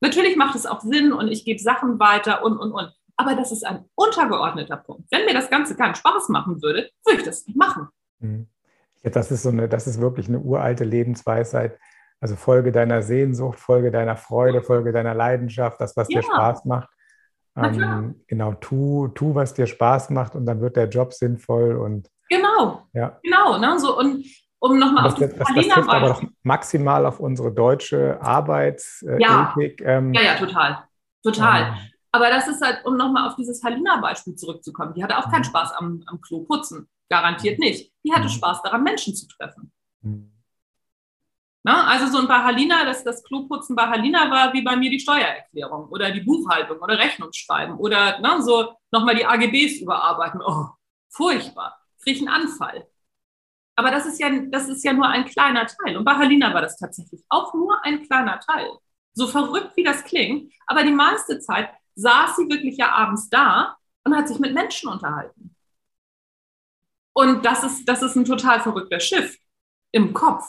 Natürlich 0.00 0.36
macht 0.36 0.54
es 0.54 0.64
auch 0.64 0.80
Sinn 0.80 1.12
und 1.12 1.28
ich 1.28 1.44
gebe 1.44 1.58
Sachen 1.58 1.98
weiter 1.98 2.44
und, 2.44 2.58
und, 2.58 2.72
und. 2.72 2.92
Aber 3.16 3.34
das 3.34 3.50
ist 3.50 3.66
ein 3.66 3.86
untergeordneter 3.96 4.76
Punkt. 4.76 5.10
Wenn 5.10 5.24
mir 5.24 5.34
das 5.34 5.50
Ganze 5.50 5.74
keinen 5.74 5.96
Spaß 5.96 6.28
machen 6.28 6.62
würde, 6.62 6.90
würde 7.04 7.18
ich 7.18 7.24
das 7.24 7.44
nicht 7.46 7.56
machen. 7.56 7.88
Mhm. 8.20 8.46
Das 9.02 9.30
ist 9.32 9.42
so 9.42 9.48
eine, 9.48 9.68
das 9.68 9.86
ist 9.86 10.00
wirklich 10.00 10.28
eine 10.28 10.38
uralte 10.38 10.84
Lebensweisheit. 10.84 11.78
Also 12.20 12.36
Folge 12.36 12.70
deiner 12.70 13.02
Sehnsucht, 13.02 13.58
Folge 13.58 13.90
deiner 13.90 14.16
Freude, 14.16 14.62
Folge 14.62 14.92
deiner 14.92 15.14
Leidenschaft, 15.14 15.80
das, 15.80 15.96
was 15.96 16.08
ja. 16.08 16.20
dir 16.20 16.26
Spaß 16.26 16.64
macht. 16.66 16.88
Ähm, 17.56 18.20
genau, 18.26 18.52
tu, 18.54 19.08
tu, 19.08 19.34
was 19.34 19.54
dir 19.54 19.66
Spaß 19.66 20.10
macht 20.10 20.34
und 20.34 20.46
dann 20.46 20.60
wird 20.60 20.76
der 20.76 20.88
Job 20.88 21.14
sinnvoll 21.14 21.76
und 21.76 22.10
genau, 22.28 22.86
ja. 22.92 23.18
genau, 23.22 23.58
ne? 23.58 23.78
so 23.78 23.98
und 23.98 24.26
um 24.58 24.78
nochmal 24.78 25.06
auf 25.06 25.14
das, 25.14 25.34
das, 25.34 25.48
das 25.54 25.68
trifft 25.68 25.88
aber 25.88 26.08
doch 26.08 26.22
maximal 26.42 27.06
auf 27.06 27.20
unsere 27.20 27.52
deutsche 27.52 28.20
Arbeitsethik. 28.20 29.80
Ja. 29.80 29.86
Ähm, 29.86 30.12
ja, 30.14 30.22
ja, 30.22 30.34
total, 30.36 30.84
total. 31.22 31.62
Ähm, 31.62 31.74
aber 32.12 32.30
das 32.30 32.48
ist 32.48 32.62
halt, 32.62 32.84
um 32.84 32.96
nochmal 32.96 33.28
auf 33.28 33.36
dieses 33.36 33.62
Halina-Beispiel 33.62 34.36
zurückzukommen. 34.36 34.94
Die 34.94 35.02
hatte 35.02 35.18
auch 35.18 35.30
keinen 35.30 35.40
mhm. 35.40 35.44
Spaß 35.44 35.72
am, 35.72 36.02
am 36.06 36.20
Klo 36.20 36.44
putzen, 36.44 36.88
garantiert 37.10 37.58
nicht. 37.58 37.92
Die 38.04 38.12
hatte 38.12 38.24
mhm. 38.24 38.30
Spaß 38.30 38.62
daran, 38.62 38.82
Menschen 38.82 39.14
zu 39.14 39.26
treffen. 39.28 39.72
Na, 41.66 41.88
also 41.88 42.06
so 42.06 42.18
ein 42.18 42.28
bei 42.28 42.44
Halina, 42.44 42.84
das, 42.84 43.24
Kloputzen 43.24 43.74
bei 43.74 43.88
Halina 43.88 44.30
war 44.30 44.52
wie 44.52 44.62
bei 44.62 44.76
mir 44.76 44.88
die 44.88 45.00
Steuererklärung 45.00 45.88
oder 45.88 46.12
die 46.12 46.20
Buchhaltung 46.20 46.78
oder 46.78 46.96
Rechnungsschreiben 46.96 47.76
oder 47.78 48.20
na, 48.20 48.40
so 48.40 48.76
nochmal 48.92 49.16
die 49.16 49.26
AGBs 49.26 49.80
überarbeiten. 49.80 50.40
Oh, 50.46 50.66
furchtbar. 51.08 51.76
Kriege 52.04 52.20
ich 52.20 52.28
einen 52.28 52.42
Anfall. 52.42 52.86
Aber 53.74 53.90
das 53.90 54.06
ist, 54.06 54.20
ja, 54.20 54.30
das 54.48 54.68
ist 54.68 54.84
ja 54.84 54.92
nur 54.92 55.08
ein 55.08 55.24
kleiner 55.24 55.66
Teil. 55.66 55.96
Und 55.96 56.04
bei 56.04 56.14
Halina 56.14 56.54
war 56.54 56.62
das 56.62 56.76
tatsächlich 56.76 57.24
auch 57.30 57.52
nur 57.52 57.84
ein 57.84 58.06
kleiner 58.06 58.38
Teil. 58.38 58.70
So 59.14 59.26
verrückt, 59.26 59.72
wie 59.76 59.82
das 59.82 60.04
klingt. 60.04 60.52
Aber 60.68 60.84
die 60.84 60.92
meiste 60.92 61.40
Zeit 61.40 61.70
saß 61.96 62.36
sie 62.36 62.48
wirklich 62.48 62.76
ja 62.76 62.92
abends 62.92 63.28
da 63.28 63.76
und 64.04 64.16
hat 64.16 64.28
sich 64.28 64.38
mit 64.38 64.54
Menschen 64.54 64.88
unterhalten. 64.88 65.56
Und 67.12 67.44
das 67.44 67.64
ist, 67.64 67.88
das 67.88 68.02
ist 68.02 68.14
ein 68.14 68.24
total 68.24 68.60
verrückter 68.60 69.00
Shift 69.00 69.40
im 69.90 70.12
Kopf. 70.12 70.44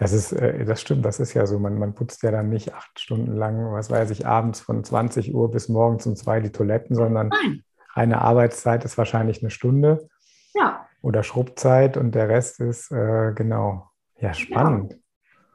Das 0.00 0.12
ist, 0.12 0.32
äh, 0.32 0.64
das 0.64 0.80
stimmt, 0.80 1.04
das 1.04 1.20
ist 1.20 1.34
ja 1.34 1.46
so. 1.46 1.58
Man, 1.58 1.78
man 1.78 1.94
putzt 1.94 2.22
ja 2.22 2.30
dann 2.30 2.48
nicht 2.48 2.72
acht 2.74 2.98
Stunden 2.98 3.36
lang, 3.36 3.70
was 3.74 3.90
weiß 3.90 4.10
ich, 4.10 4.26
abends 4.26 4.58
von 4.58 4.82
20 4.82 5.34
Uhr 5.34 5.50
bis 5.50 5.68
morgens 5.68 6.06
um 6.06 6.16
zwei 6.16 6.40
die 6.40 6.50
Toiletten, 6.50 6.96
sondern 6.96 7.28
Nein. 7.28 7.62
eine 7.92 8.22
Arbeitszeit 8.22 8.82
ist 8.86 8.96
wahrscheinlich 8.96 9.42
eine 9.42 9.50
Stunde. 9.50 10.08
Ja. 10.54 10.86
Oder 11.02 11.22
Schrubbzeit 11.22 11.98
und 11.98 12.14
der 12.14 12.30
Rest 12.30 12.60
ist, 12.60 12.90
äh, 12.90 13.32
genau, 13.34 13.90
ja, 14.18 14.32
spannend. 14.32 14.98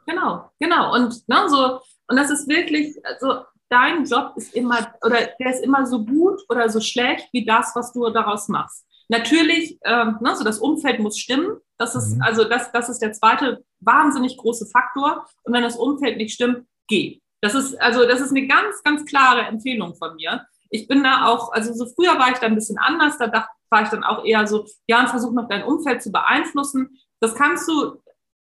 Genau, 0.06 0.52
genau. 0.60 0.94
Und, 0.94 1.28
ne, 1.28 1.38
so, 1.48 1.80
und 2.08 2.16
das 2.16 2.30
ist 2.30 2.48
wirklich, 2.48 2.96
also 3.04 3.46
dein 3.70 4.06
Job 4.06 4.34
ist 4.36 4.54
immer, 4.54 4.94
oder 5.04 5.28
der 5.40 5.54
ist 5.56 5.64
immer 5.64 5.88
so 5.88 6.06
gut 6.06 6.40
oder 6.50 6.70
so 6.70 6.80
schlecht 6.82 7.30
wie 7.32 7.46
das, 7.46 7.72
was 7.74 7.92
du 7.94 8.08
daraus 8.12 8.48
machst. 8.48 8.86
Natürlich, 9.08 9.78
ähm, 9.84 10.18
ne, 10.22 10.36
so 10.36 10.44
das 10.44 10.60
Umfeld 10.60 11.00
muss 11.00 11.18
stimmen. 11.18 11.58
Das 11.78 11.96
ist, 11.96 12.16
mhm. 12.16 12.22
also 12.22 12.44
das, 12.44 12.72
das 12.72 12.90
ist 12.90 13.00
der 13.00 13.14
zweite 13.14 13.64
wahnsinnig 13.80 14.38
große 14.38 14.68
Faktor. 14.68 15.28
Und 15.44 15.54
wenn 15.54 15.64
das 15.64 15.76
Umfeld 15.76 16.18
nicht 16.18 16.34
stimmt, 16.34 16.66
geh. 16.88 17.22
Das 17.42 17.54
ist, 17.54 17.80
also 17.80 18.08
das 18.08 18.22
ist 18.22 18.32
eine 18.32 18.48
ganz, 18.48 18.82
ganz 18.84 19.06
klare 19.06 19.42
Empfehlung 19.42 19.96
von 19.96 20.16
mir. 20.16 20.46
Ich 20.70 20.88
bin 20.88 21.04
da 21.04 21.28
auch, 21.28 21.52
also 21.52 21.74
so 21.74 21.86
früher 21.86 22.18
war 22.18 22.32
ich 22.32 22.40
da 22.40 22.48
ein 22.48 22.56
bisschen 22.56 22.80
anders, 22.80 23.18
da 23.18 23.28
dachte, 23.28 23.50
war 23.70 23.84
ich 23.84 23.90
dann 23.90 24.04
auch 24.04 24.26
eher 24.26 24.48
so, 24.48 24.66
ja, 24.88 25.02
und 25.02 25.10
versuch 25.10 25.32
noch 25.32 25.48
dein 25.48 25.64
Umfeld 25.64 26.02
zu 26.02 26.12
beeinflussen. 26.12 26.98
Das 27.20 27.36
kannst 27.36 27.68
du 27.68 28.02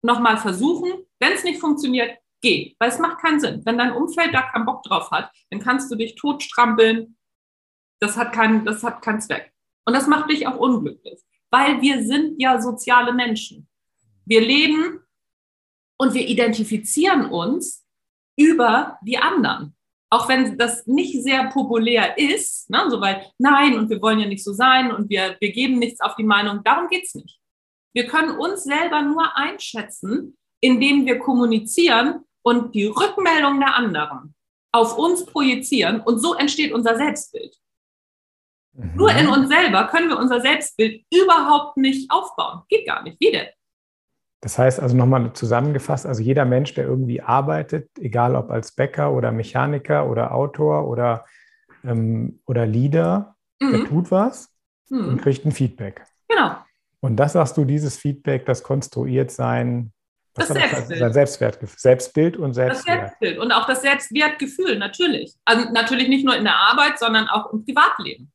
nochmal 0.03 0.39
versuchen. 0.39 1.05
Wenn 1.19 1.33
es 1.33 1.45
nicht 1.45 1.61
funktioniert, 1.61 2.17
geh, 2.41 2.75
weil 2.79 2.89
es 2.89 2.99
macht 2.99 3.21
keinen 3.21 3.41
Sinn. 3.41 3.63
Wenn 3.65 3.79
dein 3.79 3.93
Umfeld 3.93 4.33
da 4.33 4.43
keinen 4.43 4.65
Bock 4.65 4.83
drauf 4.85 5.11
hat, 5.11 5.31
dann 5.51 5.61
kannst 5.61 5.91
du 5.91 5.97
dich 5.97 6.15
totstrampeln. 6.15 7.17
Das 8.01 8.17
hat 8.17 8.33
keinen, 8.33 8.65
das 8.65 8.83
hat 8.83 9.03
keinen 9.03 9.21
Zweck. 9.21 9.53
Und 9.89 9.95
das 9.95 10.07
macht 10.07 10.31
dich 10.31 10.47
auch 10.47 10.59
unglücklich, 10.59 11.19
weil 11.51 11.81
wir 11.81 12.05
sind 12.05 12.39
ja 12.39 12.61
soziale 12.61 13.11
Menschen. 13.15 13.67
Wir 14.27 14.43
leben 14.43 15.01
und 15.97 16.13
wir 16.13 16.29
identifizieren 16.29 17.31
uns 17.31 17.87
über 18.37 18.99
die 19.01 19.17
anderen. 19.17 19.75
Auch 20.11 20.29
wenn 20.29 20.59
das 20.59 20.87
nicht 20.87 21.23
sehr 21.23 21.49
populär 21.49 22.19
ist, 22.19 22.69
ne, 22.69 22.85
so 22.91 23.01
weil, 23.01 23.33
nein, 23.39 23.79
und 23.79 23.89
wir 23.89 24.03
wollen 24.03 24.21
ja 24.21 24.29
nicht 24.29 24.45
so 24.45 24.53
sein 24.53 24.93
und 24.93 25.09
wir, 25.09 25.39
wir 25.41 25.53
geben 25.53 25.79
nichts 25.79 26.03
auf 26.03 26.17
die 26.17 26.25
Meinung, 26.25 26.63
darum 26.65 26.89
geht's 26.89 27.15
nicht. 27.15 27.41
Wir 27.95 28.07
können 28.07 28.37
uns 28.37 28.65
selber 28.65 29.01
nur 29.01 29.39
einschätzen, 29.39 30.37
indem 30.61 31.07
wir 31.07 31.19
kommunizieren 31.19 32.27
und 32.43 32.75
die 32.75 32.85
Rückmeldung 32.85 33.59
der 33.59 33.75
anderen 33.75 34.35
auf 34.71 34.99
uns 34.99 35.25
projizieren 35.25 36.03
und 36.03 36.19
so 36.19 36.35
entsteht 36.35 36.75
unser 36.75 36.99
Selbstbild. 36.99 37.57
Mhm. 38.79 38.93
Nur 38.95 39.11
in 39.11 39.29
uns 39.29 39.49
selber 39.49 39.89
können 39.89 40.09
wir 40.09 40.19
unser 40.19 40.41
Selbstbild 40.41 41.05
überhaupt 41.13 41.77
nicht 41.77 42.11
aufbauen. 42.11 42.63
Geht 42.69 42.87
gar 42.87 43.03
nicht. 43.03 43.19
Wie 43.21 43.33
denn? 43.33 43.49
Das 44.41 44.57
heißt 44.57 44.79
also 44.79 44.97
nochmal 44.97 45.33
zusammengefasst, 45.33 46.07
also 46.07 46.23
jeder 46.23 46.45
Mensch, 46.45 46.73
der 46.75 46.85
irgendwie 46.85 47.21
arbeitet, 47.21 47.91
egal 47.99 48.37
ob 48.37 48.51
als 48.51 48.71
Bäcker 48.71 49.13
oder 49.13 49.33
Mechaniker 49.33 50.09
oder 50.09 50.33
Autor 50.33 50.87
oder, 50.87 51.25
ähm, 51.83 52.39
oder 52.47 52.65
Leader, 52.65 53.35
mhm. 53.61 53.73
der 53.73 53.85
tut 53.87 54.11
was 54.13 54.55
mhm. 54.91 55.09
und 55.09 55.23
kriegt 55.23 55.45
ein 55.45 55.51
Feedback. 55.51 56.05
Genau. 56.29 56.57
Und 57.01 57.17
das 57.17 57.33
sagst 57.33 57.57
du, 57.57 57.65
dieses 57.65 57.97
Feedback, 57.97 58.47
das 58.47 58.63
konstruiert 58.63 59.33
sein, 59.33 59.93
das, 60.35 60.49
Selbstbild. 60.49 61.01
sein 61.01 61.13
Selbstwert, 61.13 61.59
Selbstbild 61.77 62.37
und 62.37 62.55
Selbstwert. 62.55 62.87
Das 62.87 63.01
Selbstbild 63.01 63.39
und 63.39 63.51
auch 63.51 63.67
das 63.67 63.83
Selbstwertgefühl, 63.83 64.79
natürlich. 64.79 65.35
Also 65.45 65.69
natürlich 65.73 66.09
nicht 66.09 66.25
nur 66.25 66.37
in 66.37 66.45
der 66.45 66.55
Arbeit, 66.55 67.01
sondern 67.01 67.27
auch 67.29 67.53
im 67.53 67.65
Privatleben. 67.65 68.31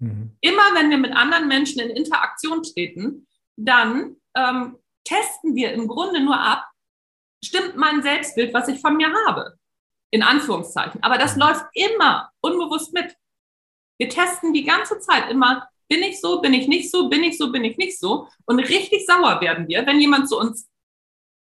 Mhm. 0.00 0.36
Immer 0.40 0.74
wenn 0.74 0.90
wir 0.90 0.98
mit 0.98 1.14
anderen 1.14 1.46
Menschen 1.46 1.80
in 1.80 1.90
Interaktion 1.90 2.62
treten, 2.62 3.26
dann 3.56 4.16
ähm, 4.34 4.78
testen 5.04 5.54
wir 5.54 5.72
im 5.72 5.86
Grunde 5.86 6.20
nur 6.20 6.38
ab, 6.38 6.66
stimmt 7.44 7.76
mein 7.76 8.02
Selbstbild, 8.02 8.52
was 8.52 8.68
ich 8.68 8.80
von 8.80 8.96
mir 8.96 9.12
habe. 9.26 9.56
In 10.12 10.22
Anführungszeichen. 10.22 11.02
Aber 11.02 11.18
das 11.18 11.36
mhm. 11.36 11.42
läuft 11.42 11.64
immer 11.74 12.30
unbewusst 12.40 12.92
mit. 12.92 13.14
Wir 13.98 14.08
testen 14.08 14.52
die 14.52 14.64
ganze 14.64 14.98
Zeit 14.98 15.30
immer, 15.30 15.68
bin 15.88 16.02
ich 16.02 16.20
so, 16.20 16.40
bin 16.40 16.54
ich 16.54 16.66
nicht 16.68 16.90
so, 16.90 17.08
bin 17.08 17.22
ich 17.22 17.36
so, 17.36 17.52
bin 17.52 17.64
ich 17.64 17.76
nicht 17.76 17.98
so. 17.98 18.28
Und 18.46 18.60
richtig 18.60 19.06
sauer 19.06 19.40
werden 19.40 19.68
wir, 19.68 19.86
wenn 19.86 20.00
jemand 20.00 20.28
zu 20.28 20.38
uns 20.38 20.68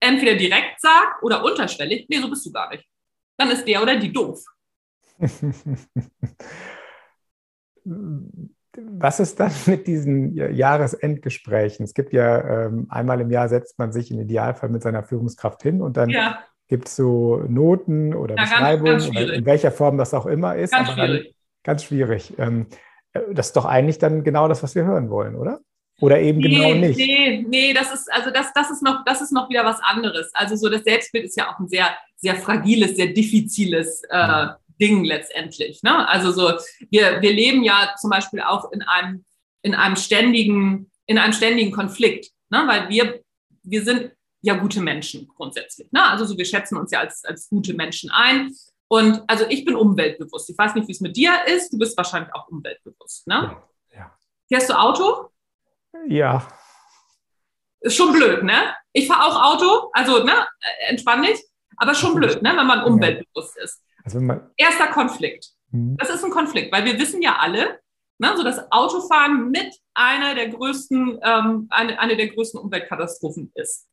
entweder 0.02 0.36
direkt 0.36 0.82
sagt 0.82 1.22
oder 1.24 1.44
unterschwellig, 1.44 2.08
nee, 2.10 2.20
so 2.20 2.30
bist 2.30 2.46
du 2.46 2.52
gar 2.52 2.70
nicht. 2.70 2.86
Dann 3.38 3.52
ist 3.52 3.66
der 3.66 3.82
oder 3.82 3.96
die 3.98 4.12
doof. 4.12 4.44
was 8.78 9.20
ist 9.20 9.40
dann 9.40 9.52
mit 9.66 9.88
diesen 9.88 10.36
Jahresendgesprächen? 10.36 11.84
Es 11.84 11.94
gibt 11.94 12.14
ja 12.14 12.66
ähm, 12.66 12.88
einmal 12.90 13.22
im 13.22 13.32
Jahr 13.32 13.50
setzt 13.50 13.80
man 13.80 13.92
sich 13.92 14.12
im 14.12 14.20
Idealfall 14.20 14.70
mit 14.70 14.84
seiner 14.84 15.04
Führungskraft 15.04 15.64
hin 15.64 15.82
und 15.82 15.98
dann 15.98 16.10
ja. 16.10 16.40
gibt 16.68 16.88
es 16.88 16.96
so 16.96 17.44
Noten 17.48 18.14
oder 18.14 18.36
ja, 18.36 18.44
Beschreibungen, 18.44 19.00
in 19.16 19.46
welcher 19.46 19.72
Form 19.72 19.98
das 19.98 20.14
auch 20.14 20.26
immer 20.26 20.56
ist. 20.56 20.72
Ganz 20.72 20.92
schwierig. 20.92 21.24
Dann, 21.24 21.34
ganz 21.64 21.84
schwierig. 21.84 22.34
Ähm, 22.38 22.68
äh, 23.14 23.22
das 23.32 23.48
ist 23.48 23.56
doch 23.56 23.66
eigentlich 23.66 23.98
dann 23.98 24.24
genau 24.24 24.48
das, 24.48 24.64
was 24.64 24.76
wir 24.76 24.86
hören 24.86 25.10
wollen, 25.10 25.36
oder? 25.36 25.60
Oder 26.02 26.22
eben 26.22 26.40
nee, 26.40 26.56
genau 26.56 26.74
nicht? 26.76 26.98
Nee, 26.98 27.46
nee, 27.48 27.74
das 27.74 27.94
ist, 27.94 28.12
also 28.14 28.32
das, 28.32 28.54
das 28.54 28.72
ist 28.72 28.82
noch, 28.82 29.04
das 29.06 29.22
ist 29.22 29.34
noch 29.34 29.50
wieder 29.50 29.66
was 29.66 29.82
anderes. 29.82 30.32
Also 30.34 30.56
so 30.56 30.70
das 30.70 30.84
Selbstbild 30.84 31.26
ist 31.26 31.36
ja 31.36 31.52
auch 31.52 31.60
ein 31.60 31.68
sehr, 31.68 31.88
sehr 32.16 32.36
fragiles, 32.36 32.96
sehr 32.96 33.08
diffiziles 33.08 34.04
äh, 34.10 34.48
Ding 34.80 35.04
letztendlich. 35.04 35.84
Ne? 35.84 36.08
Also 36.08 36.32
so, 36.32 36.54
wir, 36.90 37.22
wir 37.22 37.34
leben 37.34 37.64
ja 37.64 37.94
zum 38.00 38.10
Beispiel 38.10 38.42
auch 38.42 38.72
in 38.72 38.82
einem, 38.82 39.26
in 39.62 39.76
einem 39.76 39.96
ständigen, 39.96 40.92
in 41.06 41.18
einem 41.18 41.34
ständigen 41.34 41.72
Konflikt, 41.72 42.32
ne? 42.50 42.64
weil 42.66 42.90
wir, 42.90 43.22
wir 43.64 43.84
sind 43.84 44.12
ja 44.42 44.56
gute 44.56 44.82
Menschen 44.82 45.28
grundsätzlich. 45.28 45.92
Ne? 45.92 46.04
Also 46.04 46.26
so, 46.26 46.38
wir 46.38 46.46
schätzen 46.46 46.78
uns 46.78 46.92
ja 46.92 47.00
als, 47.00 47.26
als 47.26 47.50
gute 47.50 47.74
Menschen 47.74 48.10
ein. 48.12 48.54
Und 48.88 49.22
also 49.28 49.46
ich 49.50 49.66
bin 49.66 49.76
umweltbewusst. 49.76 50.50
Ich 50.50 50.58
weiß 50.58 50.76
nicht, 50.76 50.88
wie 50.88 50.94
es 50.94 51.02
mit 51.02 51.16
dir 51.16 51.34
ist. 51.48 51.72
Du 51.72 51.78
bist 51.78 51.96
wahrscheinlich 51.98 52.34
auch 52.34 52.48
umweltbewusst. 52.48 53.28
Ne? 53.28 53.58
Ja, 53.92 53.98
ja. 54.00 54.18
Fährst 54.48 54.70
du 54.70 54.74
Auto? 54.74 55.30
Ja. 56.08 56.48
Ist 57.82 57.96
schon 57.96 58.12
blöd, 58.12 58.44
ne? 58.44 58.76
Ich 58.92 59.08
fahre 59.08 59.26
auch 59.26 59.54
Auto, 59.54 59.90
also 59.94 60.24
ne, 60.24 60.48
entspann 60.88 61.22
dich, 61.22 61.40
aber 61.78 61.94
schon 61.94 62.16
blöd, 62.16 62.42
ne, 62.42 62.54
wenn 62.56 62.68
man 62.68 62.84
umweltbewusst 62.84 63.58
ist. 63.58 63.82
Also 64.04 64.20
Erster 64.58 64.88
Konflikt. 64.88 65.50
Mhm. 65.72 65.98
Das 65.98 66.10
ist 66.10 66.24
ein 66.24 66.32
Konflikt, 66.32 66.72
weil 66.72 66.86
wir 66.86 66.98
wissen 67.00 67.22
ja 67.22 67.38
alle, 67.40 67.80
ne, 68.18 68.34
so 68.36 68.44
das 68.44 68.72
Autofahren 68.72 69.50
mit 69.50 69.76
einer 69.94 70.36
der 70.36 70.50
größten, 70.50 71.20
ähm, 71.24 71.68
eine, 71.70 72.00
eine 72.00 72.16
der 72.16 72.28
größten 72.28 72.60
Umweltkatastrophen 72.60 73.52
ist. 73.56 73.88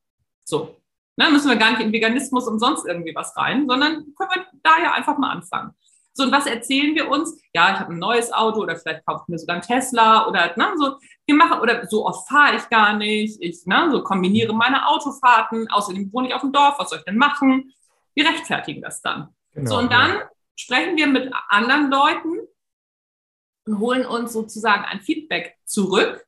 So. 0.45 0.77
Ne, 1.19 1.31
müssen 1.31 1.49
wir 1.49 1.57
gar 1.57 1.71
nicht 1.71 1.81
in 1.81 1.93
Veganismus 1.93 2.47
und 2.47 2.59
sonst 2.59 2.87
irgendwie 2.87 3.15
was 3.15 3.35
rein, 3.37 3.67
sondern 3.67 4.15
können 4.17 4.31
wir 4.35 4.47
da 4.63 4.79
ja 4.83 4.93
einfach 4.93 5.17
mal 5.17 5.31
anfangen. 5.31 5.73
So, 6.13 6.25
und 6.25 6.33
was 6.33 6.47
erzählen 6.47 6.95
wir 6.95 7.11
uns? 7.11 7.39
Ja, 7.53 7.75
ich 7.75 7.79
habe 7.79 7.93
ein 7.93 7.99
neues 7.99 8.33
Auto 8.33 8.61
oder 8.61 8.77
vielleicht 8.77 9.05
kaufe 9.05 9.25
ich 9.25 9.29
mir 9.29 9.39
sogar 9.39 9.57
ein 9.57 9.63
Tesla 9.63 10.27
oder 10.27 10.55
ne, 10.57 10.73
so, 10.77 10.97
wir 11.27 11.35
machen, 11.35 11.61
oder 11.61 11.87
so 11.87 12.07
oft 12.07 12.27
fahre 12.29 12.57
ich 12.57 12.69
gar 12.71 12.95
nicht. 12.95 13.39
Ich 13.41 13.67
ne, 13.67 13.89
so 13.91 14.03
kombiniere 14.03 14.55
meine 14.55 14.89
Autofahrten, 14.89 15.71
außerdem 15.71 16.11
wohne 16.13 16.29
ich 16.29 16.35
auf 16.35 16.41
dem 16.41 16.53
Dorf, 16.53 16.77
was 16.79 16.91
soll 16.91 16.99
ich 16.99 17.05
denn 17.05 17.19
machen? 17.19 17.73
Wir 18.15 18.27
rechtfertigen 18.27 18.81
das 18.81 19.03
dann. 19.03 19.29
Genau, 19.57 19.71
so, 19.71 19.79
und 19.79 19.91
dann 19.91 20.11
ja. 20.11 20.31
sprechen 20.55 20.97
wir 20.97 21.07
mit 21.07 21.33
anderen 21.49 21.91
Leuten 21.91 22.47
und 23.67 23.79
holen 23.79 24.05
uns 24.05 24.35
sozusagen 24.35 24.85
ein 24.85 25.01
Feedback 25.01 25.57
zurück, 25.65 26.27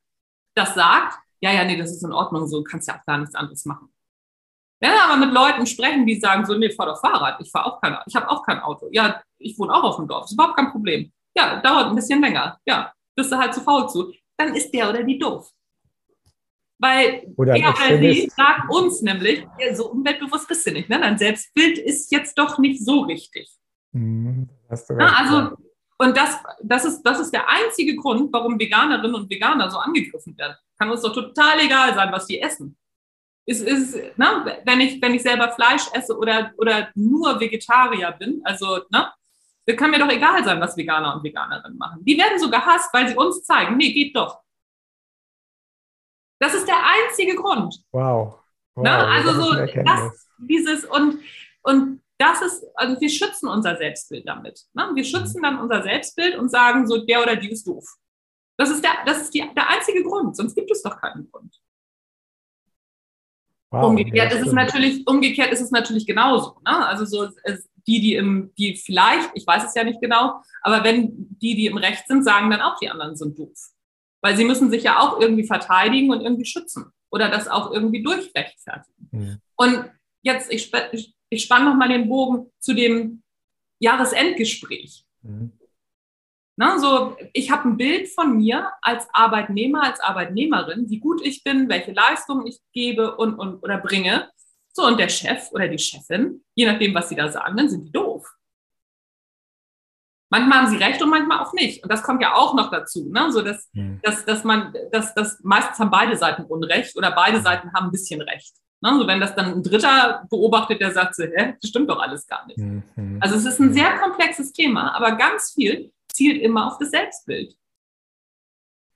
das 0.57 0.75
sagt, 0.75 1.19
ja, 1.41 1.53
ja, 1.53 1.65
nee, 1.65 1.77
das 1.77 1.93
ist 1.93 2.03
in 2.03 2.13
Ordnung, 2.13 2.49
so 2.49 2.65
kannst 2.65 2.89
ja 2.89 2.99
auch 2.99 3.05
gar 3.05 3.19
nichts 3.19 3.35
anderes 3.35 3.67
machen. 3.67 3.93
Wenn 4.81 4.93
wir 4.93 5.05
aber 5.05 5.17
mit 5.17 5.33
Leuten 5.33 5.67
sprechen, 5.67 6.07
die 6.07 6.19
sagen 6.19 6.47
so, 6.47 6.55
nee, 6.55 6.71
fahr 6.71 6.87
doch 6.87 7.01
Fahrrad, 7.01 7.39
ich 7.41 7.51
fahre 7.51 7.67
auch 7.67 7.81
kein, 7.81 7.99
ich 8.07 8.17
habe 8.17 8.31
auch 8.31 8.43
kein 8.43 8.61
Auto. 8.61 8.89
Ja, 8.93 9.23
ich 9.39 9.59
wohne 9.59 9.75
auch 9.75 9.83
auf 9.83 9.97
dem 9.97 10.09
Dorf, 10.09 10.25
ist 10.25 10.33
überhaupt 10.33 10.57
kein 10.57 10.71
Problem. 10.71 11.13
Ja, 11.37 11.61
dauert 11.61 11.89
ein 11.89 11.97
bisschen 11.97 12.23
länger. 12.23 12.59
Ja, 12.65 12.93
bist 13.15 13.31
du 13.31 13.37
halt 13.37 13.55
zu 13.55 13.61
faul 13.61 13.89
zu. 13.89 14.13
Dann 14.39 14.55
ist 14.55 14.71
der 14.71 14.89
oder 14.89 15.03
die 15.03 15.19
doof. 15.19 15.51
Weil 16.79 17.33
oder 17.37 17.57
er 17.57 17.71
oder 17.71 17.99
sie 17.99 18.31
sagt 18.35 18.71
uns 18.71 19.03
nämlich, 19.03 19.45
ja, 19.59 19.75
so 19.75 19.91
umweltbewusst 19.91 20.47
bist 20.47 20.67
du 20.67 20.73
nicht. 20.73 20.89
Ne? 20.89 21.01
Dein 21.01 21.19
Selbstbild 21.19 21.79
ist 21.79 22.13
jetzt 22.13 22.39
doch 22.39 22.59
nicht 22.59 22.85
so 22.85 23.01
richtig. 23.01 23.51
Mhm, 23.93 24.49
ja, 24.71 25.13
also, 25.17 25.57
und 25.99 26.17
das, 26.17 26.39
das, 26.63 26.85
ist, 26.85 27.03
das 27.03 27.19
ist 27.19 27.33
der 27.33 27.49
einzige 27.49 27.97
Grund, 27.97 28.33
warum 28.33 28.59
Veganerinnen 28.59 29.15
und 29.15 29.31
Veganer 29.31 29.71
so 29.71 29.79
angegriffen 29.79 30.37
werden. 30.39 30.55
Kann 30.79 30.91
uns 30.91 31.03
doch 31.03 31.13
total 31.13 31.59
egal 31.61 31.95
sein, 31.95 32.13
was 32.13 32.27
die 32.27 32.41
essen 32.41 32.77
ist, 33.49 33.63
ist 33.63 33.95
ne, 34.19 34.61
wenn, 34.65 34.81
ich, 34.81 35.01
wenn 35.01 35.15
ich 35.15 35.23
selber 35.23 35.51
Fleisch 35.51 35.87
esse 35.95 36.17
oder, 36.17 36.53
oder 36.59 36.91
nur 36.95 37.41
Vegetarier 37.41 38.13
bin, 38.13 38.43
also, 38.45 38.81
ne, 38.91 39.11
kann 39.77 39.91
mir 39.91 39.99
doch 39.99 40.11
egal 40.11 40.45
sein, 40.45 40.61
was 40.61 40.77
Veganer 40.77 41.15
und 41.15 41.25
Veganerinnen 41.25 41.77
machen. 41.77 42.05
Die 42.05 42.17
werden 42.17 42.39
so 42.39 42.51
gehasst, 42.51 42.93
weil 42.93 43.09
sie 43.09 43.17
uns 43.17 43.43
zeigen, 43.45 43.77
nee, 43.77 43.93
geht 43.93 44.17
doch. 44.17 44.41
Das 46.41 46.55
ist 46.55 46.67
der 46.67 46.79
einzige 46.79 47.35
Grund. 47.37 47.83
Wow. 47.93 48.39
wow 48.75 48.85
ne? 48.85 48.91
Also 48.91 49.33
so 49.33 49.55
das, 49.55 50.29
dieses 50.39 50.85
und, 50.85 51.21
und 51.63 52.03
das 52.19 52.43
ist, 52.43 52.65
also 52.75 53.01
wir 53.01 53.09
schützen 53.09 53.49
unser 53.49 53.77
Selbstbild 53.77 54.27
damit. 54.29 54.67
Ne? 54.75 54.91
Wir 54.95 55.05
schützen 55.05 55.43
dann 55.43 55.61
unser 55.61 55.83
Selbstbild 55.83 56.37
und 56.37 56.51
sagen 56.51 56.87
so, 56.87 57.05
der 57.05 57.23
oder 57.23 57.37
die 57.37 57.51
ist 57.51 57.67
doof. 57.67 57.97
Das 58.57 58.71
ist 58.71 58.83
der, 58.83 58.91
das 59.07 59.23
ist 59.23 59.35
die, 59.35 59.49
der 59.55 59.71
einzige 59.71 60.03
Grund, 60.03 60.37
sonst 60.37 60.55
gibt 60.55 60.71
es 60.71 60.83
doch 60.83 61.01
keinen 61.01 61.31
Grund. 61.31 61.55
Wow, 63.71 63.89
umgekehrt 63.89 64.33
ja, 64.33 64.39
ist 64.39 64.47
es 64.47 64.53
natürlich, 64.53 65.07
umgekehrt 65.07 65.53
ist 65.53 65.61
es 65.61 65.71
natürlich 65.71 66.07
genauso. 66.07 66.59
Ne? 66.65 66.87
Also 66.87 67.05
so 67.05 67.31
es, 67.45 67.69
die, 67.87 68.01
die 68.01 68.15
im, 68.15 68.53
die 68.57 68.77
vielleicht, 68.77 69.31
ich 69.35 69.47
weiß 69.47 69.65
es 69.65 69.75
ja 69.75 69.85
nicht 69.85 70.01
genau, 70.01 70.43
aber 70.63 70.83
wenn 70.85 71.11
die, 71.41 71.55
die 71.55 71.67
im 71.67 71.77
Recht 71.77 72.07
sind, 72.09 72.25
sagen 72.25 72.51
dann 72.51 72.61
auch, 72.61 72.79
die 72.79 72.89
anderen 72.89 73.17
sind 73.17 73.39
doof. 73.39 73.59
Weil 74.21 74.37
sie 74.37 74.45
müssen 74.45 74.71
sich 74.71 74.83
ja 74.83 75.01
auch 75.01 75.21
irgendwie 75.21 75.47
verteidigen 75.47 76.11
und 76.11 76.21
irgendwie 76.21 76.47
schützen 76.47 76.93
oder 77.11 77.29
das 77.29 77.49
auch 77.49 77.73
irgendwie 77.73 78.03
durchrechtfertigen. 78.03 79.09
Mhm. 79.13 79.41
Und 79.57 79.91
jetzt, 80.23 80.53
ich, 80.53 80.73
ich, 80.93 81.15
ich 81.31 81.43
spanne 81.45 81.67
nochmal 81.67 81.89
den 81.89 82.09
Bogen 82.09 82.51
zu 82.59 82.75
dem 82.75 83.23
Jahresendgespräch. 83.81 85.05
Mhm. 85.23 85.53
Ne, 86.57 86.77
so, 86.81 87.17
ich 87.35 87.53
habe 87.53 87.69
ein 87.69 87.77
Bild 87.77 88.09
von 88.09 88.37
mir 88.37 88.73
als 88.83 89.07
Arbeitnehmer, 89.13 89.85
als 89.85 90.01
Arbeitnehmerin, 90.01 90.91
wie 90.91 90.99
gut 90.99 91.25
ich 91.25 91.45
bin, 91.45 91.69
welche 91.69 91.93
Leistungen 91.93 92.49
ich 92.49 92.59
gebe 92.73 93.17
und, 93.17 93.39
und 93.39 93.63
oder 93.63 93.79
bringe. 93.79 94.29
So, 94.73 94.85
und 94.85 94.99
der 94.99 95.09
Chef 95.09 95.53
oder 95.53 95.69
die 95.69 95.79
Chefin, 95.79 96.45
je 96.57 96.67
nachdem, 96.67 96.95
was 96.95 97.09
sie 97.09 97.15
da 97.15 97.31
sagen, 97.31 97.57
dann 97.57 97.69
sind 97.69 97.85
die 97.85 97.93
doof. 97.93 98.27
Manchmal 100.31 100.59
haben 100.59 100.69
sie 100.69 100.77
recht 100.77 101.03
und 101.03 101.09
manchmal 101.09 101.41
auch 101.41 101.55
nicht. 101.55 101.83
Und 101.83 101.91
das 101.91 102.03
kommt 102.03 102.21
ja 102.21 102.35
auch 102.35 102.55
noch 102.55 102.71
dazu, 102.71 103.09
ne? 103.11 103.33
so 103.33 103.41
dass, 103.41 103.71
mhm. 103.73 104.01
dass, 104.03 104.25
dass 104.27 104.45
man, 104.45 104.75
dass, 104.93 105.15
dass 105.15 105.41
meistens 105.43 105.79
haben 105.79 105.91
beide 105.91 106.17
Seiten 106.17 106.45
Unrecht 106.45 106.97
oder 106.97 107.13
beide 107.13 107.41
Seiten 107.41 107.73
haben 107.73 107.87
ein 107.87 107.93
bisschen 107.93 108.21
Recht. 108.21 108.55
Ne? 108.83 108.95
So, 108.99 109.07
wenn 109.07 109.21
das 109.21 109.35
dann 109.35 109.55
ein 109.55 109.63
Dritter 109.63 110.27
beobachtet, 110.29 110.81
der 110.81 110.93
sagt 110.93 111.15
so, 111.15 111.25
hä, 111.25 111.55
das 111.61 111.71
stimmt 111.71 111.89
doch 111.89 111.99
alles 111.99 112.27
gar 112.27 112.47
nicht. 112.47 112.59
Mhm. 112.59 113.19
Also 113.21 113.37
es 113.37 113.47
ist 113.47 113.59
ein 113.59 113.73
sehr 113.73 113.97
komplexes 113.99 114.53
Thema, 114.53 114.95
aber 114.95 115.17
ganz 115.17 115.53
viel 115.53 115.93
zielt 116.13 116.43
immer 116.43 116.67
auf 116.67 116.79
das 116.79 116.91
Selbstbild. 116.91 117.57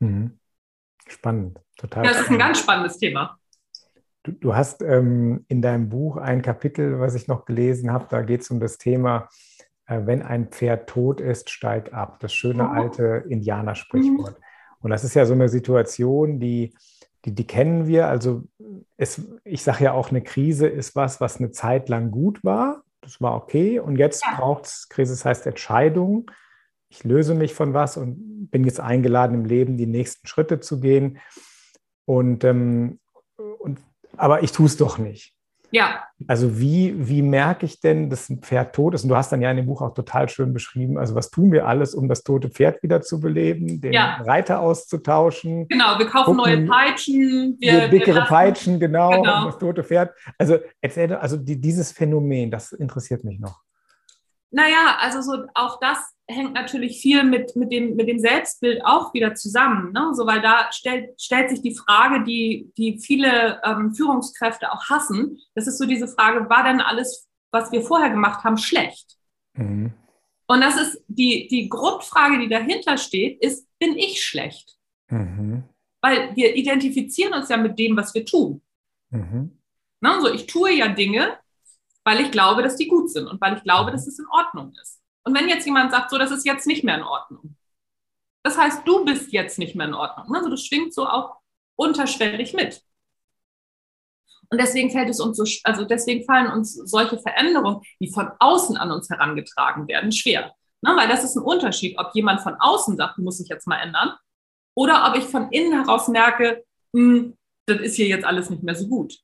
Mhm. 0.01 0.39
Spannend, 1.07 1.61
total. 1.78 2.05
Ja, 2.05 2.12
das 2.12 2.22
ist 2.22 2.30
ein 2.30 2.39
ganz 2.39 2.59
spannendes 2.59 2.99
Thema. 2.99 3.39
Du, 4.22 4.33
du 4.33 4.55
hast 4.55 4.83
ähm, 4.83 5.45
in 5.49 5.62
deinem 5.62 5.89
Buch 5.89 6.16
ein 6.16 6.43
Kapitel, 6.43 7.01
was 7.01 7.14
ich 7.14 7.26
noch 7.26 7.45
gelesen 7.45 7.93
habe, 7.93 8.07
da 8.09 8.22
geht 8.22 8.43
es 8.43 8.51
um 8.51 8.61
das 8.61 8.78
Thema, 8.78 9.28
wenn 10.07 10.22
ein 10.22 10.49
Pferd 10.49 10.88
tot 10.88 11.20
ist, 11.20 11.51
steig 11.51 11.93
ab. 11.93 12.18
Das 12.20 12.32
schöne 12.32 12.64
oh. 12.64 12.72
alte 12.72 13.24
Indianersprichwort. 13.28 14.38
Mhm. 14.38 14.45
Und 14.80 14.90
das 14.90 15.05
ist 15.05 15.14
ja 15.14 15.26
so 15.26 15.34
eine 15.34 15.49
Situation, 15.49 16.40
die, 16.40 16.74
die, 17.24 17.34
die 17.34 17.47
kennen 17.47 17.86
wir. 17.86 18.09
Also 18.09 18.45
es, 18.97 19.22
ich 19.45 19.62
sage 19.62 19.84
ja 19.84 19.93
auch, 19.93 20.11
eine 20.11 20.22
Krise 20.22 20.66
ist 20.66 20.97
was, 20.97 21.20
was 21.20 21.38
eine 21.38 21.51
Zeit 21.51 21.88
lang 21.88 22.11
gut 22.11 22.43
war. 22.43 22.82
Das 23.01 23.20
war 23.20 23.36
okay. 23.36 23.78
Und 23.78 23.97
jetzt 23.97 24.24
ja. 24.24 24.36
braucht 24.36 24.66
es, 24.66 24.88
Krise 24.88 25.12
das 25.12 25.24
heißt 25.24 25.47
Entscheidung 25.47 26.30
ich 26.93 27.05
löse 27.05 27.34
mich 27.34 27.55
von 27.55 27.72
was 27.72 27.97
und 27.97 28.51
bin 28.51 28.64
jetzt 28.64 28.78
eingeladen, 28.78 29.34
im 29.34 29.45
Leben 29.47 29.78
die 29.78 29.86
nächsten 29.86 30.26
Schritte 30.26 30.61
zu 30.61 30.78
gehen. 30.78 31.18
Und, 32.05 32.45
ähm, 32.45 33.01
und 33.59 33.80
aber 34.18 34.43
ich 34.43 34.53
tue 34.53 34.66
es 34.66 34.76
doch 34.76 34.99
nicht. 34.99 35.34
Ja. 35.72 36.04
Also 36.28 36.60
wie, 36.60 36.94
wie 37.08 37.22
merke 37.22 37.64
ich 37.64 37.80
denn, 37.80 38.10
dass 38.10 38.28
ein 38.28 38.42
Pferd 38.42 38.74
tot 38.74 38.94
ist? 38.94 39.04
Und 39.04 39.08
du 39.08 39.16
hast 39.16 39.32
dann 39.32 39.40
ja 39.40 39.50
in 39.50 39.56
dem 39.56 39.66
Buch 39.66 39.80
auch 39.80 39.94
total 39.94 40.28
schön 40.28 40.52
beschrieben, 40.52 40.98
also 40.98 41.14
was 41.14 41.30
tun 41.30 41.50
wir 41.50 41.66
alles, 41.66 41.94
um 41.94 42.08
das 42.08 42.22
tote 42.22 42.50
Pferd 42.50 42.82
wieder 42.82 43.00
zu 43.00 43.20
beleben, 43.20 43.80
den 43.80 43.94
ja. 43.94 44.18
Reiter 44.22 44.60
auszutauschen. 44.60 45.66
Genau, 45.68 45.98
wir 45.98 46.06
kaufen 46.06 46.36
gucken, 46.36 46.66
neue 46.66 46.66
Peitschen. 46.66 47.56
Wir, 47.58 47.88
dickere 47.88 48.16
wir 48.16 48.22
Peitschen, 48.22 48.78
genau, 48.78 49.10
genau, 49.10 49.40
um 49.40 49.46
das 49.46 49.58
tote 49.58 49.82
Pferd. 49.82 50.10
Also 50.36 50.58
erzähl, 50.82 51.14
also 51.14 51.38
die, 51.38 51.58
dieses 51.58 51.90
Phänomen, 51.90 52.50
das 52.50 52.72
interessiert 52.72 53.24
mich 53.24 53.40
noch. 53.40 53.62
Naja, 54.53 54.98
also 55.00 55.22
so 55.22 55.46
auch 55.55 55.80
das 55.80 55.98
hängt 56.28 56.53
natürlich 56.53 57.00
viel 57.00 57.24
mit, 57.24 57.57
mit, 57.57 57.72
dem, 57.72 57.96
mit 57.96 58.07
dem 58.09 58.18
Selbstbild 58.18 58.84
auch 58.84 59.14
wieder 59.14 59.34
zusammen. 59.34 59.92
Ne? 59.92 60.11
So, 60.14 60.26
weil 60.26 60.42
da 60.42 60.70
stellt, 60.72 61.20
stellt 61.20 61.50
sich 61.50 61.62
die 61.62 61.74
Frage, 61.74 62.22
die, 62.22 62.70
die 62.76 62.98
viele 62.98 63.61
ähm, 63.64 63.94
Führungskräfte 63.94 64.70
auch 64.70 64.88
hassen. 64.90 65.38
Das 65.55 65.66
ist 65.66 65.78
so 65.78 65.86
diese 65.86 66.07
Frage, 66.07 66.48
war 66.50 66.64
denn 66.64 66.80
alles, 66.80 67.28
was 67.50 67.72
wir 67.72 67.82
vorher 67.82 68.11
gemacht 68.11 68.44
haben, 68.44 68.59
schlecht? 68.59 69.16
Mhm. 69.55 69.92
Und 70.46 70.61
das 70.61 70.80
ist 70.80 71.03
die, 71.09 71.48
die 71.48 71.70
Grundfrage, 71.70 72.38
die 72.38 72.48
dahinter 72.48 72.98
steht, 72.98 73.42
ist, 73.42 73.66
bin 73.78 73.96
ich 73.96 74.22
schlecht? 74.22 74.76
Mhm. 75.09 75.64
Weil 76.03 76.36
wir 76.36 76.55
identifizieren 76.55 77.32
uns 77.32 77.48
ja 77.48 77.57
mit 77.57 77.78
dem, 77.78 77.96
was 77.96 78.14
wir 78.14 78.26
tun. 78.26 78.61
Mhm. 79.11 79.59
Ne? 80.00 80.20
So, 80.20 80.32
ich 80.32 80.46
tue 80.46 80.72
ja 80.72 80.88
Dinge, 80.88 81.38
weil 82.05 82.20
ich 82.20 82.30
glaube, 82.30 82.62
dass 82.62 82.76
die 82.76 82.88
gut 82.88 83.11
sind 83.11 83.26
und 83.26 83.40
weil 83.40 83.57
ich 83.57 83.62
glaube, 83.62 83.90
dass 83.90 84.07
es 84.07 84.18
in 84.18 84.26
Ordnung 84.30 84.72
ist. 84.80 85.00
Und 85.24 85.36
wenn 85.36 85.48
jetzt 85.48 85.66
jemand 85.66 85.92
sagt, 85.92 86.11
so, 86.11 86.18
das 86.18 86.30
ist 86.30 86.44
jetzt 86.44 86.66
nicht 86.66 86.84
mehr 86.84 86.96
in 86.96 87.05
Ordnung. 87.05 87.57
Das 88.42 88.59
heißt, 88.59 88.86
du 88.86 89.05
bist 89.05 89.32
jetzt 89.32 89.59
nicht 89.59 89.76
mehr 89.76 89.86
in 89.86 89.94
Ordnung. 89.94 90.34
Also 90.34 90.50
das 90.50 90.64
schwingt 90.64 90.92
so 90.92 91.07
auch 91.07 91.36
unterschwellig 91.76 92.55
mit. 92.55 92.82
Und 94.50 94.61
deswegen 94.61 94.90
fällt 94.90 95.09
es 95.09 95.20
uns 95.20 95.36
so, 95.36 95.44
also 95.64 95.84
deswegen 95.84 96.24
fallen 96.24 96.53
uns 96.53 96.74
solche 96.74 97.18
Veränderungen, 97.18 97.80
die 98.00 98.12
von 98.12 98.30
außen 98.38 98.76
an 98.76 98.90
uns 98.90 99.09
herangetragen 99.09 99.88
werden, 99.88 100.12
schwer. 100.12 100.55
Ne? 100.82 100.94
Weil 100.94 101.09
das 101.09 101.24
ist 101.24 101.36
ein 101.36 101.42
Unterschied, 101.42 101.98
ob 101.98 102.14
jemand 102.14 102.42
von 102.42 102.57
außen 102.59 102.96
sagt, 102.96 103.16
muss 103.18 103.40
ich 103.40 103.48
jetzt 103.48 103.66
mal 103.66 103.78
ändern, 103.78 104.14
oder 104.74 105.09
ob 105.09 105.16
ich 105.16 105.24
von 105.24 105.50
innen 105.50 105.72
heraus 105.72 106.09
merke, 106.09 106.64
hm, 106.94 107.36
das 107.66 107.80
ist 107.80 107.96
hier 107.96 108.07
jetzt 108.07 108.24
alles 108.24 108.50
nicht 108.50 108.62
mehr 108.62 108.74
so 108.74 108.88
gut. 108.88 109.14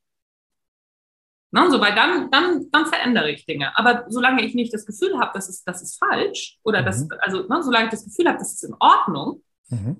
Ne, 1.50 1.70
so, 1.70 1.80
weil 1.80 1.94
dann, 1.94 2.30
dann, 2.30 2.66
dann 2.70 2.86
verändere 2.86 3.30
ich 3.30 3.46
Dinge. 3.46 3.76
Aber 3.78 4.04
solange 4.08 4.44
ich 4.44 4.54
nicht 4.54 4.72
das 4.74 4.84
Gefühl 4.84 5.18
habe, 5.18 5.30
das 5.32 5.48
ist, 5.48 5.64
das 5.64 5.80
ist 5.80 5.98
falsch, 5.98 6.58
oder 6.62 6.82
mhm. 6.82 6.84
das, 6.84 7.08
also 7.20 7.48
ne, 7.48 7.62
solange 7.62 7.86
ich 7.86 7.90
das 7.90 8.04
Gefühl 8.04 8.28
habe, 8.28 8.38
das 8.38 8.52
ist 8.52 8.64
in 8.64 8.74
Ordnung, 8.78 9.42
mhm. 9.70 9.96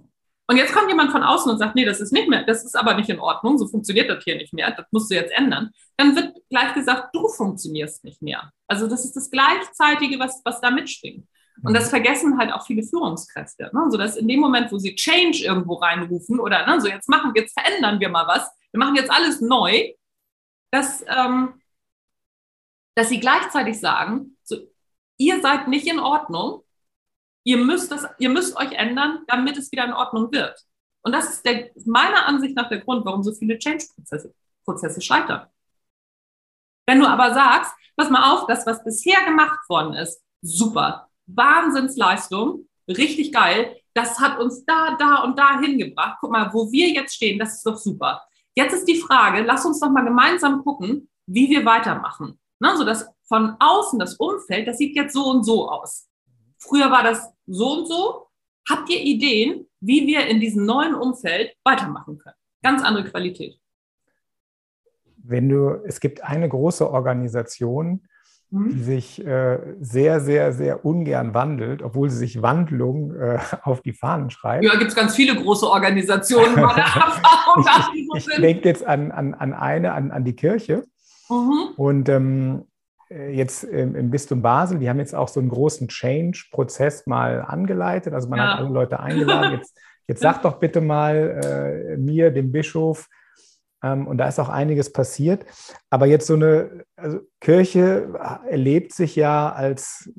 und 0.47 0.57
jetzt 0.59 0.75
kommt 0.75 0.91
jemand 0.91 1.11
von 1.11 1.23
außen 1.23 1.51
und 1.51 1.59
sagt, 1.59 1.75
nee, 1.75 1.87
das 1.87 2.01
ist 2.01 2.13
nicht 2.13 2.29
mehr, 2.29 2.45
das 2.45 2.67
ist 2.67 2.77
aber 2.77 2.95
nicht 2.95 3.09
in 3.09 3.19
Ordnung, 3.19 3.57
so 3.57 3.67
funktioniert 3.67 4.11
das 4.11 4.25
hier 4.25 4.37
nicht 4.37 4.53
mehr, 4.53 4.73
das 4.73 4.85
musst 4.91 5.11
du 5.11 5.15
jetzt 5.15 5.33
ändern, 5.33 5.71
dann 5.97 6.15
wird 6.15 6.37
gleich 6.51 6.75
gesagt, 6.75 7.15
du 7.15 7.27
funktionierst 7.29 8.05
nicht 8.05 8.21
mehr. 8.21 8.53
Also 8.67 8.87
das 8.87 9.07
ist 9.07 9.17
das 9.17 9.31
Gleichzeitige, 9.31 10.19
was, 10.19 10.43
was 10.45 10.61
da 10.61 10.71
mitschwingt. 10.71 11.27
Und 11.65 11.75
das 11.75 11.91
vergessen 11.91 12.39
halt 12.39 12.53
auch 12.53 12.65
viele 12.65 12.83
Führungskräfte. 12.83 13.71
Ne? 13.73 13.87
So 13.91 13.97
dass 13.97 14.17
in 14.17 14.29
dem 14.29 14.39
Moment, 14.41 14.71
wo 14.71 14.79
sie 14.79 14.95
Change 14.95 15.45
irgendwo 15.45 15.75
reinrufen 15.75 16.39
oder 16.39 16.67
ne, 16.67 16.81
so 16.81 16.89
jetzt 16.89 17.09
machen, 17.09 17.33
jetzt 17.35 17.59
verändern 17.59 17.99
wir 17.99 18.09
mal 18.11 18.27
was, 18.27 18.49
wir 18.71 18.79
machen 18.79 18.95
jetzt 18.95 19.11
alles 19.11 19.41
neu, 19.41 19.93
dass, 20.71 21.05
ähm, 21.07 21.61
dass 22.95 23.09
sie 23.09 23.21
gleichzeitig 23.21 23.79
sagen, 23.81 24.37
so, 24.43 24.57
ihr 25.17 25.41
seid 25.41 25.69
nicht 25.69 25.87
in 25.87 26.01
Ordnung, 26.01 26.65
ihr 27.45 27.59
müsst, 27.59 27.91
das, 27.91 28.07
ihr 28.19 28.29
müsst 28.29 28.57
euch 28.57 28.73
ändern, 28.73 29.25
damit 29.27 29.57
es 29.57 29.73
wieder 29.73 29.85
in 29.85 29.93
Ordnung 29.93 30.33
wird. 30.33 30.59
Und 31.03 31.13
das 31.13 31.31
ist 31.31 31.47
der, 31.47 31.71
meiner 31.87 32.27
Ansicht 32.27 32.57
nach 32.57 32.69
der 32.69 32.81
Grund, 32.81 33.07
warum 33.07 33.23
so 33.23 33.33
viele 33.33 33.59
Change-Prozesse 33.59 34.35
Prozesse 34.69 35.01
scheitern. 35.01 35.47
Wenn 36.87 37.01
du 37.01 37.07
aber 37.07 37.33
sagst, 37.33 37.73
pass 37.97 38.11
mal 38.11 38.33
auf, 38.33 38.47
das, 38.47 38.67
was 38.67 38.85
bisher 38.85 39.25
gemacht 39.25 39.67
worden 39.69 39.95
ist, 39.95 40.23
super, 40.43 41.09
Wahnsinnsleistung, 41.27 42.69
richtig 42.87 43.33
geil, 43.33 43.77
das 43.95 44.19
hat 44.21 44.39
uns 44.39 44.65
da, 44.67 44.97
da 44.99 45.23
und 45.23 45.39
da 45.39 45.59
hingebracht. 45.59 46.19
Guck 46.21 46.31
mal, 46.31 46.53
wo 46.53 46.71
wir 46.71 46.89
jetzt 46.91 47.15
stehen, 47.15 47.39
das 47.39 47.55
ist 47.55 47.67
doch 47.67 47.77
super. 47.77 48.23
Jetzt 48.59 48.73
ist 48.73 48.89
die 48.89 49.01
Frage, 49.01 49.43
lass 49.43 49.65
uns 49.65 49.79
doch 49.79 49.89
mal 49.89 50.05
gemeinsam 50.05 50.65
gucken, 50.65 51.09
wie 51.27 51.49
wir 51.49 51.65
weitermachen. 51.65 52.41
Ne, 52.59 52.77
so 52.77 52.85
dass 52.85 53.09
von 53.29 53.55
außen 53.61 54.01
das 54.01 54.17
Umfeld, 54.17 54.67
das 54.67 54.79
sieht 54.79 54.97
jetzt 54.97 55.15
so 55.15 55.27
und 55.27 55.45
so 55.45 55.71
aus. 55.71 56.09
Früher 56.59 56.91
war 56.91 57.05
das 57.05 57.33
so 57.47 57.75
und 57.75 57.87
so. 57.87 58.27
Habt 58.69 58.91
ihr 58.91 59.01
Ideen, 59.01 59.69
wie 59.79 60.09
wir 60.09 60.27
in 60.27 60.41
diesem 60.41 60.67
neuen 60.67 60.97
Umfeld 60.97 61.55
weitermachen 61.63 62.19
können? 62.19 62.35
Ganz 62.65 62.83
andere 62.83 63.05
Qualität. 63.05 63.61
Wenn 65.19 65.49
du, 65.49 65.81
es 65.85 66.01
gibt 66.01 66.25
eine 66.25 66.49
große 66.49 66.91
Organisation, 66.91 68.09
mhm. 68.51 68.71
die 68.71 68.83
sich 68.83 69.27
äh, 69.27 69.59
sehr, 69.81 70.21
sehr, 70.21 70.53
sehr 70.53 70.85
ungern 70.85 71.35
wandelt, 71.35 71.83
obwohl 71.83 72.11
sie 72.11 72.19
sich 72.19 72.43
Wandlung 72.43 73.15
äh, 73.15 73.39
auf 73.63 73.81
die 73.81 73.93
Fahnen 73.93 74.31
schreibt. 74.31 74.65
Ja, 74.65 74.77
gibt 74.77 74.91
es 74.91 74.97
ganz 74.97 75.15
viele 75.15 75.35
große 75.35 75.67
Organisationen. 75.67 76.57
ich, 77.59 78.07
ich, 78.15 78.29
ich 78.29 78.41
denke 78.41 78.69
jetzt 78.69 78.87
an, 78.87 79.11
an, 79.11 79.35
an 79.35 79.53
eine, 79.53 79.93
an, 79.93 80.11
an 80.11 80.25
die 80.25 80.37
Kirche. 80.37 80.85
Mhm. 81.29 81.75
Und 81.77 82.09
ähm, 82.09 82.65
äh, 83.11 83.31
jetzt 83.35 83.65
im 83.65 84.11
Bistum 84.11 84.43
Basel, 84.43 84.79
die 84.79 84.89
haben 84.89 84.99
jetzt 84.99 85.15
auch 85.15 85.29
so 85.29 85.41
einen 85.41 85.49
großen 85.49 85.89
Change-Prozess 85.89 87.07
mal 87.07 87.43
angeleitet. 87.43 88.15
Also 88.15 88.29
man 88.29 88.39
ja. 88.39 88.53
hat 88.53 88.59
alle 88.61 88.71
Leute 88.71 89.01
eingeladen. 89.01 89.59
Jetzt, 89.59 89.77
jetzt 90.07 90.21
sag 90.21 90.43
doch 90.43 90.59
bitte 90.59 90.81
mal 90.81 91.95
äh, 91.95 91.97
mir, 91.97 92.31
dem 92.31 92.53
Bischof, 92.53 93.09
und 93.81 94.19
da 94.19 94.29
ist 94.29 94.39
auch 94.39 94.49
einiges 94.49 94.93
passiert. 94.93 95.47
Aber 95.91 96.07
jetzt 96.07 96.27
so 96.27 96.35
eine 96.35 96.85
also 96.97 97.21
Kirche 97.41 98.13
erlebt 98.49 98.93
sich 98.93 99.17
ja 99.17 99.53
als 99.53 100.11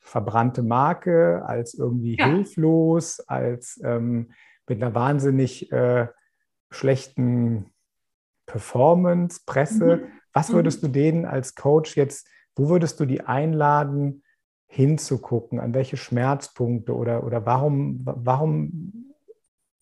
verbrannte 0.00 0.62
Marke, 0.62 1.42
als 1.46 1.74
irgendwie 1.74 2.16
ja. 2.18 2.26
hilflos, 2.26 3.20
als 3.20 3.80
ähm, 3.84 4.32
mit 4.68 4.82
einer 4.82 4.94
wahnsinnig 4.94 5.70
äh, 5.72 6.08
schlechten 6.70 7.72
Performance, 8.46 9.42
Presse. 9.46 9.96
Mhm. 9.98 10.02
Was 10.32 10.52
würdest 10.52 10.82
mhm. 10.82 10.86
du 10.86 10.92
denen 10.92 11.24
als 11.24 11.54
Coach 11.54 11.96
jetzt, 11.96 12.28
wo 12.56 12.68
würdest 12.68 13.00
du 13.00 13.06
die 13.06 13.22
einladen, 13.22 14.22
hinzugucken? 14.66 15.60
An 15.60 15.74
welche 15.74 15.96
Schmerzpunkte 15.96 16.94
oder, 16.94 17.24
oder 17.24 17.46
warum, 17.46 18.00
warum 18.04 19.07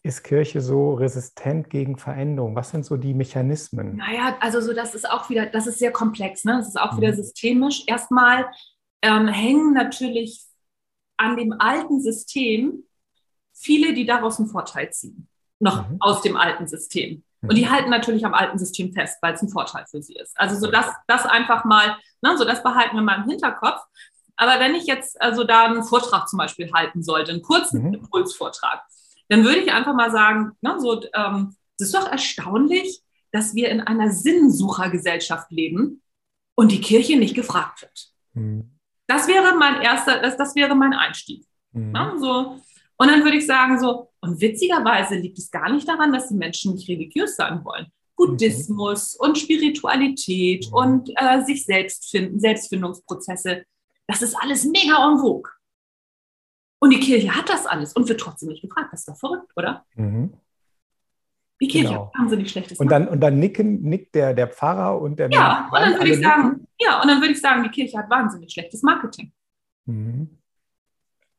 ist 0.06 0.22
Kirche 0.22 0.60
so 0.60 0.94
resistent 0.94 1.68
gegen 1.68 1.98
Veränderung? 1.98 2.54
Was 2.54 2.70
sind 2.70 2.86
so 2.86 2.96
die 2.96 3.12
Mechanismen? 3.12 3.96
Naja, 3.96 4.36
also 4.40 4.60
so 4.60 4.72
das 4.72 4.94
ist 4.94 5.08
auch 5.08 5.28
wieder, 5.28 5.46
das 5.46 5.66
ist 5.66 5.78
sehr 5.78 5.92
komplex, 5.92 6.44
ne? 6.44 6.56
Das 6.58 6.68
ist 6.68 6.80
auch 6.80 6.92
mhm. 6.92 6.98
wieder 6.98 7.14
systemisch. 7.14 7.82
Erstmal 7.86 8.46
ähm, 9.02 9.26
hängen 9.26 9.74
natürlich 9.74 10.44
an 11.16 11.36
dem 11.36 11.52
alten 11.58 12.00
System 12.00 12.84
viele, 13.52 13.94
die 13.94 14.06
daraus 14.06 14.38
einen 14.38 14.48
Vorteil 14.48 14.90
ziehen. 14.90 15.28
Noch 15.58 15.88
mhm. 15.88 15.96
aus 16.00 16.22
dem 16.22 16.36
alten 16.36 16.68
System. 16.68 17.24
Und 17.42 17.56
die 17.56 17.64
mhm. 17.64 17.70
halten 17.70 17.90
natürlich 17.90 18.24
am 18.24 18.34
alten 18.34 18.58
System 18.58 18.92
fest, 18.92 19.18
weil 19.22 19.34
es 19.34 19.42
ein 19.42 19.48
Vorteil 19.48 19.86
für 19.90 20.02
sie 20.02 20.14
ist. 20.14 20.38
Also 20.38 20.56
so 20.56 20.70
das, 20.70 20.86
das 21.06 21.26
einfach 21.26 21.64
mal, 21.64 21.96
ne, 22.22 22.36
so 22.36 22.44
das 22.44 22.62
behalten 22.62 22.96
wir 22.96 23.02
mal 23.02 23.22
im 23.22 23.28
Hinterkopf. 23.28 23.80
Aber 24.36 24.60
wenn 24.60 24.74
ich 24.74 24.86
jetzt 24.86 25.20
also 25.20 25.44
da 25.44 25.64
einen 25.64 25.82
Vortrag 25.82 26.28
zum 26.28 26.38
Beispiel 26.38 26.70
halten 26.72 27.02
sollte, 27.02 27.32
einen 27.32 27.42
kurzen 27.42 27.88
mhm. 27.88 27.94
Impulsvortrag, 27.94 28.82
dann 29.28 29.44
würde 29.44 29.58
ich 29.58 29.72
einfach 29.72 29.94
mal 29.94 30.10
sagen, 30.10 30.52
ne, 30.60 30.76
so, 30.78 31.02
ähm, 31.14 31.54
es 31.78 31.88
ist 31.88 31.94
doch 31.94 32.10
erstaunlich, 32.10 33.02
dass 33.32 33.54
wir 33.54 33.68
in 33.68 33.80
einer 33.80 34.10
Sinnsuchergesellschaft 34.10 35.50
leben 35.50 36.02
und 36.54 36.72
die 36.72 36.80
Kirche 36.80 37.18
nicht 37.18 37.34
gefragt 37.34 37.82
wird. 37.82 38.08
Mhm. 38.34 38.78
Das 39.06 39.28
wäre 39.28 39.56
mein 39.56 39.82
erster, 39.82 40.20
das, 40.20 40.36
das 40.36 40.54
wäre 40.56 40.74
mein 40.74 40.92
Einstieg. 40.92 41.46
Mhm. 41.72 41.92
Ne, 41.92 42.14
so. 42.18 42.60
Und 42.98 43.08
dann 43.08 43.24
würde 43.24 43.36
ich 43.36 43.46
sagen, 43.46 43.78
so, 43.78 44.10
und 44.20 44.40
witzigerweise 44.40 45.16
liegt 45.16 45.38
es 45.38 45.50
gar 45.50 45.70
nicht 45.70 45.86
daran, 45.86 46.12
dass 46.12 46.28
die 46.28 46.34
Menschen 46.34 46.74
nicht 46.74 46.88
religiös 46.88 47.36
sein 47.36 47.64
wollen. 47.64 47.86
Buddhismus 48.16 49.18
mhm. 49.18 49.26
und 49.26 49.38
Spiritualität 49.38 50.68
mhm. 50.68 50.74
und 50.74 51.10
äh, 51.16 51.44
sich 51.44 51.64
selbst 51.64 52.10
finden, 52.10 52.40
Selbstfindungsprozesse, 52.40 53.64
das 54.06 54.22
ist 54.22 54.34
alles 54.34 54.64
mega 54.64 54.96
en 55.06 55.18
vogue. 55.18 55.50
Und 56.86 56.90
die 56.90 57.00
Kirche 57.00 57.34
hat 57.34 57.48
das 57.48 57.66
alles 57.66 57.94
und 57.94 58.08
wird 58.08 58.20
trotzdem 58.20 58.48
nicht 58.48 58.62
gefragt. 58.62 58.90
Das 58.92 59.00
ist 59.00 59.08
doch 59.08 59.16
verrückt, 59.16 59.50
oder? 59.56 59.84
Mhm. 59.96 60.34
Die 61.60 61.66
Kirche 61.66 61.88
genau. 61.88 62.12
hat 62.14 62.20
wahnsinnig 62.20 62.48
schlechtes 62.48 62.78
und 62.78 62.88
dann 62.88 63.08
Und 63.08 63.18
dann 63.18 63.40
nicken, 63.40 63.82
nickt 63.82 64.14
der, 64.14 64.34
der 64.34 64.46
Pfarrer 64.46 65.00
und 65.00 65.18
der 65.18 65.28
Ja, 65.30 65.68
und 65.72 65.80
dann 65.80 65.94
würde 65.94 66.10
ich 66.10 66.20
sagen, 66.20 66.68
ja, 66.78 67.02
und 67.02 67.08
dann 67.08 67.20
würde 67.20 67.32
ich 67.32 67.40
sagen, 67.40 67.64
die 67.64 67.70
Kirche 67.70 67.98
hat 67.98 68.08
wahnsinnig 68.08 68.52
schlechtes 68.52 68.84
Marketing. 68.84 69.32
Mhm. 69.86 70.38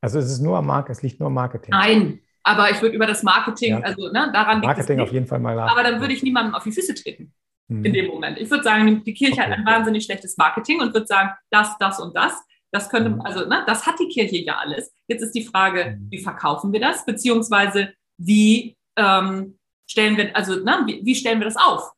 Also 0.01 0.19
es 0.19 0.29
ist 0.29 0.41
nur 0.41 0.57
am 0.57 0.65
Markt, 0.65 0.89
es 0.89 1.01
liegt 1.01 1.21
nur 1.21 1.27
am 1.27 1.35
Marketing. 1.35 1.71
Nein, 1.71 2.19
aber 2.43 2.69
ich 2.69 2.81
würde 2.81 2.93
über 2.93 3.07
das 3.07 3.23
Marketing, 3.23 3.71
ja. 3.71 3.79
also 3.79 4.11
ne, 4.11 4.29
daran 4.33 4.59
Marketing 4.59 4.99
auf 4.99 5.13
jeden 5.13 5.27
Fall 5.27 5.39
mal 5.39 5.55
nach. 5.55 5.71
Aber 5.71 5.83
dann 5.83 6.01
würde 6.01 6.13
ich 6.13 6.23
niemandem 6.23 6.55
auf 6.55 6.63
die 6.63 6.73
Füße 6.73 6.93
treten 6.93 7.31
mhm. 7.69 7.85
in 7.85 7.93
dem 7.93 8.07
Moment. 8.07 8.37
Ich 8.37 8.49
würde 8.49 8.65
sagen, 8.65 9.01
die 9.05 9.13
Kirche 9.13 9.33
okay. 9.33 9.43
hat 9.43 9.57
ein 9.57 9.65
wahnsinnig 9.65 10.03
schlechtes 10.03 10.35
Marketing 10.35 10.81
und 10.81 10.93
würde 10.93 11.07
sagen, 11.07 11.29
das, 11.49 11.77
das 11.77 12.01
und 12.01 12.13
das. 12.17 12.43
Das 12.71 12.89
könnte, 12.89 13.09
mhm. 13.09 13.21
also, 13.21 13.45
ne, 13.45 13.63
das 13.65 13.85
hat 13.85 13.99
die 13.99 14.07
Kirche 14.07 14.37
ja 14.37 14.57
alles. 14.57 14.93
Jetzt 15.07 15.21
ist 15.21 15.35
die 15.35 15.45
Frage, 15.45 15.97
mhm. 15.97 16.11
wie 16.11 16.21
verkaufen 16.21 16.73
wir 16.73 16.79
das? 16.79 17.05
Beziehungsweise, 17.05 17.93
wie 18.17 18.77
ähm, 18.97 19.57
stellen 19.89 20.17
wir, 20.17 20.35
also, 20.35 20.55
ne, 20.55 20.83
wie, 20.85 21.05
wie 21.05 21.15
stellen 21.15 21.39
wir 21.39 21.45
das 21.45 21.57
auf? 21.57 21.91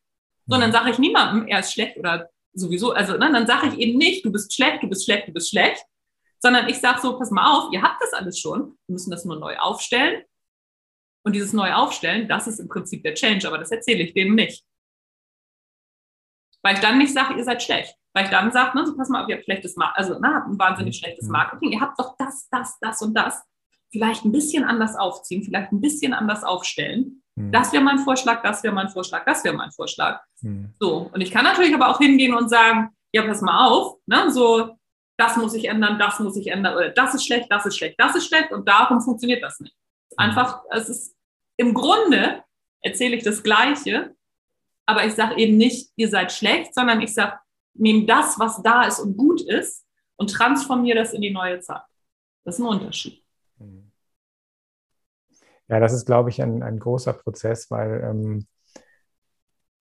So, 0.46 0.58
dann 0.58 0.70
mhm. 0.70 0.74
sage 0.74 0.90
ich 0.90 0.98
niemandem, 0.98 1.48
er 1.48 1.60
ist 1.60 1.72
schlecht 1.72 1.96
oder 1.96 2.30
sowieso, 2.52 2.92
also, 2.92 3.12
ne, 3.14 3.30
dann 3.32 3.46
sage 3.46 3.68
ich 3.68 3.78
eben 3.78 3.98
nicht, 3.98 4.24
du 4.24 4.32
bist 4.32 4.54
schlecht, 4.54 4.82
du 4.82 4.88
bist 4.88 5.04
schlecht, 5.04 5.28
du 5.28 5.32
bist 5.32 5.50
schlecht, 5.50 5.84
sondern 6.38 6.68
ich 6.68 6.78
sage 6.78 7.00
so, 7.00 7.18
pass 7.18 7.30
mal 7.30 7.58
auf, 7.58 7.72
ihr 7.72 7.82
habt 7.82 8.00
das 8.02 8.12
alles 8.12 8.38
schon, 8.38 8.78
wir 8.86 8.92
müssen 8.92 9.10
das 9.10 9.24
nur 9.24 9.38
neu 9.38 9.56
aufstellen. 9.58 10.24
Und 11.22 11.34
dieses 11.34 11.52
neu 11.52 11.74
aufstellen, 11.74 12.28
das 12.28 12.46
ist 12.46 12.60
im 12.60 12.68
Prinzip 12.68 13.02
der 13.02 13.14
Change, 13.14 13.46
aber 13.46 13.58
das 13.58 13.70
erzähle 13.70 14.04
ich 14.04 14.14
denen 14.14 14.34
nicht. 14.34 14.64
Weil 16.62 16.74
ich 16.74 16.80
dann 16.80 16.96
nicht 16.96 17.12
sage, 17.12 17.36
ihr 17.36 17.44
seid 17.44 17.62
schlecht. 17.62 17.94
Weil 18.12 18.24
ich 18.24 18.30
dann 18.30 18.50
sage, 18.50 18.76
ne, 18.76 18.86
so 18.86 18.96
pass 18.96 19.08
mal, 19.08 19.28
ihr 19.28 19.36
habt 19.36 19.44
schlechtes 19.44 19.76
Mar 19.76 19.92
also 19.96 20.18
ne, 20.18 20.34
habt 20.34 20.48
ein 20.48 20.58
wahnsinnig 20.58 20.96
mhm. 20.96 21.04
schlechtes 21.04 21.28
Marketing, 21.28 21.72
ihr 21.72 21.80
habt 21.80 21.98
doch 21.98 22.16
das, 22.18 22.48
das, 22.50 22.78
das 22.80 23.02
und 23.02 23.14
das. 23.14 23.42
Vielleicht 23.92 24.24
ein 24.24 24.32
bisschen 24.32 24.64
anders 24.64 24.96
aufziehen, 24.96 25.42
vielleicht 25.42 25.72
ein 25.72 25.80
bisschen 25.80 26.12
anders 26.12 26.44
aufstellen. 26.44 27.22
Mhm. 27.36 27.52
Das 27.52 27.72
wäre 27.72 27.82
mein 27.82 27.98
Vorschlag, 27.98 28.42
das 28.42 28.62
wäre 28.62 28.74
mein 28.74 28.88
Vorschlag, 28.88 29.24
das 29.24 29.44
wäre 29.44 29.54
mein 29.54 29.70
Vorschlag. 29.72 30.20
Mhm. 30.40 30.74
So, 30.78 31.10
und 31.12 31.20
ich 31.20 31.30
kann 31.30 31.44
natürlich 31.44 31.74
aber 31.74 31.88
auch 31.88 31.98
hingehen 31.98 32.34
und 32.34 32.48
sagen, 32.48 32.90
ja, 33.12 33.22
pass 33.22 33.42
mal 33.42 33.68
auf, 33.68 33.98
ne, 34.06 34.30
so, 34.30 34.76
das 35.16 35.36
muss 35.36 35.54
ich 35.54 35.68
ändern, 35.68 35.98
das 35.98 36.18
muss 36.18 36.36
ich 36.36 36.48
ändern, 36.48 36.74
oder 36.74 36.90
das 36.90 37.14
ist 37.14 37.26
schlecht, 37.26 37.50
das 37.50 37.66
ist 37.66 37.76
schlecht, 37.76 37.96
das 37.98 38.16
ist 38.16 38.26
schlecht 38.26 38.52
und 38.52 38.66
darum 38.68 39.00
funktioniert 39.00 39.42
das 39.42 39.60
nicht. 39.60 39.74
Einfach, 40.16 40.62
es 40.70 40.88
ist 40.88 41.16
im 41.56 41.74
Grunde 41.74 42.42
erzähle 42.82 43.16
ich 43.16 43.22
das 43.22 43.42
Gleiche, 43.42 44.14
aber 44.86 45.04
ich 45.04 45.12
sage 45.12 45.36
eben 45.36 45.56
nicht, 45.56 45.90
ihr 45.96 46.08
seid 46.08 46.32
schlecht, 46.32 46.74
sondern 46.74 47.00
ich 47.00 47.12
sage, 47.12 47.38
nehme 47.74 48.06
das, 48.06 48.38
was 48.38 48.62
da 48.62 48.84
ist 48.84 49.00
und 49.00 49.16
gut 49.16 49.40
ist 49.42 49.86
und 50.16 50.30
transformiere 50.30 50.98
das 50.98 51.12
in 51.12 51.22
die 51.22 51.32
neue 51.32 51.60
Zeit. 51.60 51.82
Das 52.44 52.56
ist 52.56 52.60
ein 52.60 52.66
Unterschied. 52.66 53.22
Ja, 55.68 55.78
das 55.78 55.92
ist, 55.92 56.04
glaube 56.04 56.30
ich, 56.30 56.42
ein, 56.42 56.62
ein 56.62 56.78
großer 56.78 57.12
Prozess, 57.12 57.70
weil 57.70 58.02
ähm, 58.04 58.46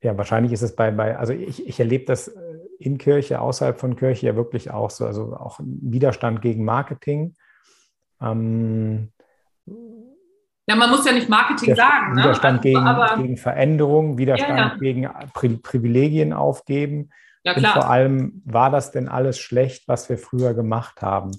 ja, 0.02 0.18
wahrscheinlich 0.18 0.54
ist 0.54 0.62
es 0.62 0.76
bei, 0.76 0.92
bei 0.92 1.18
also 1.18 1.34
ich, 1.34 1.68
ich 1.68 1.80
erlebe 1.80 2.06
das 2.06 2.28
äh, 2.28 2.60
in 2.78 2.98
Kirche, 2.98 3.42
außerhalb 3.42 3.80
von 3.80 3.96
Kirche 3.96 4.28
ja 4.28 4.36
wirklich 4.36 4.72
auch 4.72 4.90
so, 4.92 5.06
also 5.06 5.36
auch 5.36 5.60
Widerstand 5.62 6.42
gegen 6.42 6.64
Marketing. 6.64 7.34
Ähm, 8.22 9.12
ja, 9.66 10.76
man 10.76 10.92
muss 10.92 11.06
ja 11.06 11.12
nicht 11.12 11.28
Marketing 11.28 11.76
sagen. 11.76 12.14
Ne? 12.14 12.24
Widerstand 12.24 12.64
ne? 12.64 12.78
also, 12.78 13.16
gegen, 13.16 13.24
gegen 13.24 13.38
Veränderung, 13.38 14.18
Widerstand 14.18 14.58
ja, 14.60 14.68
ja. 14.68 14.78
gegen 14.78 15.10
Pri 15.34 15.50
Privilegien 15.58 16.32
aufgeben. 16.32 17.10
Ja, 17.44 17.54
klar. 17.54 17.76
Und 17.76 17.82
vor 17.82 17.90
allem, 17.92 18.42
war 18.46 18.70
das 18.70 18.92
denn 18.92 19.08
alles 19.08 19.40
schlecht, 19.40 19.88
was 19.88 20.10
wir 20.10 20.18
früher 20.18 20.54
gemacht 20.54 21.02
haben? 21.02 21.32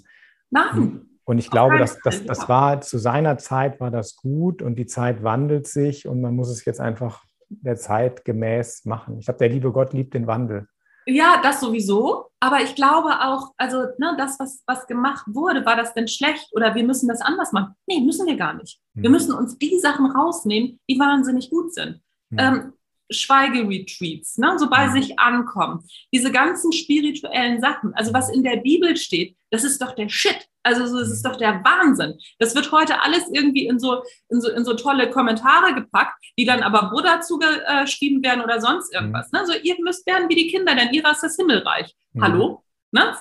Nein. 0.51 1.07
Und 1.25 1.39
ich 1.39 1.51
glaube, 1.51 1.79
dass 1.79 2.01
das, 2.01 2.25
das 2.25 2.49
war 2.49 2.81
zu 2.81 2.99
seiner 2.99 3.39
Zeit 3.39 3.79
war 3.79 3.91
das 3.91 4.17
gut 4.17 4.63
und 4.63 4.77
die 4.77 4.87
Zeit 4.87 5.23
wandelt 5.23 5.69
sich 5.69 6.09
und 6.09 6.21
man 6.21 6.35
muss 6.35 6.49
es 6.49 6.65
jetzt 6.65 6.81
einfach 6.81 7.23
der 7.49 7.77
Zeit 7.77 8.25
gemäß 8.25 8.85
machen. 8.85 9.19
Ich 9.19 9.27
glaube, 9.27 9.39
der 9.39 9.49
liebe 9.51 9.71
Gott 9.71 9.93
liebt 9.93 10.15
den 10.15 10.27
Wandel. 10.27 10.67
Ja, 11.07 11.41
das 11.43 11.61
sowieso. 11.61 12.27
Aber 12.41 12.61
ich 12.63 12.75
glaube 12.75 13.11
auch, 13.21 13.53
also 13.59 13.83
ne, 13.99 14.15
das, 14.19 14.41
was, 14.41 14.63
was 14.67 14.87
gemacht 14.87 15.25
wurde, 15.29 15.65
war 15.67 15.77
das 15.77 15.95
denn 15.95 16.09
schlecht 16.09 16.49
oder 16.53 16.75
wir 16.75 16.85
müssen 16.85 17.09
das 17.09 17.21
anders 17.21 17.53
machen? 17.53 17.75
Nee, 17.87 18.01
müssen 18.01 18.27
wir 18.27 18.37
gar 18.37 18.55
nicht. 18.55 18.81
Wir 18.95 19.09
Mhm. 19.09 19.15
müssen 19.15 19.35
uns 19.35 19.59
die 19.59 19.79
Sachen 19.79 20.07
rausnehmen, 20.07 20.81
die 20.89 20.99
wahnsinnig 20.99 21.51
gut 21.51 21.75
sind. 21.75 22.01
Mhm. 22.31 22.39
Ähm, 22.39 22.73
Schweigeretreats, 23.11 24.39
ne, 24.39 24.59
so 24.59 24.69
bei 24.71 24.87
Mhm. 24.87 24.93
sich 24.93 25.19
ankommen. 25.19 25.81
Diese 26.13 26.31
ganzen 26.33 26.73
spirituellen 26.73 27.61
Sachen, 27.61 27.93
also 27.95 28.13
was 28.13 28.31
in 28.31 28.43
der 28.43 28.57
Bibel 28.57 28.97
steht, 28.97 29.37
das 29.51 29.65
ist 29.65 29.81
doch 29.83 29.95
der 29.95 30.09
Shit. 30.09 30.47
Also 30.63 30.87
so, 30.87 30.99
das 30.99 31.11
ist 31.11 31.25
Mhm. 31.25 31.31
doch 31.31 31.37
der 31.39 31.65
Wahnsinn. 31.65 32.19
Das 32.39 32.55
wird 32.55 32.71
heute 32.71 33.01
alles 33.01 33.25
irgendwie 33.33 33.67
in 33.67 33.79
so, 33.79 34.03
in 34.29 34.41
so, 34.41 34.51
in 34.51 34.65
so 34.65 34.75
tolle 34.75 35.11
Kommentare 35.11 35.75
gepackt, 35.75 36.23
die 36.39 36.45
dann 36.45 36.63
aber 36.63 36.91
Buddha 36.91 37.21
zugeschrieben 37.23 38.23
werden 38.23 38.43
oder 38.43 38.61
sonst 38.61 38.93
irgendwas. 38.95 39.33
Ne? 39.33 39.47
So, 39.47 39.55
ihr 39.55 39.77
müsst 39.81 40.07
werden 40.07 40.29
wie 40.29 40.35
die 40.35 40.49
Kinder, 40.49 40.75
denn 40.75 40.93
ihrer 40.93 41.13
ist 41.13 41.23
das 41.23 41.37
Himmelreich. 41.37 41.95
Mhm. 42.13 42.23
Hallo? 42.23 42.63
Ne? 42.93 43.17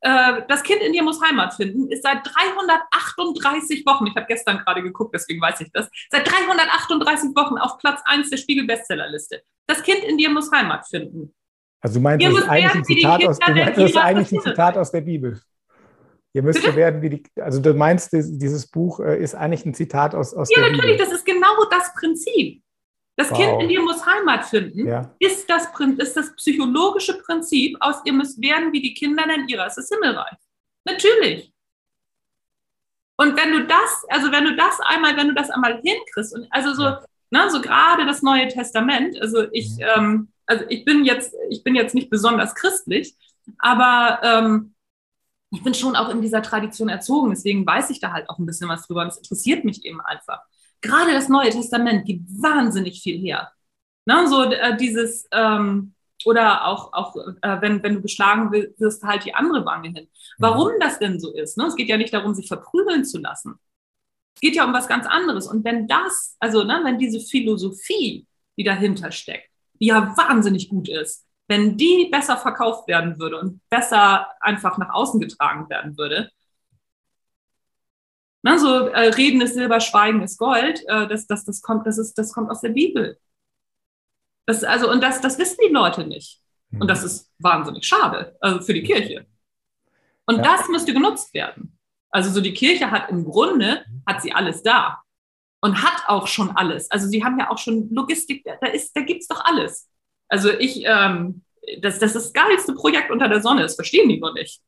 Äh, 0.00 0.42
Das 0.48 0.62
Kind 0.62 0.80
in 0.82 0.92
dir 0.92 1.02
muss 1.02 1.20
Heimat 1.22 1.54
finden, 1.54 1.90
ist 1.90 2.02
seit 2.02 2.18
338 2.24 3.84
Wochen, 3.86 4.06
ich 4.06 4.14
habe 4.16 4.26
gestern 4.26 4.58
gerade 4.58 4.82
geguckt, 4.82 5.14
deswegen 5.14 5.40
weiß 5.40 5.60
ich 5.60 5.70
das, 5.72 5.88
seit 6.10 6.26
338 6.30 7.30
Wochen 7.36 7.58
auf 7.58 7.78
Platz 7.78 8.00
1 8.04 8.30
der 8.30 8.36
Spiegel-Bestsellerliste. 8.36 9.42
Das 9.66 9.82
Kind 9.82 10.04
in 10.04 10.16
dir 10.18 10.30
muss 10.30 10.50
Heimat 10.52 10.86
finden. 10.86 11.34
Also 11.80 11.98
du 11.98 12.02
meinst, 12.02 12.26
das 12.26 12.34
ist 12.34 12.48
eigentlich 12.48 12.74
ein 12.74 12.84
Zitat 12.84 13.24
aus, 13.26 13.38
du 13.38 13.52
meinst, 13.52 13.78
das 13.78 13.90
ist 13.90 13.96
eigentlich 13.96 14.32
ein 14.32 14.40
Zitat 14.40 14.76
aus 14.76 14.90
der 14.90 15.00
Bibel. 15.02 15.40
Ihr 16.34 16.42
müsst 16.42 16.62
Bitte? 16.62 16.76
werden 16.76 17.02
wie 17.02 17.10
die, 17.10 17.22
also 17.40 17.60
du 17.60 17.72
meinst, 17.74 18.12
dies- 18.12 18.36
dieses 18.38 18.68
Buch 18.70 19.00
äh, 19.00 19.18
ist 19.20 19.34
eigentlich 19.34 19.64
ein 19.64 19.74
Zitat 19.74 20.14
aus, 20.14 20.34
aus 20.34 20.48
Ja, 20.54 20.60
der 20.62 20.72
natürlich, 20.72 20.92
Bibel. 20.96 21.06
das 21.06 21.14
ist 21.14 21.24
genau 21.24 21.64
das 21.70 21.92
Prinzip. 21.94 22.62
Das 23.18 23.30
Wow. 23.32 23.36
Kind 23.36 23.62
in 23.62 23.68
dir 23.68 23.82
muss 23.82 24.06
Heimat 24.06 24.44
finden. 24.46 24.86
Ja, 24.86 25.10
Ist 25.18 25.50
das, 25.50 25.66
ist 25.98 26.16
das 26.16 26.36
psychologische 26.36 27.18
Prinzip 27.18 27.76
aus, 27.80 27.96
ihr 28.04 28.12
müsst 28.12 28.40
werden 28.40 28.72
wie 28.72 28.80
die 28.80 28.94
Kinder, 28.94 29.24
denn 29.26 29.48
ihrer 29.48 29.66
ist 29.66 29.74
das 29.76 29.88
Himmelreich. 29.88 30.36
Natürlich. 30.84 31.52
Und 33.16 33.36
wenn 33.36 33.50
du 33.50 33.66
das, 33.66 34.04
also 34.08 34.30
wenn 34.30 34.44
du 34.44 34.54
das 34.54 34.78
einmal, 34.80 35.16
wenn 35.16 35.26
du 35.28 35.34
das 35.34 35.50
einmal 35.50 35.80
hinkriegst, 35.82 36.32
und 36.32 36.46
also 36.50 36.72
so, 36.74 36.82
Ja. 36.84 37.04
ne, 37.30 37.50
so 37.50 37.60
gerade 37.60 38.06
das 38.06 38.22
Neue 38.22 38.46
Testament, 38.46 39.20
also 39.20 39.46
ich, 39.50 39.70
Mhm. 39.70 39.82
ähm, 39.96 40.28
also 40.46 40.64
ich 40.68 40.84
bin 40.84 41.04
jetzt, 41.04 41.34
ich 41.50 41.64
bin 41.64 41.74
jetzt 41.74 41.96
nicht 41.96 42.10
besonders 42.10 42.54
christlich, 42.54 43.16
aber 43.58 44.20
ähm, 44.22 44.74
ich 45.50 45.64
bin 45.64 45.74
schon 45.74 45.96
auch 45.96 46.10
in 46.10 46.22
dieser 46.22 46.42
Tradition 46.42 46.88
erzogen, 46.88 47.30
deswegen 47.30 47.66
weiß 47.66 47.90
ich 47.90 47.98
da 47.98 48.12
halt 48.12 48.30
auch 48.30 48.38
ein 48.38 48.46
bisschen 48.46 48.68
was 48.68 48.86
drüber 48.86 49.02
und 49.02 49.08
es 49.08 49.16
interessiert 49.16 49.64
mich 49.64 49.84
eben 49.84 50.00
einfach. 50.00 50.42
Gerade 50.80 51.12
das 51.12 51.28
Neue 51.28 51.50
Testament 51.50 52.06
gibt 52.06 52.28
wahnsinnig 52.30 53.02
viel 53.02 53.18
her. 53.18 53.50
Ne, 54.06 54.26
so 54.26 54.44
äh, 54.44 54.76
dieses, 54.76 55.28
ähm, 55.32 55.92
oder 56.24 56.66
auch, 56.66 56.92
auch 56.92 57.14
äh, 57.42 57.60
wenn, 57.60 57.82
wenn 57.82 57.94
du 57.96 58.02
geschlagen 58.02 58.50
wi- 58.52 58.72
wirst, 58.78 59.02
halt 59.02 59.24
die 59.24 59.34
andere 59.34 59.64
Wange 59.66 59.90
hin. 59.90 60.08
Warum 60.38 60.72
das 60.80 60.98
denn 60.98 61.20
so 61.20 61.32
ist? 61.34 61.58
Ne? 61.58 61.66
Es 61.66 61.76
geht 61.76 61.88
ja 61.88 61.96
nicht 61.96 62.14
darum, 62.14 62.34
sich 62.34 62.48
verprügeln 62.48 63.04
zu 63.04 63.18
lassen. 63.18 63.58
Es 64.34 64.40
geht 64.40 64.56
ja 64.56 64.64
um 64.64 64.72
was 64.72 64.88
ganz 64.88 65.06
anderes. 65.06 65.46
Und 65.46 65.64
wenn 65.64 65.86
das, 65.86 66.36
also 66.40 66.64
ne, 66.64 66.80
wenn 66.84 66.98
diese 66.98 67.20
Philosophie, 67.20 68.26
die 68.56 68.64
dahinter 68.64 69.12
steckt, 69.12 69.50
die 69.80 69.86
ja 69.86 70.16
wahnsinnig 70.16 70.68
gut 70.68 70.88
ist, 70.88 71.26
wenn 71.48 71.76
die 71.76 72.08
besser 72.10 72.36
verkauft 72.36 72.88
werden 72.88 73.18
würde 73.18 73.38
und 73.38 73.60
besser 73.68 74.28
einfach 74.40 74.78
nach 74.78 74.90
außen 74.90 75.20
getragen 75.20 75.68
werden 75.68 75.96
würde, 75.96 76.30
ne, 78.42 78.58
so 78.58 78.88
äh, 78.88 79.08
Reden 79.08 79.40
ist 79.40 79.54
Silber, 79.54 79.80
Schweigen 79.80 80.22
ist 80.22 80.38
Gold, 80.38 80.82
äh, 80.86 81.06
das, 81.08 81.26
das, 81.26 81.44
das, 81.44 81.62
kommt, 81.62 81.86
das, 81.86 81.98
ist, 81.98 82.14
das 82.14 82.32
kommt 82.32 82.50
aus 82.50 82.60
der 82.60 82.70
Bibel. 82.70 83.18
Das, 84.46 84.64
also, 84.64 84.90
und 84.90 85.02
das, 85.02 85.20
das 85.20 85.38
wissen 85.38 85.58
die 85.66 85.72
Leute 85.72 86.06
nicht. 86.06 86.40
Mhm. 86.70 86.82
Und 86.82 86.88
das 86.88 87.04
ist 87.04 87.30
wahnsinnig 87.38 87.84
schade, 87.86 88.36
also 88.40 88.60
für 88.60 88.74
die 88.74 88.82
Kirche. 88.82 89.26
Und 90.26 90.36
Ja. 90.36 90.42
das 90.42 90.68
müsste 90.68 90.92
genutzt 90.92 91.32
werden. 91.34 91.78
Also 92.10 92.30
so 92.30 92.40
die 92.40 92.54
Kirche 92.54 92.90
hat 92.90 93.10
im 93.10 93.24
Grunde, 93.24 93.84
hat 94.06 94.22
sie 94.22 94.32
alles 94.32 94.62
da. 94.62 95.02
Und 95.60 95.82
hat 95.82 96.04
auch 96.08 96.28
schon 96.28 96.50
alles. 96.56 96.88
Also 96.90 97.08
sie 97.08 97.24
haben 97.24 97.38
ja 97.38 97.50
auch 97.50 97.58
schon 97.58 97.90
Logistik, 97.90 98.44
da, 98.44 98.68
ist, 98.68 98.96
da 98.96 99.00
gibt's 99.00 99.26
doch 99.26 99.44
alles. 99.44 99.90
Also 100.28 100.50
ich, 100.50 100.84
ähm, 100.84 101.42
das, 101.80 101.98
das 101.98 102.14
ist 102.14 102.26
das 102.26 102.32
geilste 102.32 102.74
Projekt 102.74 103.10
unter 103.10 103.28
der 103.28 103.42
Sonne, 103.42 103.62
das 103.62 103.74
verstehen 103.74 104.08
die 104.08 104.20
nur 104.20 104.32
nicht. 104.34 104.62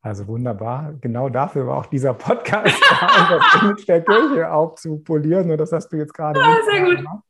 Also 0.00 0.26
wunderbar. 0.28 0.94
Genau 1.00 1.28
dafür 1.28 1.66
war 1.66 1.76
auch 1.78 1.86
dieser 1.86 2.14
Podcast, 2.14 2.74
da, 2.90 3.06
um 3.06 3.38
das 3.38 3.54
Image 3.62 3.88
der 3.88 4.02
Kirche 4.02 4.50
aufzupolieren. 4.52 5.50
Und 5.50 5.58
das 5.58 5.72
hast 5.72 5.88
du 5.88 5.96
jetzt 5.96 6.14
gerade 6.14 6.38
Ja, 6.40 6.46
wunderbar 6.46 6.72
sehr 6.72 6.84
gut. 6.84 6.96
gemacht. 6.98 7.22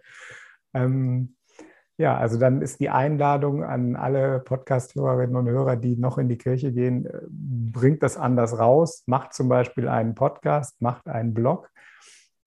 Ähm, 0.75 1.35
ja, 1.97 2.17
also 2.17 2.39
dann 2.39 2.63
ist 2.63 2.79
die 2.79 2.91
Einladung 2.91 3.65
an 3.65 3.97
alle 3.97 4.39
Podcast-Hörerinnen 4.41 5.35
und 5.35 5.49
Hörer, 5.49 5.77
die 5.77 5.97
noch 5.97 6.19
in 6.19 6.29
die 6.29 6.39
Kirche 6.39 6.73
gehen, 6.73 7.07
äh, 7.07 7.21
bringt 7.29 8.03
das 8.03 8.17
anders 8.17 8.59
raus, 8.59 9.03
macht 9.07 9.35
zum 9.35 9.49
Beispiel 9.49 9.89
einen 9.89 10.15
Podcast, 10.15 10.81
macht 10.81 11.09
einen 11.09 11.35
Blog. 11.35 11.71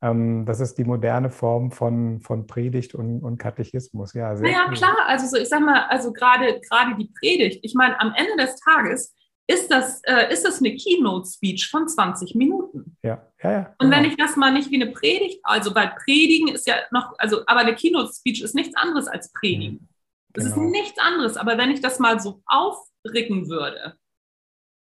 Ähm, 0.03 0.45
das 0.45 0.59
ist 0.61 0.77
die 0.77 0.85
moderne 0.85 1.29
Form 1.29 1.71
von, 1.71 2.21
von 2.21 2.47
Predigt 2.47 2.95
und, 2.95 3.21
und 3.21 3.39
Katechismus. 3.39 4.13
Ja, 4.13 4.35
sehr 4.37 4.47
Naja, 4.47 4.65
cool. 4.69 4.75
klar, 4.75 4.95
also 5.07 5.27
so, 5.27 5.35
ich 5.41 5.49
sag 5.49 5.59
mal, 5.61 5.85
also 5.89 6.13
gerade 6.13 6.61
gerade 6.61 6.95
die 6.97 7.11
Predigt, 7.19 7.59
ich 7.63 7.73
meine, 7.75 7.99
am 7.99 8.13
Ende 8.15 8.41
des 8.41 8.55
Tages 8.61 9.13
ist 9.53 9.69
das, 9.69 10.01
äh, 10.03 10.31
ist 10.31 10.43
das 10.45 10.59
eine 10.59 10.75
Keynote-Speech 10.75 11.69
von 11.69 11.87
20 11.87 12.35
Minuten. 12.35 12.97
Ja, 13.03 13.25
ja, 13.43 13.51
ja. 13.51 13.75
Und 13.79 13.91
wenn 13.91 14.03
genau. 14.03 14.09
ich 14.09 14.17
das 14.17 14.35
mal 14.35 14.51
nicht 14.51 14.71
wie 14.71 14.81
eine 14.81 14.91
Predigt, 14.91 15.39
also 15.43 15.73
weil 15.75 15.93
Predigen 16.03 16.49
ist 16.49 16.67
ja 16.67 16.75
noch, 16.91 17.13
also 17.17 17.41
aber 17.47 17.61
eine 17.61 17.75
Keynote-Speech 17.75 18.41
ist 18.41 18.55
nichts 18.55 18.75
anderes 18.75 19.07
als 19.07 19.31
Predigen. 19.33 19.89
Es 20.33 20.45
Genau. 20.45 20.55
ist 20.55 20.71
nichts 20.71 20.99
anderes, 20.99 21.37
aber 21.37 21.57
wenn 21.57 21.71
ich 21.71 21.81
das 21.81 21.99
mal 21.99 22.19
so 22.19 22.41
aufricken 22.45 23.49
würde, 23.49 23.95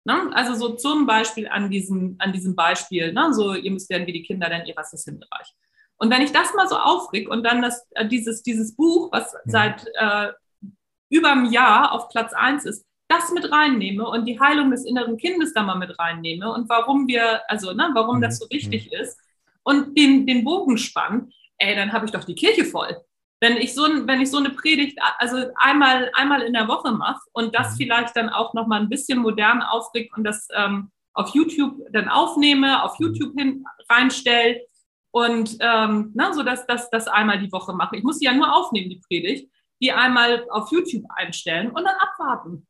ne? 0.04 0.30
also 0.34 0.54
so 0.54 0.76
zum 0.76 1.06
Beispiel 1.06 1.48
an 1.48 1.70
diesem, 1.70 2.16
an 2.18 2.32
diesem 2.32 2.54
Beispiel, 2.54 3.12
ne? 3.12 3.34
so 3.34 3.54
ihr 3.54 3.70
müsst 3.72 3.90
werden 3.90 4.06
wie 4.06 4.12
die 4.12 4.22
Kinder, 4.22 4.48
denn 4.48 4.66
ihr 4.66 4.76
was 4.76 4.92
ist 4.92 5.04
Himmelreich. 5.04 5.54
Und 5.96 6.10
wenn 6.10 6.22
ich 6.22 6.32
das 6.32 6.54
mal 6.54 6.68
so 6.68 6.76
aufrick 6.76 7.28
und 7.28 7.44
dann 7.44 7.62
das, 7.62 7.86
äh, 7.92 8.06
dieses, 8.06 8.42
dieses 8.42 8.74
Buch, 8.76 9.10
was 9.12 9.32
Mhm. 9.44 9.50
seit 9.50 9.86
äh, 9.94 10.32
über 11.10 11.32
einem 11.32 11.46
Jahr 11.52 11.92
auf 11.92 12.08
Platz 12.08 12.32
1 12.32 12.64
ist, 12.64 12.86
das 13.12 13.30
mit 13.32 13.50
reinnehme 13.50 14.04
und 14.08 14.24
die 14.26 14.38
Heilung 14.40 14.70
des 14.70 14.84
inneren 14.84 15.16
Kindes 15.16 15.52
da 15.54 15.62
mal 15.62 15.76
mit 15.84 15.98
reinnehme 15.98 16.52
und 16.52 16.68
warum 16.68 17.06
wir, 17.08 17.40
also 17.50 17.72
ne, 17.72 17.90
warum 17.94 18.16
Mhm. 18.18 18.22
das 18.22 18.38
so 18.38 18.46
wichtig 18.50 18.92
ist 18.92 19.18
und 19.62 19.96
den, 19.98 20.26
den 20.26 20.44
Bogen 20.44 20.78
spann, 20.78 21.30
ey, 21.58 21.74
dann 21.76 21.92
habe 21.92 22.04
ich 22.06 22.12
doch 22.12 22.24
die 22.24 22.34
Kirche 22.34 22.64
voll. 22.64 22.96
Wenn 23.40 23.56
ich 23.56 23.74
so, 23.74 23.82
wenn 24.08 24.20
ich 24.20 24.30
so 24.30 24.38
eine 24.38 24.50
Predigt 24.50 24.98
also 25.18 25.36
einmal, 25.56 26.10
einmal 26.14 26.42
in 26.42 26.52
der 26.52 26.68
Woche 26.68 26.92
mache 26.92 27.20
und 27.32 27.54
das 27.56 27.72
Mhm. 27.72 27.76
vielleicht 27.78 28.16
dann 28.16 28.28
auch 28.30 28.54
noch 28.54 28.66
mal 28.66 28.80
ein 28.80 28.88
bisschen 28.88 29.18
modern 29.18 29.62
aufrick 29.62 30.16
und 30.16 30.24
das 30.24 30.48
ähm, 30.54 30.90
auf 31.14 31.28
YouTube 31.34 31.74
dann 31.92 32.08
aufnehme, 32.08 32.82
auf 32.84 32.98
Mhm. 32.98 33.06
YouTube 33.06 33.32
hin 33.38 33.64
reinstelle 33.90 34.60
und 35.10 35.56
ähm, 35.60 36.12
na, 36.14 36.32
so 36.32 36.42
dass 36.42 36.66
das 36.66 36.88
das 36.90 37.06
einmal 37.08 37.38
die 37.40 37.52
Woche 37.52 37.72
mache. 37.74 37.96
Ich 37.96 38.02
muss 38.04 38.18
sie 38.18 38.26
ja 38.26 38.32
nur 38.32 38.50
aufnehmen, 38.56 38.88
die 38.90 39.02
Predigt, 39.06 39.50
die 39.82 39.92
einmal 39.92 40.46
auf 40.50 40.70
YouTube 40.72 41.04
einstellen 41.16 41.68
und 41.70 41.84
dann 41.84 41.96
abwarten. 42.06 42.66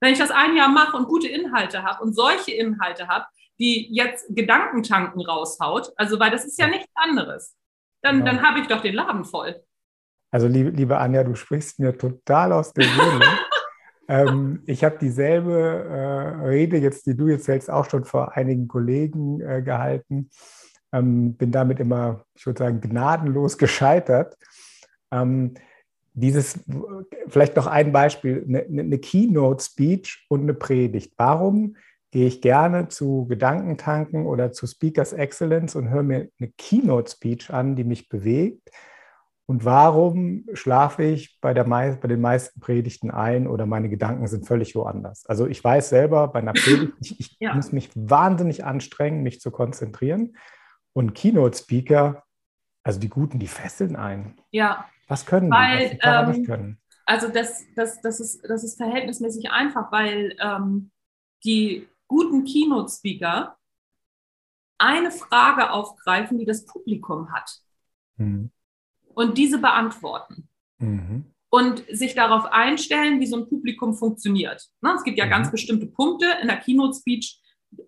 Wenn 0.00 0.12
ich 0.12 0.18
das 0.18 0.30
ein 0.30 0.56
Jahr 0.56 0.68
mache 0.68 0.96
und 0.96 1.06
gute 1.06 1.28
Inhalte 1.28 1.82
habe 1.82 2.02
und 2.02 2.14
solche 2.14 2.52
Inhalte 2.52 3.08
habe, 3.08 3.26
die 3.58 3.88
jetzt 3.94 4.26
Gedankentanken 4.30 5.22
raushaut, 5.22 5.92
also 5.96 6.18
weil 6.18 6.30
das 6.30 6.44
ist 6.44 6.58
ja 6.58 6.66
nichts 6.66 6.90
anderes, 6.94 7.56
dann, 8.02 8.18
Genau. 8.18 8.32
dann 8.32 8.42
habe 8.42 8.60
ich 8.60 8.66
doch 8.66 8.80
den 8.82 8.94
Laden 8.94 9.24
voll. 9.24 9.62
Also 10.30 10.48
liebe, 10.48 10.70
liebe 10.70 10.98
Anja, 10.98 11.22
du 11.22 11.34
sprichst 11.34 11.78
mir 11.78 11.96
total 11.96 12.52
aus 12.52 12.72
der 12.72 12.84
Seele. 12.84 13.24
ähm, 14.08 14.62
ich 14.66 14.82
habe 14.82 14.98
dieselbe 14.98 15.52
äh, 15.52 16.46
Rede 16.46 16.76
jetzt, 16.76 17.06
die 17.06 17.16
du 17.16 17.28
jetzt 17.28 17.46
hältst, 17.46 17.70
auch 17.70 17.88
schon 17.88 18.04
vor 18.04 18.36
einigen 18.36 18.66
Kollegen 18.66 19.40
äh, 19.40 19.62
gehalten. 19.62 20.30
Ähm, 20.92 21.36
bin 21.36 21.52
damit 21.52 21.80
immer, 21.80 22.24
ich 22.34 22.44
würde 22.46 22.58
sagen, 22.58 22.80
gnadenlos 22.80 23.58
gescheitert. 23.58 24.36
Ähm, 25.12 25.54
dieses, 26.14 26.60
vielleicht 27.28 27.56
noch 27.56 27.66
ein 27.66 27.92
Beispiel, 27.92 28.44
eine, 28.48 28.62
eine 28.62 28.98
Keynote-Speech 28.98 30.26
und 30.28 30.42
eine 30.42 30.54
Predigt. 30.54 31.12
Warum 31.16 31.76
gehe 32.12 32.28
ich 32.28 32.40
gerne 32.40 32.88
zu 32.88 33.26
Gedankentanken 33.26 34.24
oder 34.26 34.52
zu 34.52 34.66
Speakers 34.66 35.12
Excellence 35.12 35.74
und 35.74 35.90
höre 35.90 36.04
mir 36.04 36.28
eine 36.38 36.52
Keynote-Speech 36.56 37.52
an, 37.52 37.74
die 37.74 37.84
mich 37.84 38.08
bewegt? 38.08 38.70
Und 39.46 39.64
warum 39.66 40.46
schlafe 40.54 41.02
ich 41.02 41.38
bei, 41.40 41.52
der 41.52 41.64
bei 41.64 42.08
den 42.08 42.20
meisten 42.20 42.60
Predigten 42.60 43.10
ein 43.10 43.46
oder 43.46 43.66
meine 43.66 43.90
Gedanken 43.90 44.26
sind 44.26 44.46
völlig 44.46 44.74
woanders? 44.74 45.26
Also 45.26 45.46
ich 45.46 45.62
weiß 45.62 45.90
selber, 45.90 46.28
bei 46.28 46.38
einer 46.38 46.54
Predigt, 46.54 46.94
ich, 47.00 47.20
ich 47.20 47.36
Ja. 47.40 47.54
muss 47.54 47.72
mich 47.72 47.90
wahnsinnig 47.94 48.64
anstrengen, 48.64 49.22
mich 49.22 49.40
zu 49.40 49.50
konzentrieren. 49.50 50.36
Und 50.94 51.14
Keynote-Speaker, 51.14 52.22
also 52.84 53.00
die 53.00 53.08
Guten, 53.08 53.38
die 53.40 53.48
fesseln 53.48 53.96
ein. 53.96 54.38
Ja, 54.52 54.88
Was 55.08 55.26
können 55.26 55.50
Weil, 55.50 55.90
die, 55.90 55.98
was 56.02 56.26
die 56.26 56.32
ähm, 56.32 56.38
nicht 56.38 56.46
können? 56.46 56.78
also 57.06 57.28
das, 57.28 57.64
das, 57.74 58.00
das, 58.00 58.20
ist, 58.20 58.42
das 58.48 58.62
ist 58.64 58.76
verhältnismäßig 58.76 59.50
einfach, 59.50 59.90
weil 59.90 60.36
ähm, 60.40 60.90
die 61.44 61.88
guten 62.06 62.44
Keynote-Speaker 62.44 63.56
eine 64.78 65.10
Frage 65.10 65.70
aufgreifen, 65.70 66.38
die 66.38 66.44
das 66.46 66.64
Publikum 66.66 67.32
hat 67.32 67.50
Mhm. 68.16 68.50
und 69.14 69.36
diese 69.38 69.58
beantworten. 69.58 70.48
Mhm. 70.78 71.32
und 71.50 71.84
sich 71.90 72.14
darauf 72.14 72.46
einstellen, 72.46 73.20
wie 73.20 73.26
so 73.26 73.36
ein 73.36 73.48
Publikum 73.48 73.94
funktioniert. 73.94 74.68
Ne? 74.82 74.92
Es 74.96 75.04
gibt 75.04 75.18
ja 75.18 75.24
ja 75.24 75.30
ganz 75.30 75.48
mhm. 75.48 75.52
bestimmte 75.52 75.86
Punkte 75.86 76.26
in 76.42 76.48
der 76.48 76.58
Keynote-Speech, 76.58 77.40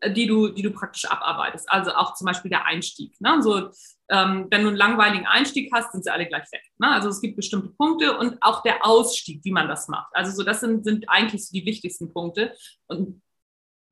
die 0.08 0.26
du, 0.26 0.48
die 0.48 0.62
du 0.62 0.70
praktisch 0.70 1.04
abarbeitest. 1.06 1.70
Also 1.70 1.92
auch 1.92 2.14
zum 2.14 2.26
Beispiel 2.26 2.50
der 2.50 2.64
Einstieg. 2.64 3.20
Ne? 3.20 3.42
So, 3.42 3.70
ähm, 4.08 4.46
wenn 4.50 4.62
du 4.62 4.68
einen 4.68 4.76
langweiligen 4.76 5.26
Einstieg 5.26 5.70
hast, 5.72 5.92
sind 5.92 6.04
sie 6.04 6.12
alle 6.12 6.26
gleich 6.26 6.50
weg. 6.52 6.62
Ne? 6.78 6.88
Also 6.88 7.08
es 7.08 7.20
gibt 7.20 7.36
bestimmte 7.36 7.68
Punkte 7.70 8.16
und 8.18 8.36
auch 8.40 8.62
der 8.62 8.84
Ausstieg, 8.84 9.44
wie 9.44 9.52
man 9.52 9.68
das 9.68 9.88
macht. 9.88 10.14
Also 10.14 10.32
so, 10.32 10.42
das 10.42 10.60
sind, 10.60 10.84
sind 10.84 11.08
eigentlich 11.08 11.46
so 11.46 11.52
die 11.52 11.66
wichtigsten 11.66 12.12
Punkte. 12.12 12.54
Und 12.86 13.22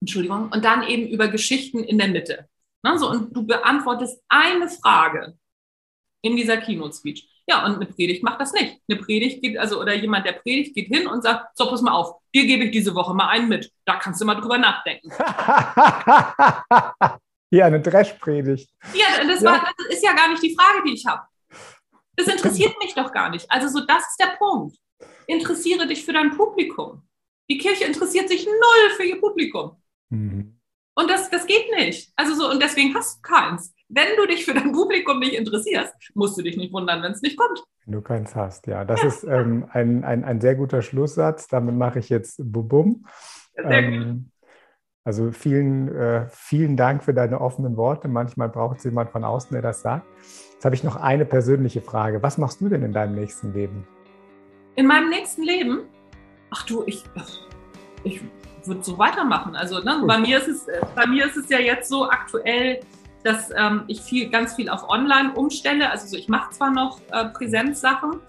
Entschuldigung, 0.01 0.51
und 0.53 0.65
dann 0.65 0.83
eben 0.83 1.09
über 1.09 1.29
Geschichten 1.29 1.83
in 1.83 1.99
der 1.99 2.09
Mitte. 2.09 2.49
Ne? 2.83 2.99
So, 2.99 3.11
und 3.11 3.35
du 3.35 3.47
beantwortest 3.47 4.23
eine 4.29 4.69
Frage 4.69 5.39
in 6.23 6.37
dieser 6.37 6.59
Keynote-Speech. 6.59 7.29
Ja, 7.47 7.67
und 7.67 7.77
eine 7.77 7.87
Predigt 7.87 8.23
macht 8.23 8.41
das 8.41 8.53
nicht. 8.53 8.81
Eine 8.89 8.99
Predigt 8.99 9.43
geht, 9.43 9.59
also, 9.59 9.81
oder 9.81 9.95
jemand, 9.95 10.25
der 10.27 10.33
predigt, 10.33 10.75
geht 10.75 10.89
hin 10.89 11.07
und 11.07 11.23
sagt, 11.23 11.57
so, 11.57 11.69
pass 11.69 11.83
mal 11.83 11.93
auf, 11.93 12.17
dir 12.35 12.47
gebe 12.47 12.65
ich 12.65 12.71
diese 12.71 12.95
Woche 12.95 13.13
mal 13.15 13.29
einen 13.29 13.49
mit. 13.49 13.71
Da 13.85 13.97
kannst 13.97 14.21
du 14.21 14.25
mal 14.25 14.37
drüber 14.37 14.57
nachdenken. 14.57 15.11
ja, 17.51 17.67
eine 17.67 17.83
Dreschpredigt. 17.83 18.71
Ja, 18.95 19.25
das, 19.27 19.45
war, 19.45 19.73
das 19.77 19.87
ist 19.89 20.03
ja 20.03 20.15
gar 20.15 20.31
nicht 20.31 20.43
die 20.43 20.57
Frage, 20.57 20.83
die 20.87 20.95
ich 20.95 21.05
habe. 21.05 21.23
Das 22.17 22.29
interessiert 22.29 22.75
mich 22.83 22.95
doch 22.95 23.13
gar 23.13 23.29
nicht. 23.29 23.51
Also, 23.51 23.69
so, 23.69 23.81
das 23.85 24.09
ist 24.09 24.21
der 24.21 24.37
Punkt. 24.39 24.79
Interessiere 25.27 25.87
dich 25.87 26.05
für 26.05 26.13
dein 26.15 26.37
Publikum. 26.37 27.03
Die 27.51 27.59
Kirche 27.59 27.85
interessiert 27.85 28.29
sich 28.29 28.47
null 28.47 28.91
für 28.97 29.05
ihr 29.05 29.21
Publikum. 29.21 29.77
Mhm. 30.09 30.59
Und 30.95 31.11
das, 31.11 31.29
das 31.31 31.47
geht 31.47 31.71
nicht. 31.77 32.13
Also 32.17 32.35
so, 32.35 32.51
und 32.51 32.63
deswegen 32.63 32.95
hast 32.95 33.19
du 33.19 33.23
keins. 33.23 33.74
Wenn 33.89 34.17
du 34.17 34.27
dich 34.27 34.45
für 34.45 34.55
dein 34.55 34.73
Publikum 34.73 35.19
nicht 35.19 35.35
interessierst, 35.35 35.95
musst 36.15 36.39
du 36.39 36.43
dich 36.43 36.57
nicht 36.57 36.73
wundern, 36.73 37.03
wenn 37.03 37.13
es 37.13 37.23
nicht 37.23 37.37
kommt. 37.37 37.63
Wenn 37.85 37.93
du 37.93 38.01
keins 38.01 38.35
hast, 38.35 38.67
ja. 38.67 38.85
Das 38.85 39.03
ja. 39.03 39.09
ist 39.09 39.25
ähm, 39.25 39.67
ein, 39.71 40.05
ein, 40.05 40.25
ein 40.25 40.41
sehr 40.41 40.55
guter 40.55 40.81
Schlusssatz. 40.81 41.49
Damit 41.49 41.75
mache 41.75 41.99
ich 41.99 42.09
jetzt 42.09 42.41
Bubum. 42.43 43.07
Ähm, 43.57 44.31
also 45.05 45.33
vielen, 45.33 45.95
äh, 45.95 46.27
vielen 46.31 46.79
Dank 46.79 47.05
für 47.05 47.13
deine 47.13 47.41
offenen 47.41 47.77
Worte. 47.77 48.09
Manchmal 48.09 48.49
braucht 48.49 48.79
es 48.79 48.85
jemand 48.85 49.11
von 49.11 49.23
außen, 49.23 49.53
der 49.53 49.61
das 49.61 49.83
sagt. 49.83 50.07
Jetzt 50.55 50.65
habe 50.65 50.75
ich 50.75 50.83
noch 50.83 50.97
eine 50.97 51.27
persönliche 51.27 51.83
Frage. 51.83 52.23
Was 52.23 52.39
machst 52.39 52.63
du 52.63 52.71
denn 52.71 52.83
in 52.83 52.93
deinem 52.95 53.15
nächsten 53.15 53.53
Leben? 53.53 53.87
In 54.77 54.87
meinem 54.87 55.11
nächsten 55.11 55.43
Leben? 55.43 55.83
Ach 56.51 56.65
du, 56.65 56.85
ich, 56.87 57.05
ich 58.03 58.23
würde 58.65 58.83
so 58.83 58.97
weitermachen. 58.97 59.55
Also 59.55 59.81
ne, 59.81 60.03
bei, 60.07 60.19
mir 60.19 60.39
ist 60.39 60.49
es, 60.49 60.67
bei 60.95 61.07
mir 61.07 61.27
ist 61.27 61.37
es 61.37 61.51
ja 61.51 61.59
jetzt 61.59 61.91
so 61.91 62.09
aktuell, 62.09 62.81
dass 63.25 63.51
ähm, 63.57 63.83
ich 63.89 64.01
viel, 64.01 64.29
ganz 64.29 64.55
viel 64.55 64.69
auf 64.69 64.89
Online 64.89 65.33
umstelle. 65.35 65.91
Also 65.91 66.07
so, 66.07 66.17
ich 66.17 66.29
mache 66.29 66.51
zwar 66.51 66.71
noch 66.71 67.01
äh, 67.11 67.25
Präsenzsachen, 67.31 68.21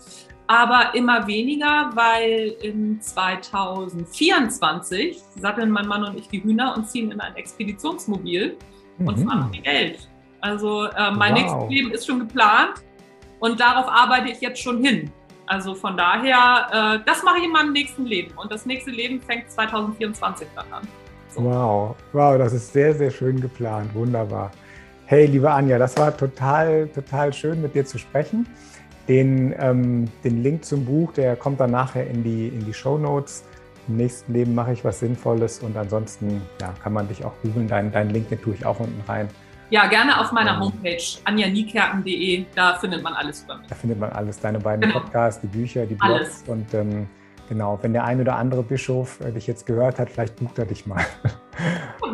aber 0.48 0.96
immer 0.96 1.28
weniger, 1.28 1.92
weil 1.94 2.56
in 2.62 3.00
2024 3.02 5.22
satteln 5.40 5.70
mein 5.70 5.88
Mann 5.88 6.04
und 6.06 6.18
ich 6.18 6.28
die 6.30 6.42
Hühner 6.42 6.74
und 6.76 6.90
ziehen 6.90 7.12
in 7.12 7.20
ein 7.20 7.36
Expeditionsmobil 7.36 8.58
mhm. 8.98 9.08
und 9.08 9.20
fahren 9.20 9.52
die 9.54 9.64
Welt. 9.66 10.10
Also 10.42 10.86
äh, 10.86 11.12
mein 11.12 11.34
wow. 11.34 11.42
nächstes 11.42 11.70
Leben 11.70 11.92
ist 11.92 12.08
schon 12.08 12.20
geplant 12.20 12.84
und 13.40 13.60
darauf 13.60 13.88
arbeite 13.88 14.30
ich 14.30 14.42
jetzt 14.42 14.62
schon 14.62 14.84
hin. 14.84 15.12
Also 15.48 15.76
von 15.76 15.96
daher, 15.98 16.68
äh, 16.72 17.00
das 17.06 17.22
mache 17.24 17.40
ich 17.40 17.46
in 17.46 17.52
meinem 17.52 17.74
nächsten 17.74 18.06
Leben. 18.06 18.32
Und 18.38 18.52
das 18.52 18.66
nächste 18.66 18.92
Leben 18.92 19.22
fängt 19.22 19.52
2024 19.52 20.48
dann 20.56 20.66
an. 20.72 20.88
So. 21.30 21.44
Wow, 21.44 21.96
wow, 22.14 22.38
das 22.38 22.54
ist 22.54 22.72
sehr, 22.72 22.96
sehr 22.96 23.12
schön 23.12 23.40
geplant. 23.40 23.94
Wunderbar. 23.94 24.52
Hey, 25.08 25.28
liebe 25.28 25.52
Anja, 25.52 25.78
das 25.78 25.96
war 25.98 26.18
total, 26.18 26.88
total 26.88 27.32
schön, 27.32 27.62
mit 27.62 27.76
dir 27.76 27.86
zu 27.86 28.00
sprechen. 28.00 28.48
Den, 29.08 29.54
ähm, 29.60 30.10
den 30.24 30.42
Link 30.42 30.66
zum 30.66 30.84
Buch, 30.84 31.14
der 31.14 31.36
kommt 31.36 31.60
dann 31.60 31.70
nachher 31.70 32.08
in 32.08 32.24
die, 32.24 32.48
in 32.48 32.66
die 32.66 32.74
Show 32.74 32.98
Notes. 32.98 33.44
Im 33.88 33.98
nächsten 33.98 34.34
Leben 34.34 34.56
mache 34.56 34.74
ich 34.74 34.84
was 34.84 35.02
Sinnvolles 35.02 35.60
und 35.60 35.78
ansonsten 35.78 36.42
ja, 36.60 36.74
kann 36.82 36.92
man 36.94 37.08
dich 37.08 37.24
auch 37.24 37.34
googeln. 37.44 37.68
Dein, 37.68 37.92
dein 37.92 38.10
Link, 38.10 38.30
den 38.30 38.42
tue 38.42 38.56
ich 38.56 38.66
auch 38.66 38.80
unten 38.80 39.00
rein. 39.08 39.30
Ja, 39.70 39.86
gerne 39.86 40.20
auf 40.20 40.32
meiner 40.32 40.60
Homepage 40.60 40.98
anjanikerken.de, 41.24 42.46
da 42.56 42.74
findet 42.74 43.04
man 43.04 43.14
alles 43.14 43.44
über 43.44 43.58
mich. 43.58 43.68
Da 43.68 43.76
findet 43.76 44.00
man 44.00 44.12
alles, 44.12 44.40
deine 44.40 44.60
beiden 44.60 44.82
genau. 44.82 45.02
Podcasts, 45.02 45.40
die 45.40 45.48
Bücher, 45.48 45.86
die 45.86 45.94
Blogs 45.94 46.14
alles. 46.14 46.44
und 46.48 46.74
ähm, 46.74 47.08
genau, 47.50 47.80
wenn 47.82 47.94
der 47.94 48.04
ein 48.04 48.22
oder 48.22 48.36
andere 48.36 48.64
Bischof 48.64 49.20
äh, 49.22 49.32
dich 49.32 49.48
jetzt 49.48 49.66
gehört 49.66 50.00
hat, 50.00 50.10
vielleicht 50.10 50.36
bucht 50.38 50.60
er 50.60 50.66
dich 50.66 50.86
mal. 50.86 51.06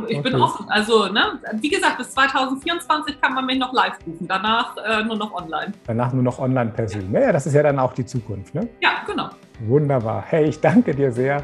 Ich 0.08 0.20
okay. 0.20 0.30
bin 0.30 0.42
offen. 0.42 0.66
Also, 0.70 1.08
ne, 1.08 1.40
wie 1.60 1.70
gesagt, 1.70 1.98
bis 1.98 2.12
2024 2.12 3.20
kann 3.22 3.34
man 3.34 3.46
mich 3.46 3.58
noch 3.58 3.74
live 3.74 3.98
buchen, 4.00 4.28
danach 4.28 4.76
äh, 4.78 5.04
nur 5.04 5.16
noch 5.16 5.34
online. 5.34 5.74
Danach 5.88 6.14
nur 6.14 6.22
noch 6.22 6.38
online 6.38 6.70
per 6.72 6.88
Zoom. 6.88 7.12
Naja, 7.12 7.32
das 7.32 7.48
ist 7.48 7.54
ja 7.54 7.64
dann 7.64 7.80
auch 7.80 7.94
die 7.94 8.06
Zukunft, 8.06 8.54
ne? 8.54 8.68
Ja, 8.82 8.90
genau. 9.06 9.30
Wunderbar. 9.62 10.24
Hey, 10.28 10.46
ich 10.46 10.60
danke 10.60 10.94
dir 10.94 11.12
sehr 11.12 11.44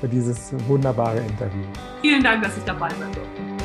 für 0.00 0.08
dieses 0.08 0.52
wunderbare 0.66 1.18
Interview. 1.18 1.62
Vielen 2.00 2.22
Dank, 2.22 2.42
dass 2.42 2.56
ich 2.56 2.64
dabei 2.64 2.88
sein 2.90 3.12
durfte. 3.12 3.55